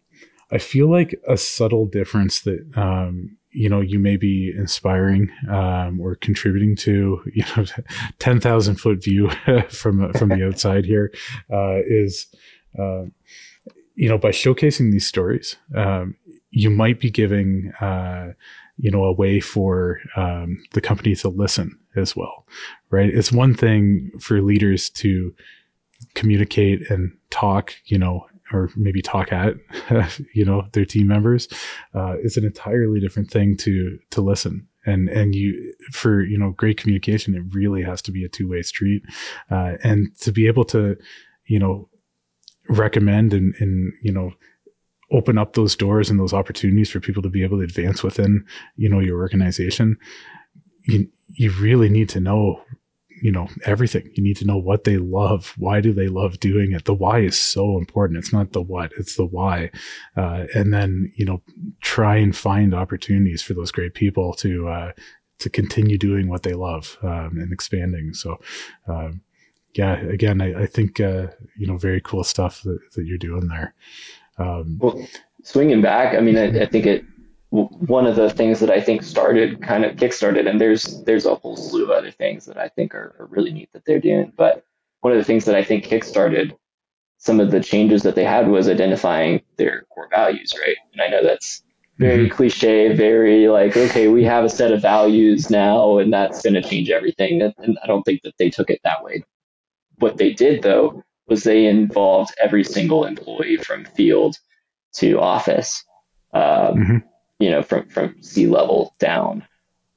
I 0.51 0.59
feel 0.59 0.89
like 0.89 1.19
a 1.27 1.35
subtle 1.35 1.87
difference 1.87 2.41
that, 2.41 2.63
um, 2.75 3.35
you 3.49 3.67
know, 3.67 3.81
you 3.81 3.97
may 3.97 4.17
be 4.17 4.53
inspiring 4.55 5.31
um, 5.49 5.99
or 5.99 6.15
contributing 6.15 6.75
to, 6.77 7.19
you 7.33 7.43
know, 7.57 7.65
10,000 8.19 8.75
foot 8.75 9.03
view 9.03 9.31
from, 9.69 10.13
from 10.13 10.29
the 10.29 10.45
outside 10.45 10.85
here 10.85 11.11
uh, 11.51 11.77
is, 11.85 12.27
uh, 12.77 13.05
you 13.95 14.07
know, 14.07 14.19
by 14.19 14.29
showcasing 14.29 14.91
these 14.91 15.07
stories, 15.07 15.55
um, 15.75 16.15
you 16.51 16.69
might 16.69 16.99
be 16.99 17.09
giving, 17.09 17.71
uh, 17.81 18.33
you 18.77 18.91
know, 18.91 19.03
a 19.03 19.13
way 19.13 19.39
for 19.39 19.99
um, 20.15 20.63
the 20.71 20.81
company 20.81 21.15
to 21.15 21.29
listen 21.29 21.77
as 21.95 22.15
well, 22.15 22.45
right? 22.89 23.09
It's 23.09 23.31
one 23.31 23.53
thing 23.53 24.11
for 24.19 24.41
leaders 24.41 24.89
to 24.91 25.33
communicate 26.15 26.89
and 26.89 27.15
talk, 27.29 27.73
you 27.85 27.97
know, 27.97 28.25
or 28.51 28.69
maybe 28.75 29.01
talk 29.01 29.31
at, 29.31 29.55
you 30.33 30.45
know, 30.45 30.63
their 30.73 30.85
team 30.85 31.07
members. 31.07 31.47
Uh, 31.93 32.15
it's 32.23 32.37
an 32.37 32.45
entirely 32.45 32.99
different 32.99 33.31
thing 33.31 33.57
to 33.57 33.97
to 34.11 34.21
listen 34.21 34.67
and 34.85 35.07
and 35.07 35.33
you 35.33 35.73
for 35.93 36.21
you 36.21 36.37
know 36.37 36.51
great 36.51 36.75
communication 36.75 37.33
it 37.33 37.55
really 37.55 37.81
has 37.81 38.01
to 38.01 38.11
be 38.11 38.25
a 38.25 38.27
two-way 38.27 38.61
street 38.61 39.01
uh, 39.49 39.77
and 39.81 40.13
to 40.19 40.29
be 40.29 40.45
able 40.45 40.65
to 40.65 40.97
you 41.45 41.57
know 41.57 41.87
recommend 42.69 43.33
and, 43.33 43.53
and, 43.59 43.93
you 44.01 44.11
know, 44.11 44.31
open 45.13 45.37
up 45.37 45.53
those 45.53 45.75
doors 45.75 46.09
and 46.09 46.19
those 46.19 46.33
opportunities 46.33 46.89
for 46.89 46.99
people 46.99 47.21
to 47.21 47.29
be 47.29 47.43
able 47.43 47.57
to 47.57 47.63
advance 47.63 48.03
within, 48.03 48.45
you 48.75 48.89
know, 48.89 48.99
your 48.99 49.19
organization, 49.19 49.97
you, 50.85 51.07
you 51.29 51.51
really 51.51 51.89
need 51.89 52.09
to 52.09 52.19
know, 52.19 52.61
you 53.21 53.31
know, 53.31 53.47
everything. 53.63 54.09
You 54.15 54.23
need 54.23 54.37
to 54.37 54.45
know 54.45 54.57
what 54.57 54.83
they 54.83 54.97
love. 54.97 55.53
Why 55.57 55.79
do 55.79 55.93
they 55.93 56.07
love 56.07 56.39
doing 56.39 56.73
it? 56.73 56.85
The 56.85 56.93
why 56.93 57.19
is 57.19 57.39
so 57.39 57.77
important. 57.77 58.19
It's 58.19 58.33
not 58.33 58.51
the 58.51 58.61
what, 58.61 58.91
it's 58.97 59.15
the 59.15 59.25
why. 59.25 59.71
Uh, 60.17 60.45
and 60.53 60.73
then, 60.73 61.11
you 61.15 61.25
know, 61.25 61.41
try 61.81 62.17
and 62.17 62.35
find 62.35 62.73
opportunities 62.73 63.41
for 63.41 63.53
those 63.53 63.71
great 63.71 63.93
people 63.93 64.33
to, 64.35 64.67
uh, 64.67 64.91
to 65.39 65.49
continue 65.49 65.97
doing 65.97 66.27
what 66.27 66.43
they 66.43 66.53
love 66.53 66.97
um, 67.03 67.37
and 67.37 67.53
expanding. 67.53 68.13
So, 68.13 68.39
um, 68.87 69.21
yeah, 69.75 69.99
again, 70.01 70.41
I, 70.41 70.63
I 70.63 70.65
think 70.65 70.99
uh, 70.99 71.27
you 71.57 71.67
know 71.67 71.77
very 71.77 72.01
cool 72.01 72.23
stuff 72.23 72.61
that, 72.63 72.79
that 72.95 73.05
you're 73.05 73.17
doing 73.17 73.47
there. 73.47 73.73
Um, 74.37 74.77
well, 74.79 75.07
swinging 75.43 75.81
back, 75.81 76.15
I 76.15 76.21
mean, 76.21 76.37
I, 76.37 76.63
I 76.63 76.65
think 76.65 76.85
it 76.85 77.05
one 77.53 78.07
of 78.07 78.15
the 78.15 78.31
things 78.31 78.59
that 78.61 78.71
I 78.71 78.81
think 78.81 79.03
started 79.03 79.61
kind 79.61 79.85
of 79.85 79.95
kickstarted, 79.95 80.49
and 80.49 80.59
there's 80.59 81.03
there's 81.03 81.27
a 81.27 81.35
whole 81.35 81.55
slew 81.55 81.83
of 81.83 81.91
other 81.91 82.09
things 82.09 82.45
that 82.45 82.57
I 82.57 82.67
think 82.67 82.95
are, 82.95 83.15
are 83.19 83.27
really 83.27 83.53
neat 83.53 83.69
that 83.73 83.85
they're 83.85 83.99
doing. 83.99 84.33
But 84.35 84.65
one 85.01 85.13
of 85.13 85.19
the 85.19 85.23
things 85.23 85.45
that 85.45 85.55
I 85.55 85.63
think 85.63 85.85
kickstarted 85.85 86.57
some 87.19 87.39
of 87.39 87.51
the 87.51 87.61
changes 87.61 88.01
that 88.03 88.15
they 88.15 88.25
had 88.25 88.47
was 88.49 88.67
identifying 88.67 89.41
their 89.57 89.85
core 89.93 90.09
values, 90.09 90.53
right? 90.59 90.75
And 90.91 91.01
I 91.01 91.07
know 91.07 91.23
that's 91.23 91.63
very 91.97 92.25
mm-hmm. 92.25 92.35
cliche, 92.35 92.93
very 92.95 93.47
like, 93.47 93.77
okay, 93.77 94.07
we 94.07 94.23
have 94.23 94.43
a 94.43 94.49
set 94.49 94.73
of 94.73 94.81
values 94.81 95.49
now, 95.49 95.99
and 95.99 96.11
that's 96.11 96.41
going 96.41 96.55
to 96.55 96.61
change 96.61 96.89
everything. 96.89 97.41
And 97.41 97.77
I 97.81 97.87
don't 97.87 98.03
think 98.03 98.23
that 98.23 98.33
they 98.39 98.49
took 98.49 98.69
it 98.69 98.81
that 98.83 99.03
way. 99.03 99.23
What 99.99 100.17
they 100.17 100.33
did 100.33 100.63
though 100.63 101.03
was 101.27 101.43
they 101.43 101.65
involved 101.65 102.33
every 102.41 102.63
single 102.63 103.05
employee 103.05 103.57
from 103.57 103.85
field 103.85 104.37
to 104.93 105.19
office, 105.19 105.83
um, 106.33 106.43
mm-hmm. 106.43 106.97
you 107.39 107.49
know, 107.49 107.61
from 107.61 107.87
from 107.89 108.21
C 108.21 108.47
level 108.47 108.95
down 108.99 109.45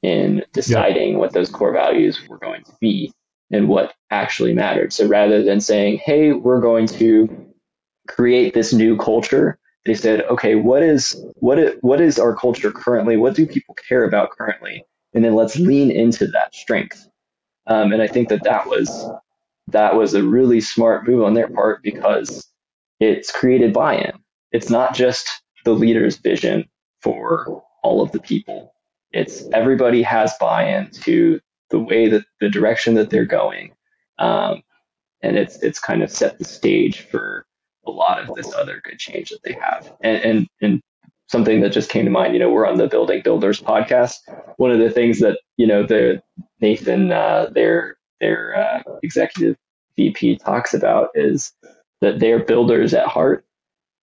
in 0.01 0.43
deciding 0.53 1.13
yeah. 1.13 1.17
what 1.17 1.33
those 1.33 1.49
core 1.49 1.73
values 1.73 2.19
were 2.27 2.37
going 2.37 2.63
to 2.63 2.73
be 2.79 3.11
and 3.51 3.67
what 3.67 3.93
actually 4.11 4.53
mattered. 4.53 4.93
So 4.93 5.07
rather 5.07 5.43
than 5.43 5.59
saying, 5.59 5.99
"Hey, 6.03 6.33
we're 6.33 6.61
going 6.61 6.87
to 6.87 7.53
create 8.07 8.53
this 8.53 8.73
new 8.73 8.97
culture," 8.97 9.59
they 9.85 9.95
said, 9.95 10.21
"Okay, 10.23 10.55
what 10.55 10.81
is 10.81 11.21
what 11.35 11.59
is, 11.59 11.75
what 11.81 12.01
is 12.01 12.19
our 12.19 12.35
culture 12.35 12.71
currently? 12.71 13.17
What 13.17 13.35
do 13.35 13.45
people 13.45 13.75
care 13.75 14.03
about 14.03 14.31
currently?" 14.31 14.85
And 15.13 15.23
then 15.23 15.35
let's 15.35 15.57
lean 15.57 15.91
into 15.91 16.27
that 16.27 16.53
strength. 16.53 17.07
Um, 17.65 17.91
and 17.91 18.01
I 18.01 18.07
think 18.07 18.29
that 18.29 18.43
that 18.43 18.67
was 18.67 19.09
that 19.69 19.95
was 19.95 20.13
a 20.13 20.23
really 20.23 20.61
smart 20.61 21.07
move 21.07 21.23
on 21.23 21.33
their 21.33 21.49
part 21.49 21.83
because 21.83 22.47
it's 22.99 23.31
created 23.31 23.73
buy-in. 23.73 24.13
It's 24.51 24.69
not 24.69 24.95
just 24.95 25.29
the 25.65 25.73
leader's 25.73 26.17
vision 26.17 26.67
for 27.01 27.63
all 27.83 28.01
of 28.01 28.11
the 28.11 28.19
people. 28.19 28.73
it's 29.11 29.43
everybody 29.53 30.01
has 30.03 30.33
buy-in 30.39 30.89
to 30.91 31.39
the 31.69 31.79
way 31.79 32.09
that 32.09 32.25
the 32.41 32.49
direction 32.49 32.95
that 32.95 33.09
they're 33.09 33.25
going, 33.25 33.71
um, 34.19 34.63
and 35.21 35.37
it's 35.37 35.61
it's 35.63 35.79
kind 35.79 36.03
of 36.03 36.11
set 36.11 36.37
the 36.39 36.45
stage 36.45 37.01
for 37.01 37.45
a 37.87 37.91
lot 37.91 38.19
of 38.19 38.33
this 38.35 38.53
other 38.53 38.81
good 38.83 38.99
change 38.99 39.29
that 39.29 39.39
they 39.43 39.53
have. 39.53 39.93
And 40.01 40.17
and 40.23 40.47
and 40.61 40.81
something 41.27 41.61
that 41.61 41.71
just 41.71 41.89
came 41.89 42.05
to 42.05 42.11
mind, 42.11 42.33
you 42.33 42.39
know, 42.39 42.51
we're 42.51 42.67
on 42.67 42.77
the 42.77 42.87
Building 42.87 43.21
Builders 43.23 43.61
podcast. 43.61 44.15
One 44.57 44.71
of 44.71 44.79
the 44.79 44.89
things 44.91 45.19
that 45.19 45.39
you 45.57 45.67
know 45.67 45.85
the 45.85 46.21
Nathan, 46.61 47.11
uh, 47.11 47.49
their 48.19 48.55
uh, 48.55 48.83
executive 49.03 49.55
VP 49.95 50.37
talks 50.37 50.73
about 50.73 51.09
is 51.15 51.53
that 52.01 52.19
they're 52.19 52.43
builders 52.43 52.93
at 52.93 53.07
heart 53.07 53.45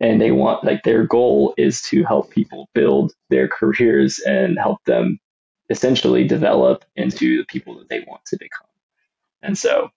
and 0.01 0.21
they 0.21 0.33
want 0.33 0.65
like 0.65 0.83
their 0.83 1.07
goal 1.07 1.55
is 1.57 1.81
to 1.83 2.03
help 2.05 2.31
people 2.31 2.69
build 2.75 3.13
their 3.31 3.49
careers 3.49 4.19
and 4.21 4.59
help 4.59 4.85
them 4.85 5.19
essentially 5.71 6.27
develop 6.27 6.85
into 6.97 7.39
the 7.39 7.45
people 7.45 7.79
that 7.79 7.89
they 7.89 8.05
want 8.07 8.25
to 8.27 8.37
become. 8.37 8.67
And 9.43 9.57
so 9.57 9.91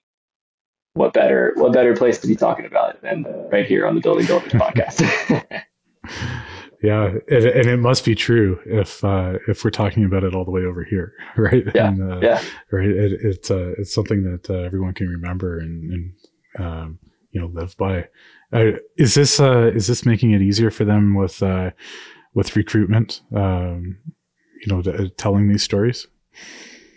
what 0.93 1.13
better 1.13 1.53
what 1.55 1.73
better 1.73 1.95
place 1.95 2.19
to 2.19 2.27
be 2.27 2.35
talking 2.35 2.65
about 2.65 2.95
it 2.95 3.01
than 3.01 3.25
right 3.51 3.65
here 3.65 3.85
on 3.85 3.95
the 3.95 4.01
Building 4.01 4.25
Builders 4.25 4.51
podcast. 4.53 5.63
yeah, 6.81 7.05
and, 7.29 7.45
and, 7.45 7.67
it 7.67 7.77
must 7.77 8.05
be 8.05 8.13
true 8.13 8.59
if 8.65 9.03
uh, 9.03 9.33
if 9.47 9.63
we're 9.63 9.71
talking 9.71 10.05
about 10.05 10.23
it 10.23 10.35
all 10.35 10.45
the 10.45 10.51
way 10.51 10.61
over 10.61 10.83
here, 10.83 11.13
right? 11.37 11.63
Yeah, 11.73 11.87
and, 11.87 12.11
uh, 12.11 12.19
yeah. 12.21 12.41
right. 12.71 12.89
It, 12.89 13.13
it's 13.21 13.49
uh, 13.49 13.73
it's 13.77 13.93
something 13.93 14.23
that 14.23 14.49
uh, 14.49 14.63
everyone 14.63 14.93
can 14.93 15.07
remember 15.07 15.57
and, 15.59 15.91
and 15.91 16.13
um, 16.59 16.99
you 17.31 17.41
know 17.41 17.47
live 17.47 17.75
by. 17.77 18.07
Uh, 18.53 18.73
is 18.97 19.15
this 19.15 19.39
uh, 19.39 19.71
is 19.73 19.87
this 19.87 20.05
making 20.05 20.31
it 20.31 20.41
easier 20.41 20.69
for 20.69 20.85
them 20.85 21.15
with 21.15 21.41
with 22.33 22.55
recruitment? 22.55 23.21
Um, 23.35 23.97
you 24.65 24.73
know, 24.73 24.81
telling 25.17 25.47
these 25.47 25.63
stories. 25.63 26.07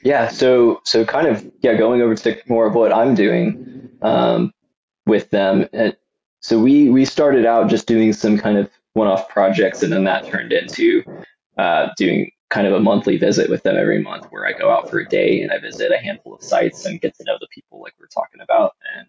Yeah, 0.02 0.28
so 0.28 0.80
so 0.84 1.04
kind 1.04 1.26
of 1.26 1.50
yeah, 1.62 1.74
going 1.74 2.02
over 2.02 2.14
to 2.14 2.36
more 2.48 2.66
of 2.66 2.74
what 2.74 2.92
I'm 2.92 3.14
doing 3.14 3.90
um, 4.02 4.52
with 5.06 5.30
them. 5.30 5.68
And 5.72 5.96
so 6.40 6.58
we 6.58 6.90
we 6.90 7.04
started 7.04 7.46
out 7.46 7.68
just 7.68 7.86
doing 7.86 8.12
some 8.12 8.38
kind 8.38 8.58
of 8.58 8.70
one-off 8.94 9.28
projects, 9.28 9.82
and 9.82 9.92
then 9.92 10.04
that 10.04 10.26
turned 10.26 10.52
into 10.52 11.02
uh, 11.58 11.88
doing 11.96 12.30
kind 12.48 12.66
of 12.66 12.72
a 12.72 12.80
monthly 12.80 13.16
visit 13.16 13.48
with 13.48 13.62
them 13.62 13.76
every 13.76 14.02
month, 14.02 14.26
where 14.30 14.46
I 14.46 14.52
go 14.52 14.70
out 14.70 14.90
for 14.90 14.98
a 14.98 15.08
day 15.08 15.40
and 15.40 15.52
I 15.52 15.58
visit 15.58 15.92
a 15.92 15.98
handful 15.98 16.34
of 16.34 16.42
sites 16.42 16.84
and 16.84 17.00
get 17.00 17.14
to 17.16 17.24
know 17.24 17.36
the 17.40 17.48
people 17.54 17.80
like 17.80 17.94
we 17.98 18.04
are 18.04 18.08
talking 18.08 18.40
about, 18.40 18.72
and 18.96 19.06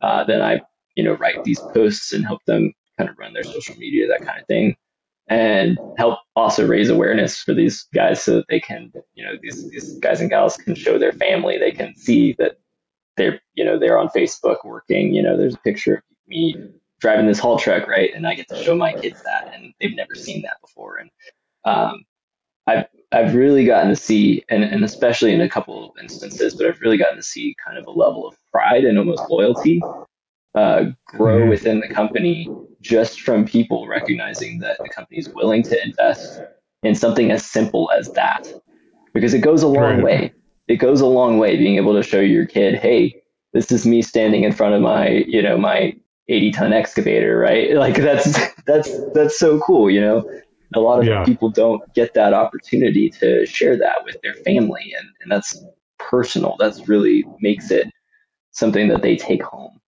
uh, 0.00 0.24
then 0.24 0.42
I 0.42 0.60
you 0.96 1.04
know 1.04 1.14
write 1.14 1.44
these 1.44 1.60
posts 1.60 2.12
and 2.12 2.26
help 2.26 2.44
them 2.46 2.72
kind 2.98 3.08
of 3.08 3.18
run 3.18 3.32
their 3.32 3.44
social 3.44 3.76
media, 3.76 4.08
that 4.08 4.26
kind 4.26 4.40
of 4.40 4.46
thing 4.46 4.76
and 5.30 5.78
help 5.96 6.18
also 6.34 6.66
raise 6.66 6.90
awareness 6.90 7.40
for 7.40 7.54
these 7.54 7.86
guys 7.94 8.20
so 8.22 8.34
that 8.34 8.46
they 8.48 8.58
can, 8.58 8.92
you 9.14 9.24
know, 9.24 9.34
these, 9.40 9.70
these 9.70 9.96
guys 10.00 10.20
and 10.20 10.28
gals 10.28 10.56
can 10.56 10.74
show 10.74 10.98
their 10.98 11.12
family. 11.12 11.56
They 11.56 11.70
can 11.70 11.94
see 11.96 12.34
that 12.38 12.58
they're, 13.16 13.40
you 13.54 13.64
know, 13.64 13.78
they're 13.78 13.98
on 13.98 14.08
Facebook 14.08 14.64
working. 14.64 15.14
You 15.14 15.22
know, 15.22 15.36
there's 15.36 15.54
a 15.54 15.60
picture 15.60 15.94
of 15.94 16.02
me 16.26 16.56
driving 17.00 17.26
this 17.26 17.38
haul 17.38 17.58
truck, 17.58 17.88
right? 17.88 18.10
And 18.14 18.26
I 18.26 18.34
get 18.34 18.48
to 18.48 18.62
show 18.62 18.74
my 18.74 18.92
kids 18.92 19.22
that, 19.22 19.52
and 19.54 19.72
they've 19.80 19.96
never 19.96 20.14
seen 20.14 20.42
that 20.42 20.60
before. 20.60 20.96
And 20.96 21.10
um, 21.64 22.04
I've 22.66 22.86
I've 23.12 23.34
really 23.34 23.64
gotten 23.64 23.88
to 23.88 23.96
see, 23.96 24.44
and, 24.48 24.62
and 24.62 24.84
especially 24.84 25.32
in 25.32 25.40
a 25.40 25.48
couple 25.48 25.90
of 25.90 25.98
instances, 26.00 26.54
but 26.54 26.66
I've 26.66 26.80
really 26.80 26.96
gotten 26.96 27.16
to 27.16 27.22
see 27.22 27.56
kind 27.64 27.76
of 27.76 27.86
a 27.86 27.90
level 27.90 28.28
of 28.28 28.36
pride 28.52 28.84
and 28.84 28.98
almost 28.98 29.28
loyalty 29.28 29.82
uh, 30.54 30.84
grow 31.06 31.40
mm-hmm. 31.40 31.50
within 31.50 31.80
the 31.80 31.88
company 31.88 32.48
just 32.80 33.20
from 33.20 33.44
people 33.44 33.86
recognizing 33.86 34.58
that 34.60 34.78
the 34.78 34.88
company 34.88 35.18
is 35.18 35.28
willing 35.28 35.62
to 35.62 35.82
invest 35.82 36.40
in 36.82 36.94
something 36.94 37.30
as 37.30 37.44
simple 37.44 37.90
as 37.96 38.10
that 38.12 38.52
because 39.12 39.34
it 39.34 39.40
goes 39.40 39.62
a 39.62 39.68
long 39.68 39.96
right. 39.96 40.02
way 40.02 40.32
it 40.66 40.76
goes 40.76 41.00
a 41.00 41.06
long 41.06 41.38
way 41.38 41.56
being 41.56 41.76
able 41.76 41.92
to 41.92 42.02
show 42.02 42.20
your 42.20 42.46
kid 42.46 42.74
hey 42.74 43.14
this 43.52 43.70
is 43.70 43.86
me 43.86 44.00
standing 44.00 44.44
in 44.44 44.52
front 44.52 44.74
of 44.74 44.80
my 44.80 45.08
you 45.28 45.42
know 45.42 45.58
my 45.58 45.94
80 46.30 46.52
ton 46.52 46.72
excavator 46.72 47.36
right 47.36 47.72
like 47.74 47.96
that's 47.96 48.54
that's 48.64 48.90
that's 49.12 49.38
so 49.38 49.60
cool 49.60 49.90
you 49.90 50.00
know 50.00 50.28
a 50.74 50.80
lot 50.80 51.00
of 51.00 51.06
yeah. 51.06 51.24
people 51.24 51.50
don't 51.50 51.82
get 51.94 52.14
that 52.14 52.32
opportunity 52.32 53.10
to 53.10 53.44
share 53.44 53.76
that 53.76 54.04
with 54.04 54.16
their 54.22 54.34
family 54.34 54.94
and, 54.98 55.08
and 55.20 55.30
that's 55.30 55.62
personal 55.98 56.56
that's 56.58 56.88
really 56.88 57.24
makes 57.40 57.70
it 57.70 57.88
something 58.52 58.88
that 58.88 59.02
they 59.02 59.16
take 59.16 59.42
home 59.42 59.80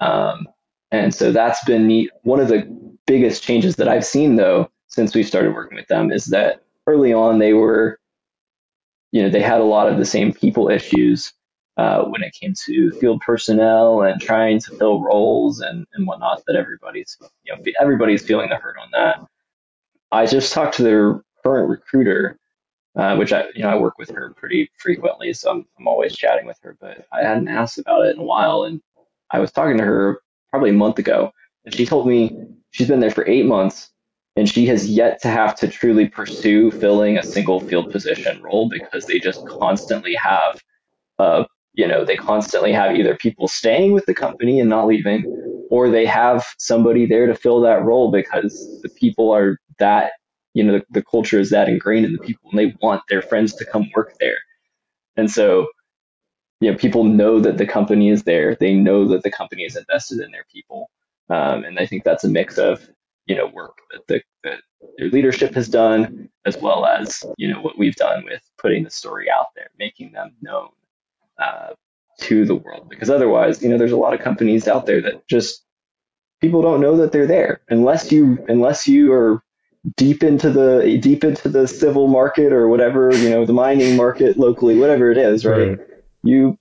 um, 0.00 0.48
and 0.90 1.14
so 1.14 1.30
that's 1.30 1.62
been 1.64 1.86
neat. 1.86 2.10
One 2.22 2.40
of 2.40 2.48
the 2.48 2.66
biggest 3.06 3.42
changes 3.42 3.76
that 3.76 3.88
I've 3.88 4.04
seen 4.04 4.36
though 4.36 4.70
since 4.88 5.14
we 5.14 5.22
started 5.22 5.54
working 5.54 5.76
with 5.76 5.86
them 5.86 6.10
is 6.10 6.26
that 6.26 6.62
early 6.86 7.12
on 7.12 7.38
they 7.38 7.52
were, 7.52 7.98
you 9.12 9.22
know, 9.22 9.28
they 9.28 9.40
had 9.40 9.60
a 9.60 9.64
lot 9.64 9.90
of 9.90 9.98
the 9.98 10.04
same 10.04 10.32
people 10.32 10.68
issues 10.68 11.32
uh, 11.80 12.04
when 12.04 12.22
it 12.22 12.34
came 12.34 12.52
to 12.66 12.90
field 13.00 13.22
personnel 13.22 14.02
and 14.02 14.20
trying 14.20 14.60
to 14.60 14.76
fill 14.76 15.02
roles 15.02 15.60
and, 15.60 15.86
and 15.94 16.06
whatnot 16.06 16.42
that 16.46 16.54
everybody's, 16.54 17.16
you 17.44 17.54
know, 17.54 17.62
everybody's 17.80 18.22
feeling 18.22 18.50
the 18.50 18.56
hurt 18.56 18.76
on 18.78 18.88
that. 18.92 19.24
I 20.12 20.26
just 20.26 20.52
talked 20.52 20.74
to 20.74 20.82
their 20.82 21.22
current 21.42 21.70
recruiter, 21.70 22.38
uh, 22.96 23.16
which 23.16 23.32
I, 23.32 23.44
you 23.54 23.62
know, 23.62 23.70
I 23.70 23.76
work 23.76 23.96
with 23.96 24.10
her 24.10 24.34
pretty 24.36 24.70
frequently, 24.76 25.32
so 25.32 25.52
I'm, 25.52 25.66
I'm 25.78 25.88
always 25.88 26.14
chatting 26.14 26.46
with 26.46 26.58
her, 26.64 26.76
but 26.78 27.06
I 27.14 27.22
hadn't 27.22 27.48
asked 27.48 27.78
about 27.78 28.04
it 28.04 28.14
in 28.14 28.20
a 28.20 28.24
while. 28.24 28.64
And 28.64 28.82
I 29.30 29.38
was 29.38 29.50
talking 29.50 29.78
to 29.78 29.84
her 29.84 30.20
probably 30.50 30.70
a 30.70 30.74
month 30.74 30.98
ago, 30.98 31.32
and 31.64 31.74
she 31.74 31.86
told 31.86 32.06
me 32.06 32.36
she's 32.72 32.88
been 32.88 33.00
there 33.00 33.10
for 33.10 33.26
eight 33.26 33.46
months 33.46 33.90
and 34.36 34.46
she 34.46 34.66
has 34.66 34.86
yet 34.86 35.22
to 35.22 35.28
have 35.28 35.54
to 35.56 35.66
truly 35.66 36.08
pursue 36.08 36.70
filling 36.72 37.16
a 37.16 37.22
single 37.22 37.58
field 37.58 37.90
position 37.90 38.42
role 38.42 38.68
because 38.68 39.06
they 39.06 39.18
just 39.18 39.46
constantly 39.46 40.14
have, 40.14 40.60
uh, 41.18 41.44
you 41.74 41.86
know, 41.86 42.04
they 42.04 42.16
constantly 42.16 42.72
have 42.72 42.96
either 42.96 43.14
people 43.16 43.48
staying 43.48 43.92
with 43.92 44.06
the 44.06 44.14
company 44.14 44.60
and 44.60 44.68
not 44.68 44.86
leaving, 44.86 45.24
or 45.70 45.88
they 45.88 46.06
have 46.06 46.46
somebody 46.58 47.06
there 47.06 47.26
to 47.26 47.34
fill 47.34 47.60
that 47.60 47.84
role 47.84 48.10
because 48.10 48.80
the 48.82 48.88
people 48.88 49.30
are 49.30 49.58
that, 49.78 50.12
you 50.54 50.64
know, 50.64 50.78
the, 50.78 50.84
the 50.90 51.02
culture 51.02 51.38
is 51.38 51.50
that 51.50 51.68
ingrained 51.68 52.06
in 52.06 52.12
the 52.12 52.18
people 52.18 52.50
and 52.50 52.58
they 52.58 52.74
want 52.82 53.02
their 53.08 53.22
friends 53.22 53.54
to 53.54 53.64
come 53.64 53.88
work 53.94 54.14
there. 54.18 54.38
And 55.16 55.30
so 55.30 55.68
you 56.60 56.70
know, 56.70 56.76
people 56.76 57.04
know 57.04 57.40
that 57.40 57.58
the 57.58 57.66
company 57.66 58.10
is 58.10 58.24
there. 58.24 58.54
They 58.54 58.74
know 58.74 59.08
that 59.08 59.22
the 59.22 59.30
company 59.30 59.64
is 59.64 59.76
invested 59.76 60.20
in 60.20 60.30
their 60.30 60.44
people. 60.52 60.90
Um, 61.30 61.64
and 61.64 61.78
I 61.78 61.86
think 61.86 62.04
that's 62.04 62.24
a 62.24 62.28
mix 62.28 62.58
of, 62.58 62.86
you 63.26 63.34
know, 63.34 63.46
work 63.46 63.78
that, 63.92 64.06
the, 64.08 64.22
that 64.44 64.60
their 64.98 65.08
leadership 65.08 65.54
has 65.54 65.68
done, 65.68 66.28
as 66.44 66.58
well 66.58 66.84
as, 66.84 67.24
you 67.38 67.48
know, 67.48 67.60
what 67.60 67.78
we've 67.78 67.96
done 67.96 68.24
with 68.24 68.42
putting 68.58 68.84
the 68.84 68.90
story 68.90 69.30
out 69.30 69.46
there, 69.56 69.68
making 69.78 70.12
them 70.12 70.32
known 70.42 70.68
uh, 71.40 71.70
to 72.20 72.44
the 72.44 72.54
world. 72.54 72.88
Because 72.88 73.10
otherwise, 73.10 73.62
you 73.62 73.68
know, 73.68 73.78
there's 73.78 73.92
a 73.92 73.96
lot 73.96 74.14
of 74.14 74.20
companies 74.20 74.68
out 74.68 74.86
there 74.86 75.00
that 75.02 75.26
just 75.28 75.64
people 76.40 76.62
don't 76.62 76.80
know 76.80 76.96
that 76.98 77.12
they're 77.12 77.26
there 77.26 77.60
unless 77.68 78.12
you 78.12 78.44
unless 78.48 78.86
you 78.86 79.12
are 79.12 79.42
deep 79.96 80.22
into 80.22 80.50
the 80.50 80.98
deep 81.00 81.24
into 81.24 81.48
the 81.48 81.66
civil 81.66 82.06
market 82.06 82.52
or 82.52 82.68
whatever, 82.68 83.10
you 83.14 83.30
know, 83.30 83.46
the 83.46 83.52
mining 83.52 83.96
market 83.96 84.36
locally, 84.36 84.76
whatever 84.76 85.10
it 85.10 85.18
is, 85.18 85.44
right? 85.44 85.78
right 85.78 85.78
you 86.22 86.58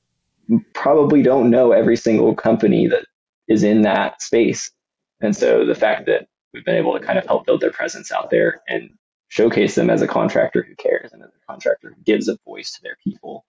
probably 0.74 1.22
don't 1.22 1.50
know 1.50 1.72
every 1.72 1.96
single 1.96 2.36
company 2.36 2.88
that 2.88 3.06
is 3.48 3.64
in 3.64 3.82
that 3.82 4.22
space. 4.22 4.72
And 5.22 5.36
so 5.36 5.66
the 5.66 5.76
fact 5.76 6.06
that 6.06 6.28
we've 6.54 6.66
been 6.66 6.78
able 6.78 6.98
to 6.98 7.06
kind 7.06 7.20
of 7.20 7.26
help 7.26 7.46
build 7.46 7.62
their 7.62 7.72
presence 7.72 8.12
out 8.12 8.30
there 8.30 8.62
and 8.68 8.90
showcase 9.28 9.76
them 9.76 9.90
as 9.90 10.02
a 10.02 10.08
contractor 10.08 10.64
who 10.64 10.76
cares 10.76 11.12
and 11.12 11.22
as 11.22 11.30
a 11.30 11.46
contractor 11.48 11.94
who 11.96 12.04
gives 12.04 12.28
a 12.28 12.38
voice 12.46 12.72
to 12.74 12.82
their 12.82 12.98
people, 13.04 13.46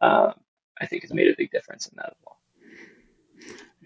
um, 0.00 0.34
I 0.80 0.86
think 0.86 1.02
has 1.02 1.12
made 1.12 1.28
a 1.28 1.34
big 1.36 1.50
difference 1.50 1.86
in 1.86 1.94
that 1.96 2.10
as 2.10 2.16
well 2.24 2.36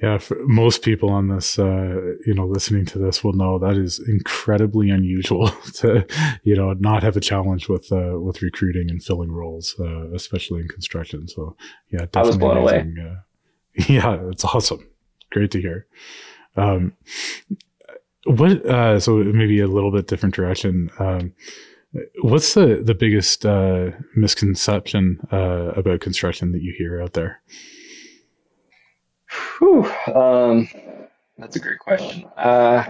yeah, 0.03 0.19
most 0.47 0.83
people 0.83 1.11
on 1.11 1.29
this, 1.29 1.59
uh, 1.59 2.15
you 2.25 2.33
know, 2.33 2.47
listening 2.47 2.87
to 2.87 2.99
this 2.99 3.23
will 3.23 3.35
know 3.35 3.59
that 3.59 3.77
is 3.77 3.99
incredibly 4.09 4.89
unusual 4.89 5.49
to, 5.75 6.07
you 6.43 6.57
know, 6.57 6.73
not 6.75 7.03
have 7.03 7.17
a 7.17 7.21
challenge 7.21 7.69
with 7.69 7.93
uh, 7.93 8.19
with 8.19 8.41
recruiting 8.41 8.89
and 8.89 9.03
filling 9.03 9.31
roles, 9.31 9.75
uh, 9.79 10.11
especially 10.13 10.63
in 10.63 10.69
construction. 10.69 11.29
So, 11.29 11.55
yeah, 11.91 12.07
definitely 12.07 12.23
I 12.23 12.27
was 12.27 12.39
blown 12.39 12.57
amazing. 12.57 12.99
away. 12.99 13.11
Uh, 13.11 13.83
yeah, 13.89 14.29
it's 14.31 14.45
awesome. 14.45 14.89
Great 15.31 15.51
to 15.51 15.61
hear. 15.61 15.87
Um, 16.57 16.95
what? 18.25 18.65
Uh, 18.65 19.01
so 19.01 19.17
maybe 19.17 19.61
a 19.61 19.67
little 19.67 19.93
bit 19.93 20.07
different 20.07 20.35
direction. 20.35 20.91
Um, 20.99 21.35
what's 22.23 22.55
the 22.55 22.83
the 22.85 22.95
biggest 22.95 23.45
uh, 23.45 23.91
misconception 24.15 25.21
about 25.31 26.01
construction 26.01 26.53
that 26.53 26.63
you 26.63 26.75
hear 26.77 27.01
out 27.01 27.15
there? 27.15 27.43
Whew, 29.59 29.85
um, 30.15 30.69
that's 31.39 31.57
a 31.57 31.61
great 31.61 31.79
question. 31.79 32.25
Uh, 32.37 32.85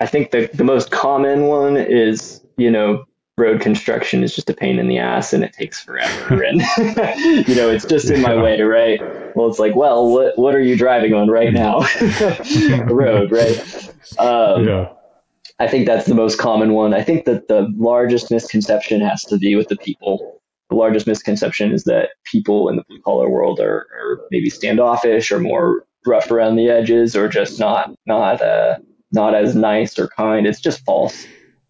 I 0.00 0.06
think 0.06 0.30
the, 0.30 0.50
the 0.54 0.64
most 0.64 0.90
common 0.90 1.46
one 1.46 1.76
is, 1.76 2.44
you 2.56 2.70
know, 2.70 3.04
road 3.36 3.60
construction 3.60 4.22
is 4.22 4.34
just 4.34 4.50
a 4.50 4.54
pain 4.54 4.78
in 4.78 4.88
the 4.88 4.98
ass 4.98 5.32
and 5.32 5.42
it 5.42 5.52
takes 5.52 5.80
forever. 5.80 6.42
and, 6.44 6.60
you 7.48 7.54
know, 7.54 7.70
it's 7.70 7.84
just 7.84 8.10
in 8.10 8.20
my 8.20 8.40
way, 8.40 8.60
right? 8.60 9.00
Well, 9.34 9.48
it's 9.48 9.58
like, 9.58 9.74
well, 9.74 10.08
what, 10.08 10.38
what 10.38 10.54
are 10.54 10.60
you 10.60 10.76
driving 10.76 11.14
on 11.14 11.28
right 11.28 11.52
now? 11.52 11.80
road, 12.86 13.32
right? 13.32 13.58
Um, 14.18 14.66
yeah. 14.66 14.92
I 15.60 15.66
think 15.66 15.86
that's 15.86 16.06
the 16.06 16.14
most 16.14 16.38
common 16.38 16.72
one. 16.72 16.94
I 16.94 17.02
think 17.02 17.24
that 17.24 17.48
the 17.48 17.72
largest 17.76 18.30
misconception 18.30 19.00
has 19.00 19.22
to 19.24 19.38
be 19.38 19.56
with 19.56 19.68
the 19.68 19.76
people. 19.76 20.40
The 20.70 20.76
largest 20.76 21.06
misconception 21.06 21.72
is 21.72 21.84
that 21.84 22.10
people 22.24 22.68
in 22.68 22.76
the 22.76 22.84
blue 22.88 23.00
collar 23.02 23.28
world 23.28 23.58
are, 23.58 23.86
are 23.92 24.20
maybe 24.30 24.50
standoffish 24.50 25.32
or 25.32 25.40
more 25.40 25.84
rough 26.06 26.30
around 26.30 26.56
the 26.56 26.68
edges 26.68 27.16
or 27.16 27.28
just 27.28 27.58
not 27.58 27.94
not 28.06 28.40
uh, 28.40 28.76
not 29.10 29.34
as 29.34 29.56
nice 29.56 29.98
or 29.98 30.08
kind. 30.08 30.46
It's 30.46 30.60
just 30.60 30.84
false. 30.84 31.26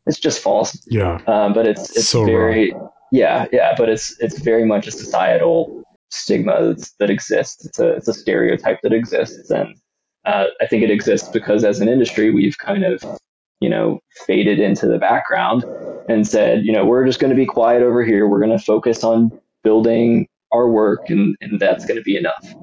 It's 0.07 0.19
just 0.19 0.43
false. 0.43 0.79
Yeah. 0.89 1.21
Um, 1.27 1.53
but 1.53 1.67
it's 1.67 1.97
it's 1.97 2.09
So 2.09 2.25
very 2.25 2.75
yeah 3.11 3.47
yeah. 3.53 3.75
But 3.77 3.89
it's 3.89 4.19
it's 4.21 4.39
very 4.41 4.67
much 4.67 4.87
a 4.87 4.91
societal 4.91 5.83
stigma 6.11 6.63
that's, 6.67 6.93
that 6.99 7.09
exists. 7.09 7.65
It's 7.65 7.79
a 7.79 7.89
it's 7.95 8.09
a 8.09 8.15
stereotype 8.15 8.81
that 8.83 8.93
exists, 8.93 9.51
and 9.51 9.77
uh, 10.27 10.47
I 10.61 10.67
think 10.67 10.83
it 10.83 10.91
exists 10.91 11.29
because 11.29 11.65
as 11.65 11.81
an 11.81 11.89
industry 11.89 12.31
we've 12.31 12.59
kind 12.59 12.85
of 12.85 13.03
you 13.61 13.69
know 13.69 14.01
faded 14.27 14.61
into 14.61 14.87
the 14.87 14.99
background 14.99 15.65
and 16.09 16.27
said 16.27 16.65
you 16.65 16.73
know 16.73 16.85
we're 16.85 17.07
just 17.07 17.21
going 17.21 17.31
to 17.31 17.37
be 17.37 17.47
quiet 17.47 17.83
over 17.83 18.03
here. 18.03 18.27
We're 18.29 18.41
going 18.41 18.57
to 18.57 18.65
focus 18.65 19.05
on 19.05 19.31
building 19.63 20.29
our 20.53 20.69
work, 20.69 21.11
and 21.11 21.37
and 21.41 21.61
that's 21.61 21.85
going 21.85 21.99
to 21.99 22.03
be 22.03 22.17
enough. 22.17 22.55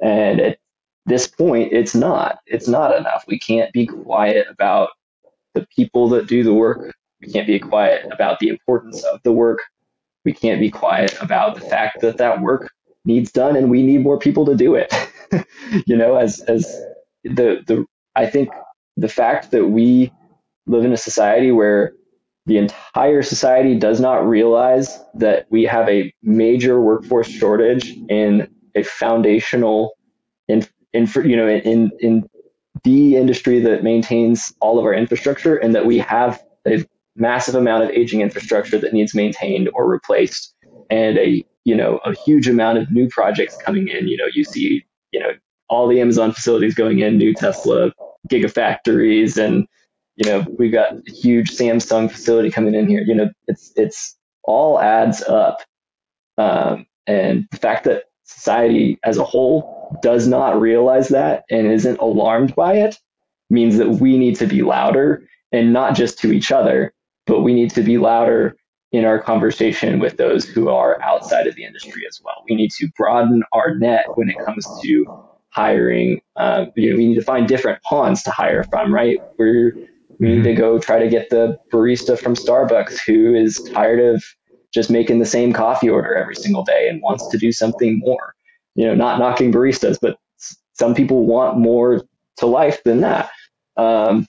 And 0.00 0.40
at 0.40 0.58
this 1.06 1.26
point, 1.26 1.72
it's 1.72 1.94
not. 1.94 2.38
It's 2.46 2.68
not 2.68 2.96
enough. 2.96 3.24
We 3.26 3.38
can't 3.38 3.72
be 3.72 3.86
quiet 3.86 4.46
about 4.50 4.90
the 5.54 5.66
people 5.74 6.08
that 6.10 6.28
do 6.28 6.44
the 6.44 6.54
work. 6.54 6.94
We 7.20 7.32
can't 7.32 7.46
be 7.46 7.58
quiet 7.58 8.06
about 8.12 8.38
the 8.38 8.48
importance 8.48 9.02
of 9.04 9.20
the 9.24 9.32
work. 9.32 9.60
We 10.24 10.32
can't 10.32 10.60
be 10.60 10.70
quiet 10.70 11.20
about 11.20 11.54
the 11.54 11.62
fact 11.62 12.00
that 12.02 12.18
that 12.18 12.40
work 12.40 12.70
needs 13.04 13.32
done 13.32 13.56
and 13.56 13.70
we 13.70 13.82
need 13.82 14.02
more 14.02 14.18
people 14.18 14.44
to 14.46 14.54
do 14.54 14.74
it. 14.74 14.92
you 15.86 15.96
know, 15.96 16.16
as 16.16 16.40
as 16.42 16.64
the 17.24 17.62
the 17.66 17.84
I 18.14 18.26
think 18.26 18.50
the 18.96 19.08
fact 19.08 19.50
that 19.50 19.66
we 19.66 20.12
live 20.68 20.84
in 20.84 20.92
a 20.92 20.96
society 20.96 21.50
where 21.50 21.92
the 22.46 22.56
entire 22.56 23.22
society 23.22 23.78
does 23.78 24.00
not 24.00 24.26
realize 24.26 24.98
that 25.14 25.46
we 25.50 25.64
have 25.64 25.88
a 25.88 26.12
major 26.22 26.80
workforce 26.80 27.28
shortage 27.28 27.94
in 28.08 28.48
a 28.74 28.82
foundational 28.82 29.92
in, 30.48 30.66
in 30.92 31.06
you 31.24 31.36
know 31.36 31.48
in 31.48 31.90
in 32.00 32.28
the 32.84 33.16
industry 33.16 33.60
that 33.60 33.82
maintains 33.82 34.52
all 34.60 34.78
of 34.78 34.84
our 34.84 34.94
infrastructure 34.94 35.56
and 35.56 35.74
that 35.74 35.84
we 35.84 35.98
have 35.98 36.42
a 36.66 36.84
massive 37.16 37.54
amount 37.54 37.84
of 37.84 37.90
aging 37.90 38.20
infrastructure 38.20 38.78
that 38.78 38.92
needs 38.92 39.14
maintained 39.14 39.68
or 39.74 39.88
replaced 39.88 40.54
and 40.90 41.18
a 41.18 41.44
you 41.64 41.76
know 41.76 41.98
a 42.04 42.14
huge 42.14 42.48
amount 42.48 42.78
of 42.78 42.90
new 42.90 43.08
projects 43.08 43.56
coming 43.56 43.88
in. 43.88 44.08
You 44.08 44.16
know 44.16 44.26
you 44.32 44.44
see 44.44 44.84
you 45.12 45.20
know 45.20 45.32
all 45.68 45.86
the 45.86 46.00
amazon 46.00 46.32
facilities 46.32 46.74
going 46.74 47.00
in 47.00 47.18
new 47.18 47.34
tesla 47.34 47.92
gigafactories 48.30 49.36
and 49.36 49.66
you 50.18 50.30
know 50.30 50.44
we've 50.58 50.72
got 50.72 50.92
a 50.92 51.10
huge 51.10 51.50
samsung 51.50 52.10
facility 52.10 52.50
coming 52.50 52.74
in 52.74 52.88
here 52.88 53.02
you 53.02 53.14
know 53.14 53.30
it's 53.46 53.72
it's 53.76 54.16
all 54.44 54.80
adds 54.80 55.22
up 55.22 55.58
um, 56.38 56.86
and 57.06 57.46
the 57.50 57.56
fact 57.56 57.84
that 57.84 58.04
society 58.24 58.98
as 59.04 59.16
a 59.16 59.24
whole 59.24 59.98
does 60.02 60.28
not 60.28 60.60
realize 60.60 61.08
that 61.08 61.44
and 61.50 61.66
isn't 61.66 61.98
alarmed 61.98 62.54
by 62.54 62.74
it 62.74 62.98
means 63.50 63.78
that 63.78 63.88
we 63.88 64.18
need 64.18 64.36
to 64.36 64.46
be 64.46 64.62
louder 64.62 65.22
and 65.52 65.72
not 65.72 65.94
just 65.94 66.18
to 66.18 66.32
each 66.32 66.52
other, 66.52 66.92
but 67.26 67.40
we 67.40 67.54
need 67.54 67.70
to 67.70 67.82
be 67.82 67.98
louder 67.98 68.56
in 68.92 69.04
our 69.04 69.18
conversation 69.18 69.98
with 69.98 70.16
those 70.16 70.44
who 70.44 70.68
are 70.68 71.00
outside 71.02 71.46
of 71.46 71.54
the 71.54 71.64
industry 71.64 72.02
as 72.08 72.20
well. 72.24 72.42
We 72.48 72.56
need 72.56 72.70
to 72.72 72.88
broaden 72.96 73.42
our 73.52 73.74
net 73.74 74.04
when 74.14 74.30
it 74.30 74.36
comes 74.44 74.66
to 74.82 75.06
hiring. 75.50 76.20
Uh, 76.36 76.66
you 76.76 76.90
know, 76.90 76.96
we 76.96 77.06
need 77.06 77.16
to 77.16 77.22
find 77.22 77.46
different 77.48 77.82
ponds 77.82 78.22
to 78.24 78.30
hire 78.30 78.64
from, 78.64 78.92
right? 78.92 79.18
We're, 79.38 79.74
we 80.18 80.36
need 80.36 80.44
to 80.44 80.54
go 80.54 80.78
try 80.78 80.98
to 80.98 81.08
get 81.08 81.30
the 81.30 81.56
barista 81.72 82.18
from 82.18 82.34
Starbucks 82.34 82.98
who 83.06 83.34
is 83.34 83.62
tired 83.72 84.00
of 84.00 84.22
just 84.72 84.90
making 84.90 85.18
the 85.18 85.26
same 85.26 85.52
coffee 85.52 85.88
order 85.88 86.14
every 86.14 86.34
single 86.34 86.64
day 86.64 86.88
and 86.88 87.00
wants 87.02 87.26
to 87.28 87.38
do 87.38 87.52
something 87.52 87.98
more. 88.00 88.34
You 88.74 88.86
know, 88.86 88.94
not 88.94 89.18
knocking 89.18 89.52
baristas, 89.52 89.98
but 90.00 90.18
some 90.74 90.94
people 90.94 91.24
want 91.24 91.58
more 91.58 92.02
to 92.38 92.46
life 92.46 92.82
than 92.84 93.00
that. 93.00 93.30
Um, 93.76 94.26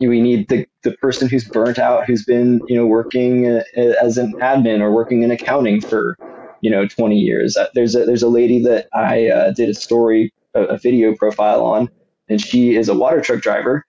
we 0.00 0.20
need 0.20 0.48
the, 0.48 0.66
the 0.82 0.92
person 0.92 1.28
who's 1.28 1.44
burnt 1.44 1.78
out, 1.78 2.06
who's 2.06 2.24
been, 2.24 2.60
you 2.66 2.76
know, 2.76 2.86
working 2.86 3.46
uh, 3.46 3.62
as 3.76 4.18
an 4.18 4.32
admin 4.34 4.80
or 4.80 4.90
working 4.90 5.22
in 5.22 5.30
accounting 5.30 5.80
for, 5.80 6.16
you 6.60 6.70
know, 6.70 6.86
20 6.86 7.16
years. 7.16 7.56
Uh, 7.56 7.68
there's 7.74 7.94
a, 7.94 8.04
there's 8.04 8.22
a 8.22 8.28
lady 8.28 8.60
that 8.62 8.88
I 8.94 9.28
uh, 9.28 9.52
did 9.52 9.68
a 9.68 9.74
story, 9.74 10.32
a, 10.54 10.62
a 10.62 10.78
video 10.78 11.14
profile 11.14 11.64
on, 11.64 11.88
and 12.28 12.40
she 12.40 12.74
is 12.74 12.88
a 12.88 12.94
water 12.94 13.20
truck 13.20 13.42
driver 13.42 13.84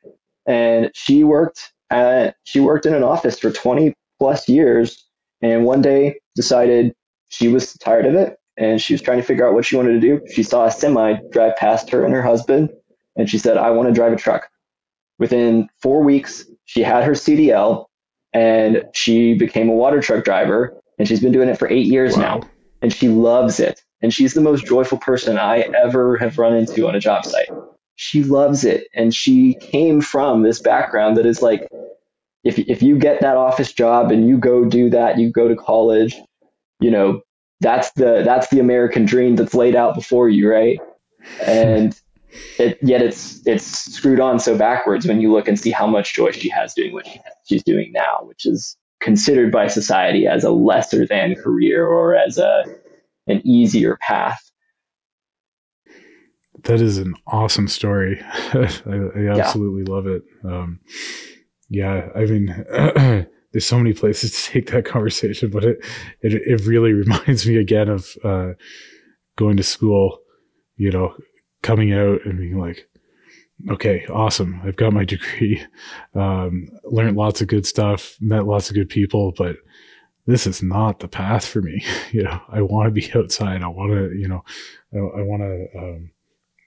and 0.46 0.92
she 0.94 1.24
worked 1.24 1.72
at, 1.90 2.36
she 2.44 2.60
worked 2.60 2.86
in 2.86 2.94
an 2.94 3.04
office 3.04 3.40
for 3.40 3.52
20 3.52 3.94
plus 4.20 4.48
years 4.48 5.06
and 5.42 5.66
one 5.66 5.82
day 5.82 6.16
decided 6.36 6.94
she 7.30 7.48
was 7.48 7.74
tired 7.74 8.06
of 8.06 8.16
it 8.16 8.38
and 8.58 8.82
she 8.82 8.94
was 8.94 9.02
trying 9.02 9.18
to 9.18 9.24
figure 9.24 9.48
out 9.48 9.54
what 9.54 9.66
she 9.66 9.76
wanted 9.76 9.94
to 9.94 10.00
do. 10.00 10.22
She 10.34 10.44
saw 10.44 10.66
a 10.66 10.72
semi 10.72 11.16
drive 11.32 11.56
past 11.58 11.90
her 11.90 12.04
and 12.06 12.14
her 12.14 12.22
husband 12.22 12.70
and 13.16 13.30
she 13.30 13.38
said, 13.38 13.58
I 13.58 13.72
want 13.72 13.90
to 13.90 13.94
drive 13.94 14.14
a 14.14 14.18
truck. 14.18 14.50
Within 15.20 15.70
four 15.82 16.04
weeks, 16.04 16.46
she 16.66 16.82
had 16.82 17.04
her 17.04 17.12
CDL 17.14 17.86
and 18.34 18.84
she 18.94 19.34
became 19.36 19.70
a 19.70 19.74
water 19.74 20.02
truck 20.02 20.24
driver 20.24 20.76
and 20.98 21.08
she's 21.08 21.20
been 21.20 21.32
doing 21.32 21.50
it 21.50 21.58
for 21.58 21.70
eight 21.70 21.86
years 21.86 22.16
Wow. 22.16 22.22
now 22.40 22.50
and 22.82 22.94
she 22.94 23.08
loves 23.08 23.60
it. 23.60 23.82
And 24.02 24.14
she's 24.14 24.34
the 24.34 24.42
most 24.42 24.66
joyful 24.66 24.98
person 24.98 25.38
I 25.38 25.60
ever 25.82 26.18
have 26.18 26.38
run 26.38 26.54
into 26.54 26.88
on 26.88 26.96
a 26.96 27.00
job 27.00 27.26
site. 27.26 27.50
She 27.96 28.24
loves 28.24 28.64
it. 28.64 28.88
And 28.94 29.14
she 29.14 29.56
came 29.56 30.02
from 30.02 30.44
this 30.44 30.60
background 30.60 31.18
that 31.18 31.26
is 31.26 31.42
like, 31.42 31.68
if, 32.44 32.60
if 32.60 32.84
you 32.84 32.98
get 32.98 33.22
that 33.22 33.38
office 33.38 33.72
job 33.72 34.12
and 34.12 34.28
you 34.28 34.38
go 34.38 34.66
do 34.66 34.90
that, 34.90 35.18
you 35.18 35.32
go 35.32 35.48
to 35.48 35.56
college, 35.56 36.16
you 36.80 36.92
know, 36.92 37.22
that's 37.62 37.92
the, 37.92 38.24
that's 38.26 38.50
the 38.50 38.60
American 38.60 39.06
dream 39.06 39.36
that's 39.36 39.54
laid 39.54 39.76
out 39.76 39.96
before 39.96 40.28
you. 40.28 40.50
Right. 40.50 40.80
And 41.46 41.98
it, 42.60 42.78
yet 42.82 43.02
it's, 43.02 43.46
it's 43.48 43.66
screwed 43.66 44.20
on 44.20 44.40
so 44.40 44.58
backwards 44.58 45.08
when 45.08 45.22
you 45.22 45.32
look 45.32 45.48
and 45.48 45.60
see 45.60 45.72
how 45.72 45.88
much 45.88 46.14
joy 46.14 46.32
she 46.32 46.50
has 46.50 46.74
doing 46.74 46.94
what 46.94 47.08
she, 47.08 47.20
she's 47.48 47.64
doing 47.64 47.92
now, 47.94 48.20
which 48.24 48.46
is 48.46 48.76
considered 49.00 49.52
by 49.52 49.68
society 49.68 50.28
as 50.28 50.44
a 50.44 50.50
lesser 50.50 51.06
than 51.06 51.36
career 51.36 51.86
or 51.86 52.16
as 52.16 52.38
a, 52.38 52.64
an 53.28 53.42
easier 53.46 53.98
path. 54.02 54.52
That 56.64 56.82
is 56.82 56.98
an 56.98 57.14
awesome 57.28 57.68
story. 57.68 58.22
I, 58.24 58.70
I 59.16 59.28
absolutely 59.38 59.84
love 59.84 60.08
it. 60.08 60.24
Um, 60.44 60.80
yeah, 61.70 62.10
I 62.16 62.26
mean, 62.26 62.48
there's 63.52 63.66
so 63.66 63.78
many 63.78 63.94
places 63.94 64.32
to 64.32 64.52
take 64.52 64.68
that 64.72 64.86
conversation, 64.86 65.50
but 65.50 65.64
it 65.64 65.80
it, 66.22 66.34
it 66.34 66.66
really 66.66 66.94
reminds 66.94 67.48
me 67.48 67.58
again 67.58 67.90
of 67.90 68.16
uh, 68.24 68.54
going 69.36 69.58
to 69.58 69.64
school. 69.64 70.20
You 70.76 70.92
know, 70.92 71.16
coming 71.62 71.94
out 71.94 72.26
and 72.26 72.38
being 72.38 72.58
like, 72.58 72.88
okay, 73.70 74.06
awesome, 74.08 74.62
I've 74.64 74.76
got 74.76 74.94
my 74.94 75.06
degree, 75.16 75.64
um, 76.16 76.68
learned 76.84 77.18
lots 77.18 77.42
of 77.42 77.48
good 77.48 77.66
stuff, 77.66 78.18
met 78.20 78.46
lots 78.46 78.70
of 78.70 78.76
good 78.76 78.90
people, 78.90 79.34
but 79.38 79.56
this 80.26 80.48
is 80.48 80.64
not 80.64 81.00
the 81.00 81.08
path 81.08 81.46
for 81.46 81.62
me. 81.62 81.84
You 82.12 82.24
know, 82.24 82.40
I 82.50 82.62
want 82.62 82.88
to 82.88 82.92
be 82.92 83.12
outside. 83.14 83.62
I 83.62 83.68
want 83.68 83.92
to, 83.92 84.18
you 84.18 84.28
know, 84.28 84.44
I, 84.94 84.98
I 84.98 85.22
want 85.24 85.42
to. 85.42 85.68
Um, 85.78 86.12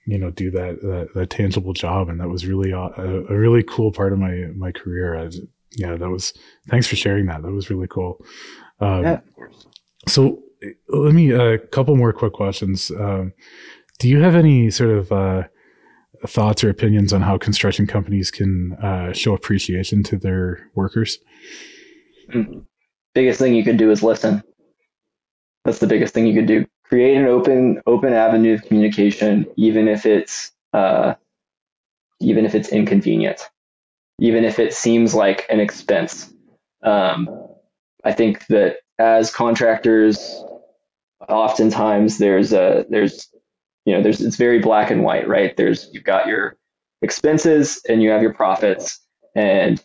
you 0.07 0.17
know 0.17 0.31
do 0.31 0.49
that, 0.51 0.81
that 0.81 1.09
that 1.13 1.29
tangible 1.29 1.73
job. 1.73 2.09
And 2.09 2.19
that 2.19 2.29
was 2.29 2.47
really 2.47 2.71
a, 2.71 2.77
a 2.77 3.37
really 3.37 3.63
cool 3.63 3.91
part 3.91 4.13
of 4.13 4.19
my 4.19 4.45
my 4.55 4.71
career. 4.71 5.15
As 5.15 5.39
yeah 5.71 5.95
that 5.95 6.09
was 6.09 6.33
thanks 6.69 6.87
for 6.87 6.95
sharing 6.95 7.27
that. 7.27 7.43
That 7.43 7.51
was 7.51 7.69
really 7.69 7.87
cool. 7.87 8.23
Um, 8.79 9.03
Yeah, 9.03 9.19
so 10.07 10.41
let 10.89 11.13
me 11.13 11.31
a 11.31 11.55
uh, 11.55 11.57
couple 11.71 11.95
more 11.95 12.13
quick 12.13 12.33
questions. 12.33 12.91
Um, 12.91 13.33
do 13.99 14.07
you 14.07 14.21
have 14.21 14.35
any 14.35 14.71
sort 14.71 14.91
of 14.91 15.11
uh, 15.11 15.43
thoughts 16.25 16.63
or 16.63 16.69
opinions 16.69 17.13
on 17.13 17.21
how 17.21 17.37
construction 17.37 17.85
companies 17.85 18.31
can 18.31 18.73
uh, 18.81 19.13
show 19.13 19.33
appreciation 19.33 20.03
to 20.03 20.17
their 20.17 20.69
workers? 20.75 21.19
Biggest 23.13 23.39
thing 23.39 23.53
you 23.53 23.63
could 23.63 23.77
do 23.77 23.91
is 23.91 24.03
listen. 24.03 24.43
That's 25.65 25.79
the 25.79 25.87
biggest 25.87 26.13
thing 26.13 26.27
you 26.27 26.33
could 26.33 26.47
do. 26.47 26.65
Create 26.87 27.17
an 27.17 27.25
open 27.25 27.81
open 27.85 28.13
avenue 28.13 28.53
of 28.53 28.63
communication, 28.63 29.45
even 29.57 29.87
if 29.87 30.05
it's 30.05 30.51
uh, 30.73 31.15
even 32.19 32.45
if 32.45 32.55
it's 32.55 32.69
inconvenient, 32.69 33.41
even 34.19 34.45
if 34.45 34.59
it 34.59 34.73
seems 34.73 35.13
like 35.13 35.45
an 35.49 35.59
expense. 35.59 36.33
Um, 36.83 37.47
I 38.03 38.13
think 38.13 38.47
that 38.47 38.77
as 38.99 39.33
contractors, 39.33 40.43
oftentimes 41.27 42.17
there's 42.17 42.53
a 42.53 42.85
there's 42.89 43.29
you 43.85 43.93
know 43.93 44.01
there's 44.01 44.21
it's 44.21 44.37
very 44.37 44.59
black 44.59 44.89
and 44.89 45.03
white, 45.03 45.27
right? 45.27 45.55
There's 45.57 45.89
you've 45.91 46.03
got 46.03 46.27
your 46.27 46.57
expenses 47.01 47.81
and 47.87 48.01
you 48.01 48.09
have 48.11 48.21
your 48.21 48.33
profits, 48.33 48.99
and 49.35 49.83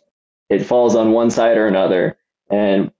it 0.48 0.64
falls 0.64 0.94
on 0.94 1.12
one 1.12 1.30
side 1.30 1.56
or 1.56 1.66
another. 1.66 2.16
And 2.50 2.92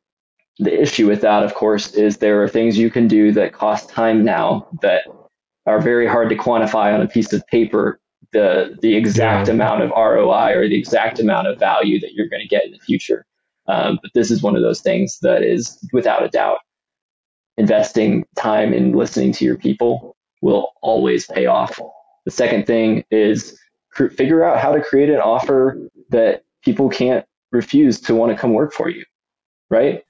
the 0.64 0.80
issue 0.80 1.06
with 1.06 1.20
that, 1.22 1.42
of 1.42 1.54
course, 1.54 1.92
is 1.94 2.18
there 2.18 2.42
are 2.42 2.48
things 2.48 2.78
you 2.78 2.90
can 2.90 3.08
do 3.08 3.32
that 3.32 3.52
cost 3.52 3.88
time 3.88 4.24
now 4.24 4.68
that 4.82 5.04
are 5.66 5.80
very 5.80 6.06
hard 6.06 6.28
to 6.28 6.36
quantify 6.36 6.94
on 6.94 7.00
a 7.00 7.08
piece 7.08 7.32
of 7.32 7.46
paper 7.46 8.00
the 8.32 8.76
the 8.80 8.96
exact 8.96 9.48
yeah. 9.48 9.54
amount 9.54 9.82
of 9.82 9.90
ROI 9.90 10.54
or 10.54 10.68
the 10.68 10.78
exact 10.78 11.20
amount 11.20 11.46
of 11.46 11.58
value 11.58 12.00
that 12.00 12.14
you're 12.14 12.28
going 12.28 12.42
to 12.42 12.48
get 12.48 12.64
in 12.64 12.72
the 12.72 12.78
future. 12.78 13.26
Um, 13.66 13.98
but 14.02 14.10
this 14.14 14.30
is 14.30 14.42
one 14.42 14.56
of 14.56 14.62
those 14.62 14.80
things 14.80 15.18
that 15.20 15.42
is 15.42 15.78
without 15.92 16.24
a 16.24 16.28
doubt 16.28 16.58
investing 17.58 18.24
time 18.36 18.72
in 18.72 18.92
listening 18.92 19.32
to 19.32 19.44
your 19.44 19.56
people 19.56 20.16
will 20.40 20.72
always 20.82 21.26
pay 21.26 21.46
off. 21.46 21.78
The 22.24 22.30
second 22.30 22.66
thing 22.66 23.04
is 23.10 23.58
cr- 23.92 24.08
figure 24.08 24.42
out 24.42 24.58
how 24.58 24.72
to 24.72 24.80
create 24.80 25.10
an 25.10 25.20
offer 25.20 25.78
that 26.10 26.44
people 26.64 26.88
can't 26.88 27.24
refuse 27.52 28.00
to 28.00 28.14
want 28.14 28.32
to 28.32 28.38
come 28.38 28.54
work 28.54 28.72
for 28.72 28.88
you, 28.88 29.04
right? 29.70 30.02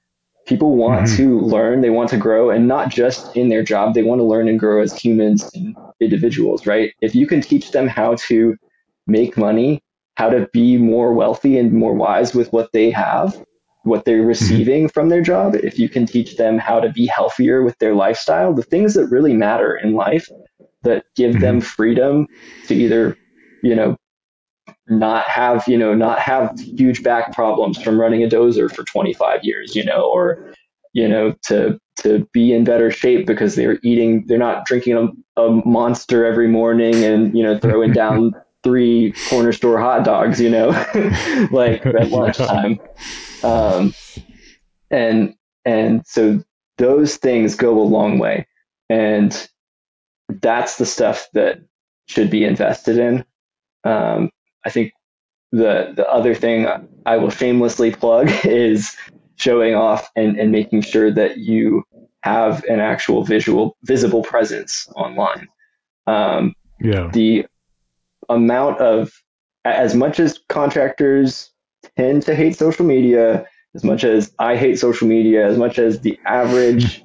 People 0.45 0.75
want 0.75 1.05
mm-hmm. 1.05 1.15
to 1.15 1.39
learn, 1.39 1.81
they 1.81 1.89
want 1.89 2.09
to 2.09 2.17
grow, 2.17 2.49
and 2.49 2.67
not 2.67 2.89
just 2.89 3.35
in 3.35 3.49
their 3.49 3.63
job, 3.63 3.93
they 3.93 4.03
want 4.03 4.19
to 4.19 4.25
learn 4.25 4.47
and 4.47 4.59
grow 4.59 4.81
as 4.81 4.97
humans 4.97 5.49
and 5.53 5.75
individuals, 6.01 6.67
right? 6.67 6.93
If 7.01 7.15
you 7.15 7.27
can 7.27 7.41
teach 7.41 7.71
them 7.71 7.87
how 7.87 8.15
to 8.27 8.55
make 9.07 9.37
money, 9.37 9.81
how 10.15 10.29
to 10.29 10.47
be 10.51 10.77
more 10.77 11.13
wealthy 11.13 11.57
and 11.57 11.71
more 11.73 11.93
wise 11.93 12.35
with 12.35 12.51
what 12.51 12.71
they 12.73 12.91
have, 12.91 13.43
what 13.83 14.05
they're 14.05 14.19
mm-hmm. 14.19 14.27
receiving 14.27 14.89
from 14.89 15.09
their 15.09 15.21
job, 15.21 15.55
if 15.55 15.79
you 15.79 15.89
can 15.89 16.05
teach 16.05 16.37
them 16.37 16.57
how 16.57 16.79
to 16.79 16.89
be 16.91 17.05
healthier 17.05 17.63
with 17.63 17.77
their 17.79 17.95
lifestyle, 17.95 18.53
the 18.53 18.63
things 18.63 18.93
that 18.93 19.07
really 19.07 19.33
matter 19.33 19.75
in 19.75 19.93
life 19.93 20.27
that 20.83 21.05
give 21.15 21.39
them 21.39 21.59
mm-hmm. 21.59 21.65
freedom 21.65 22.27
to 22.67 22.75
either, 22.75 23.17
you 23.61 23.75
know, 23.75 23.95
not 24.87 25.27
have 25.27 25.67
you 25.67 25.77
know 25.77 25.93
not 25.93 26.19
have 26.19 26.53
huge 26.59 27.03
back 27.03 27.33
problems 27.33 27.81
from 27.81 27.99
running 27.99 28.23
a 28.23 28.27
dozer 28.27 28.73
for 28.73 28.83
25 28.83 29.39
years 29.43 29.75
you 29.75 29.83
know 29.83 30.09
or 30.13 30.53
you 30.93 31.07
know 31.07 31.33
to 31.41 31.79
to 31.95 32.27
be 32.33 32.53
in 32.53 32.63
better 32.63 32.91
shape 32.91 33.25
because 33.25 33.55
they're 33.55 33.79
eating 33.83 34.25
they're 34.27 34.37
not 34.37 34.65
drinking 34.65 34.93
a, 34.97 35.41
a 35.41 35.49
monster 35.65 36.25
every 36.25 36.47
morning 36.47 37.03
and 37.03 37.35
you 37.37 37.43
know 37.43 37.57
throwing 37.57 37.91
down 37.93 38.33
three 38.63 39.13
corner 39.29 39.51
store 39.51 39.79
hot 39.79 40.03
dogs 40.03 40.39
you 40.39 40.49
know 40.49 40.69
like 41.51 41.85
at 41.85 42.09
lunchtime. 42.09 42.79
Um, 43.43 43.93
and 44.89 45.35
and 45.65 46.05
so 46.05 46.43
those 46.77 47.17
things 47.17 47.55
go 47.55 47.79
a 47.79 47.83
long 47.83 48.19
way. 48.19 48.47
And 48.89 49.49
that's 50.29 50.77
the 50.77 50.85
stuff 50.85 51.27
that 51.33 51.59
should 52.07 52.29
be 52.29 52.43
invested 52.43 52.97
in. 52.97 53.25
Um, 53.83 54.29
I 54.65 54.69
think 54.69 54.93
the 55.51 55.93
the 55.95 56.07
other 56.09 56.33
thing 56.33 56.67
I 57.05 57.17
will 57.17 57.29
shamelessly 57.29 57.91
plug 57.91 58.29
is 58.43 58.95
showing 59.35 59.75
off 59.75 60.09
and, 60.15 60.39
and 60.39 60.51
making 60.51 60.81
sure 60.81 61.11
that 61.11 61.37
you 61.37 61.83
have 62.21 62.63
an 62.65 62.79
actual 62.79 63.23
visual 63.23 63.77
visible 63.83 64.23
presence 64.23 64.87
online. 64.95 65.47
Um, 66.07 66.55
yeah. 66.79 67.09
The 67.11 67.45
amount 68.29 68.79
of 68.79 69.11
as 69.65 69.95
much 69.95 70.19
as 70.19 70.39
contractors 70.49 71.51
tend 71.97 72.23
to 72.23 72.35
hate 72.35 72.55
social 72.55 72.85
media, 72.85 73.45
as 73.75 73.83
much 73.83 74.03
as 74.03 74.33
I 74.39 74.55
hate 74.55 74.79
social 74.79 75.07
media, 75.07 75.45
as 75.45 75.57
much 75.57 75.79
as 75.79 76.01
the 76.01 76.19
average 76.25 77.03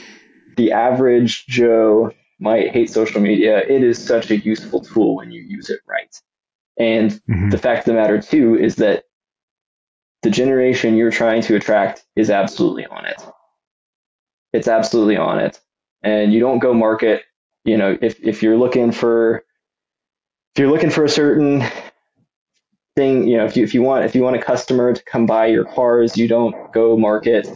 the 0.56 0.72
average 0.72 1.46
Joe 1.46 2.10
might 2.40 2.72
hate 2.72 2.90
social 2.90 3.20
media, 3.20 3.58
it 3.58 3.82
is 3.82 4.04
such 4.04 4.30
a 4.30 4.36
useful 4.36 4.80
tool 4.80 5.16
when 5.16 5.30
you 5.30 5.42
use 5.42 5.70
it 5.70 5.80
right. 5.86 6.14
And 6.78 7.10
mm-hmm. 7.10 7.50
the 7.50 7.58
fact 7.58 7.80
of 7.80 7.84
the 7.86 8.00
matter, 8.00 8.20
too, 8.20 8.56
is 8.58 8.76
that 8.76 9.04
the 10.22 10.30
generation 10.30 10.96
you're 10.96 11.10
trying 11.10 11.42
to 11.42 11.54
attract 11.54 12.04
is 12.16 12.30
absolutely 12.30 12.86
on 12.86 13.06
it. 13.06 13.22
It's 14.52 14.68
absolutely 14.68 15.16
on 15.16 15.38
it. 15.38 15.60
And 16.02 16.32
you 16.32 16.40
don't 16.40 16.58
go 16.58 16.72
market, 16.72 17.22
you 17.64 17.76
know, 17.76 17.96
if, 18.00 18.18
if 18.20 18.42
you're 18.42 18.56
looking 18.56 18.92
for 18.92 19.44
if 20.54 20.60
you're 20.60 20.70
looking 20.70 20.90
for 20.90 21.04
a 21.04 21.08
certain 21.08 21.64
thing, 22.96 23.26
you 23.26 23.36
know, 23.36 23.44
if 23.44 23.56
you 23.56 23.64
if 23.64 23.74
you 23.74 23.82
want 23.82 24.04
if 24.04 24.14
you 24.14 24.22
want 24.22 24.36
a 24.36 24.42
customer 24.42 24.92
to 24.92 25.04
come 25.04 25.26
buy 25.26 25.46
your 25.46 25.64
cars, 25.64 26.16
you 26.16 26.28
don't 26.28 26.72
go 26.72 26.96
market 26.96 27.48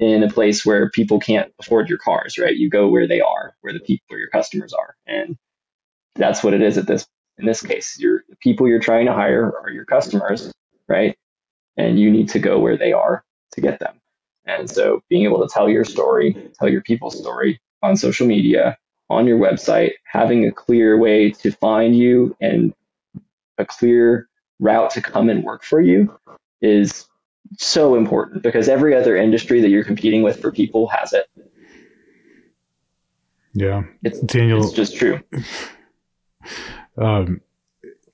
in 0.00 0.22
a 0.22 0.28
place 0.28 0.66
where 0.66 0.90
people 0.90 1.20
can't 1.20 1.52
afford 1.60 1.88
your 1.88 1.98
cars, 1.98 2.38
right? 2.38 2.56
You 2.56 2.68
go 2.68 2.88
where 2.88 3.06
they 3.06 3.20
are, 3.20 3.54
where 3.60 3.72
the 3.72 3.80
people 3.80 4.04
where 4.08 4.20
your 4.20 4.30
customers 4.30 4.72
are. 4.72 4.96
And 5.06 5.36
that's 6.16 6.42
what 6.42 6.54
it 6.54 6.62
is 6.62 6.76
at 6.76 6.86
this 6.86 7.06
in 7.40 7.46
this 7.46 7.62
case, 7.62 7.98
your 7.98 8.24
the 8.28 8.36
people 8.36 8.68
you're 8.68 8.80
trying 8.80 9.06
to 9.06 9.12
hire 9.12 9.52
are 9.62 9.70
your 9.70 9.84
customers, 9.84 10.52
right? 10.88 11.16
And 11.76 11.98
you 11.98 12.10
need 12.10 12.28
to 12.30 12.38
go 12.38 12.58
where 12.58 12.76
they 12.76 12.92
are 12.92 13.24
to 13.52 13.60
get 13.60 13.80
them. 13.80 13.94
And 14.46 14.68
so 14.68 15.02
being 15.08 15.24
able 15.24 15.40
to 15.40 15.52
tell 15.52 15.68
your 15.68 15.84
story, 15.84 16.50
tell 16.58 16.68
your 16.68 16.82
people's 16.82 17.18
story 17.18 17.60
on 17.82 17.96
social 17.96 18.26
media, 18.26 18.76
on 19.08 19.26
your 19.26 19.38
website, 19.38 19.92
having 20.04 20.46
a 20.46 20.52
clear 20.52 20.98
way 20.98 21.30
to 21.30 21.50
find 21.52 21.96
you 21.96 22.36
and 22.40 22.74
a 23.58 23.64
clear 23.64 24.28
route 24.58 24.90
to 24.90 25.00
come 25.02 25.28
and 25.28 25.44
work 25.44 25.62
for 25.62 25.80
you 25.80 26.14
is 26.60 27.06
so 27.58 27.94
important 27.94 28.42
because 28.42 28.68
every 28.68 28.94
other 28.94 29.16
industry 29.16 29.60
that 29.60 29.70
you're 29.70 29.84
competing 29.84 30.22
with 30.22 30.40
for 30.40 30.52
people 30.52 30.88
has 30.88 31.12
it. 31.12 31.26
Yeah. 33.54 33.82
It's, 34.02 34.20
Daniel, 34.20 34.62
it's 34.62 34.72
just 34.72 34.96
true. 34.96 35.20
Um, 37.00 37.40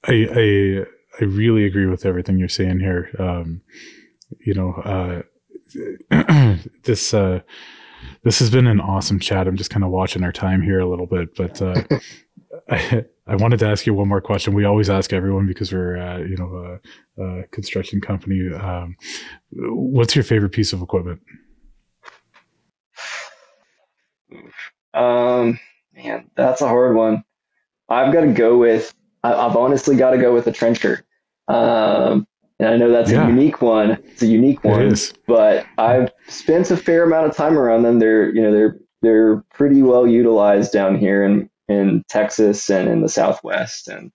I, 0.04 0.28
I, 0.32 0.84
I 1.20 1.24
really 1.24 1.64
agree 1.64 1.86
with 1.86 2.06
everything 2.06 2.38
you're 2.38 2.48
saying 2.48 2.80
here. 2.80 3.10
Um, 3.18 3.62
you 4.40 4.54
know, 4.54 4.72
uh, 4.74 5.22
this, 6.84 7.12
uh, 7.12 7.40
this 8.22 8.38
has 8.38 8.50
been 8.50 8.66
an 8.66 8.80
awesome 8.80 9.18
chat. 9.18 9.48
I'm 9.48 9.56
just 9.56 9.70
kind 9.70 9.84
of 9.84 9.90
watching 9.90 10.22
our 10.22 10.32
time 10.32 10.62
here 10.62 10.80
a 10.80 10.88
little 10.88 11.06
bit, 11.06 11.34
but, 11.36 11.60
uh, 11.60 11.82
I, 12.70 13.04
I 13.26 13.36
wanted 13.36 13.58
to 13.60 13.66
ask 13.66 13.86
you 13.86 13.94
one 13.94 14.08
more 14.08 14.20
question. 14.20 14.54
We 14.54 14.64
always 14.64 14.88
ask 14.88 15.12
everyone 15.12 15.46
because 15.46 15.72
we're, 15.72 15.98
uh, 15.98 16.18
you 16.18 16.36
know, 16.36 16.78
a, 17.18 17.22
a 17.22 17.42
construction 17.48 18.00
company. 18.00 18.50
Um, 18.54 18.96
what's 19.50 20.14
your 20.14 20.24
favorite 20.24 20.52
piece 20.52 20.72
of 20.72 20.80
equipment? 20.80 21.20
Um, 24.94 25.58
man, 25.94 26.30
that's 26.36 26.62
a 26.62 26.68
hard 26.68 26.96
one. 26.96 27.24
I've 27.88 28.12
got 28.12 28.22
to 28.22 28.32
go 28.32 28.56
with. 28.58 28.94
I've 29.22 29.56
honestly 29.56 29.96
got 29.96 30.10
to 30.12 30.18
go 30.18 30.32
with 30.32 30.44
the 30.44 30.52
trencher. 30.52 31.04
Um, 31.48 32.26
and 32.58 32.68
I 32.68 32.76
know 32.76 32.90
that's 32.90 33.10
yeah. 33.10 33.24
a 33.24 33.28
unique 33.28 33.60
one. 33.60 33.92
It's 34.04 34.22
a 34.22 34.26
unique 34.26 34.64
one, 34.64 34.94
but 35.26 35.66
I've 35.78 36.10
spent 36.28 36.70
a 36.70 36.76
fair 36.76 37.04
amount 37.04 37.26
of 37.26 37.36
time 37.36 37.58
around 37.58 37.82
them. 37.82 37.98
They're 37.98 38.34
you 38.34 38.42
know 38.42 38.52
they're 38.52 38.78
they're 39.02 39.44
pretty 39.52 39.82
well 39.82 40.06
utilized 40.06 40.72
down 40.72 40.98
here 40.98 41.24
in 41.24 41.50
in 41.68 42.02
Texas 42.08 42.70
and 42.70 42.88
in 42.88 43.02
the 43.02 43.08
Southwest, 43.08 43.88
and 43.88 44.10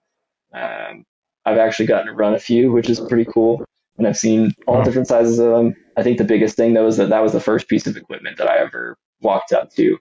um, 0.53 1.05
I've 1.45 1.57
actually 1.57 1.85
gotten 1.85 2.07
to 2.07 2.13
run 2.13 2.33
a 2.33 2.39
few, 2.39 2.71
which 2.71 2.89
is 2.89 2.99
pretty 2.99 3.25
cool. 3.25 3.63
And 3.97 4.07
I've 4.07 4.17
seen 4.17 4.53
all 4.67 4.77
wow. 4.77 4.83
different 4.83 5.07
sizes 5.07 5.37
of 5.37 5.51
them. 5.51 5.75
I 5.97 6.01
think 6.01 6.17
the 6.17 6.23
biggest 6.23 6.55
thing 6.55 6.73
though 6.73 6.87
is 6.87 6.97
that 6.97 7.09
that 7.09 7.21
was 7.21 7.33
the 7.33 7.39
first 7.39 7.67
piece 7.67 7.85
of 7.85 7.97
equipment 7.97 8.37
that 8.37 8.49
I 8.49 8.57
ever 8.57 8.97
walked 9.21 9.51
up 9.51 9.71
to 9.75 9.97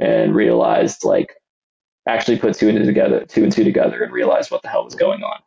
and 0.00 0.34
realized 0.34 1.04
like 1.04 1.34
actually 2.06 2.38
put 2.38 2.54
two 2.54 2.68
and 2.68 2.78
two 2.78 2.84
together, 2.84 3.24
two 3.26 3.42
and 3.42 3.52
two 3.52 3.64
together, 3.64 4.02
and 4.02 4.12
realize 4.12 4.50
what 4.50 4.62
the 4.62 4.68
hell 4.68 4.84
was 4.84 4.94
going 4.94 5.22
on. 5.22 5.40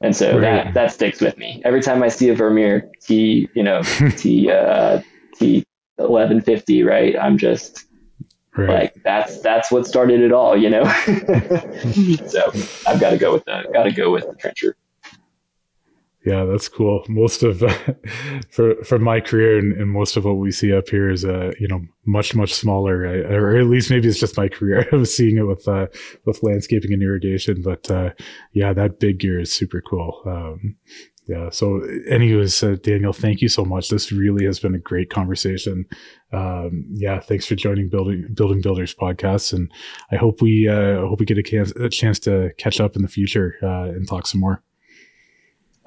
And 0.00 0.16
so 0.16 0.40
that 0.40 0.72
that 0.74 0.92
sticks 0.92 1.20
with 1.20 1.36
me. 1.36 1.60
Every 1.64 1.82
time 1.82 2.02
I 2.02 2.08
see 2.08 2.30
a 2.30 2.34
Vermeer 2.34 2.90
T, 3.02 3.48
you 3.54 3.62
know, 3.62 3.82
T 4.16 4.50
uh, 4.50 5.02
T 5.34 5.64
eleven 5.98 6.40
fifty, 6.40 6.82
right? 6.82 7.14
I'm 7.18 7.36
just 7.36 7.84
right. 8.56 8.68
like 8.68 9.02
that's 9.02 9.40
that's 9.40 9.70
what 9.70 9.86
started 9.86 10.20
it 10.20 10.32
all, 10.32 10.56
you 10.56 10.70
know. 10.70 10.84
so 12.26 12.50
I've 12.86 12.98
got 12.98 13.10
to 13.10 13.18
go 13.18 13.32
with 13.32 13.44
the 13.44 13.64
got 13.74 13.84
to 13.84 13.92
go 13.92 14.10
with 14.10 14.26
the 14.26 14.34
trencher. 14.36 14.76
Yeah, 16.24 16.44
that's 16.44 16.68
cool. 16.68 17.02
Most 17.08 17.42
of 17.42 17.62
uh, 17.62 17.74
for 18.50 18.74
for 18.84 18.98
my 18.98 19.20
career 19.20 19.58
and, 19.58 19.72
and, 19.72 19.90
most 19.90 20.18
of 20.18 20.26
what 20.26 20.36
we 20.36 20.50
see 20.50 20.70
up 20.70 20.88
here 20.90 21.10
is 21.10 21.24
uh 21.24 21.52
you 21.58 21.66
know 21.66 21.80
much 22.04 22.34
much 22.34 22.52
smaller, 22.52 23.06
uh, 23.06 23.34
or 23.34 23.56
at 23.56 23.66
least 23.66 23.90
maybe 23.90 24.06
it's 24.06 24.20
just 24.20 24.36
my 24.36 24.48
career. 24.48 24.86
of 24.92 25.08
seeing 25.08 25.38
it 25.38 25.46
with 25.46 25.66
uh 25.66 25.86
with 26.26 26.42
landscaping 26.42 26.92
and 26.92 27.02
irrigation, 27.02 27.62
but 27.62 27.90
uh 27.90 28.10
yeah, 28.52 28.74
that 28.74 29.00
big 29.00 29.18
gear 29.18 29.40
is 29.40 29.50
super 29.50 29.80
cool. 29.80 30.20
Um, 30.26 30.76
yeah. 31.30 31.48
So, 31.50 31.80
anyways, 32.08 32.60
uh, 32.62 32.76
Daniel, 32.82 33.12
thank 33.12 33.40
you 33.40 33.48
so 33.48 33.64
much. 33.64 33.88
This 33.88 34.10
really 34.10 34.44
has 34.46 34.58
been 34.58 34.74
a 34.74 34.80
great 34.80 35.10
conversation. 35.10 35.86
Um, 36.32 36.86
yeah, 36.92 37.20
thanks 37.20 37.46
for 37.46 37.54
joining 37.54 37.88
building 37.88 38.26
building 38.34 38.60
builders 38.60 38.94
podcast, 38.94 39.52
and 39.52 39.70
I 40.10 40.16
hope 40.16 40.42
we 40.42 40.68
uh, 40.68 41.06
hope 41.06 41.20
we 41.20 41.26
get 41.26 41.38
a, 41.38 41.42
chance, 41.42 41.70
a 41.76 41.88
chance 41.88 42.18
to 42.20 42.50
catch 42.58 42.80
up 42.80 42.96
in 42.96 43.02
the 43.02 43.08
future 43.08 43.54
uh, 43.62 43.84
and 43.84 44.08
talk 44.08 44.26
some 44.26 44.40
more. 44.40 44.62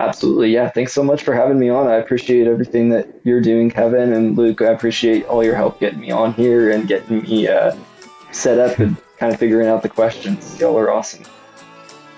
Absolutely. 0.08 0.52
Yeah. 0.52 0.70
Thanks 0.70 0.94
so 0.94 1.04
much 1.04 1.24
for 1.24 1.34
having 1.34 1.60
me 1.60 1.70
on. 1.70 1.88
I 1.88 1.96
appreciate 1.96 2.48
everything 2.48 2.90
that 2.90 3.08
you're 3.24 3.42
doing, 3.42 3.70
Kevin 3.70 4.14
and 4.14 4.38
Luke. 4.38 4.62
I 4.62 4.68
appreciate 4.68 5.26
all 5.26 5.44
your 5.44 5.56
help 5.56 5.80
getting 5.80 6.00
me 6.00 6.12
on 6.12 6.34
here 6.34 6.72
and 6.72 6.88
getting 6.88 7.22
me 7.24 7.48
uh, 7.48 7.76
set 8.32 8.60
up 8.60 8.80
and 8.80 8.98
kind 9.18 9.34
of 9.34 9.40
figuring 9.40 9.68
out 9.68 9.82
the 9.82 9.90
questions. 9.90 10.60
Y'all 10.60 10.78
are 10.78 10.92
awesome. 10.92 11.24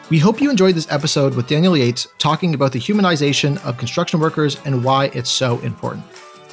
We 0.09 0.19
hope 0.19 0.39
you 0.39 0.51
enjoyed 0.51 0.75
this 0.75 0.91
episode 0.91 1.33
with 1.33 1.47
Daniel 1.47 1.75
Yates 1.75 2.07
talking 2.19 2.53
about 2.53 2.71
the 2.71 2.79
humanization 2.79 3.63
of 3.65 3.77
construction 3.77 4.19
workers 4.19 4.57
and 4.65 4.83
why 4.83 5.05
it's 5.13 5.31
so 5.31 5.59
important. 5.59 6.05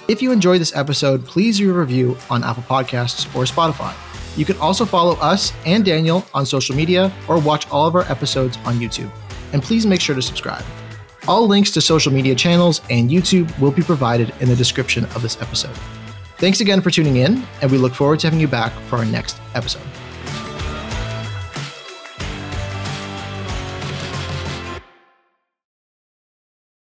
If 0.08 0.22
you 0.22 0.32
enjoyed 0.32 0.60
this 0.60 0.74
episode, 0.74 1.24
please 1.26 1.60
leave 1.60 1.70
a 1.70 1.72
review 1.78 2.16
on 2.30 2.42
Apple 2.44 2.62
Podcasts 2.64 3.26
or 3.36 3.44
Spotify. 3.44 3.94
You 4.36 4.44
can 4.46 4.56
also 4.56 4.84
follow 4.84 5.16
us 5.16 5.52
and 5.66 5.84
Daniel 5.84 6.24
on 6.32 6.46
social 6.46 6.74
media 6.74 7.12
or 7.28 7.38
watch 7.38 7.70
all 7.70 7.86
of 7.86 7.94
our 7.94 8.10
episodes 8.10 8.56
on 8.64 8.78
YouTube. 8.78 9.10
And 9.52 9.62
please 9.62 9.84
make 9.84 10.00
sure 10.00 10.14
to 10.14 10.22
subscribe. 10.22 10.64
All 11.28 11.46
links 11.46 11.70
to 11.72 11.80
social 11.80 12.12
media 12.12 12.34
channels 12.34 12.80
and 12.90 13.08
YouTube 13.08 13.56
will 13.60 13.70
be 13.70 13.82
provided 13.82 14.34
in 14.40 14.48
the 14.48 14.56
description 14.56 15.04
of 15.04 15.22
this 15.22 15.40
episode. 15.40 15.76
Thanks 16.38 16.60
again 16.60 16.80
for 16.80 16.90
tuning 16.90 17.16
in, 17.16 17.44
and 17.60 17.70
we 17.70 17.78
look 17.78 17.94
forward 17.94 18.18
to 18.20 18.26
having 18.26 18.40
you 18.40 18.48
back 18.48 18.72
for 18.88 18.96
our 18.96 19.04
next 19.04 19.40
episode. 19.54 19.82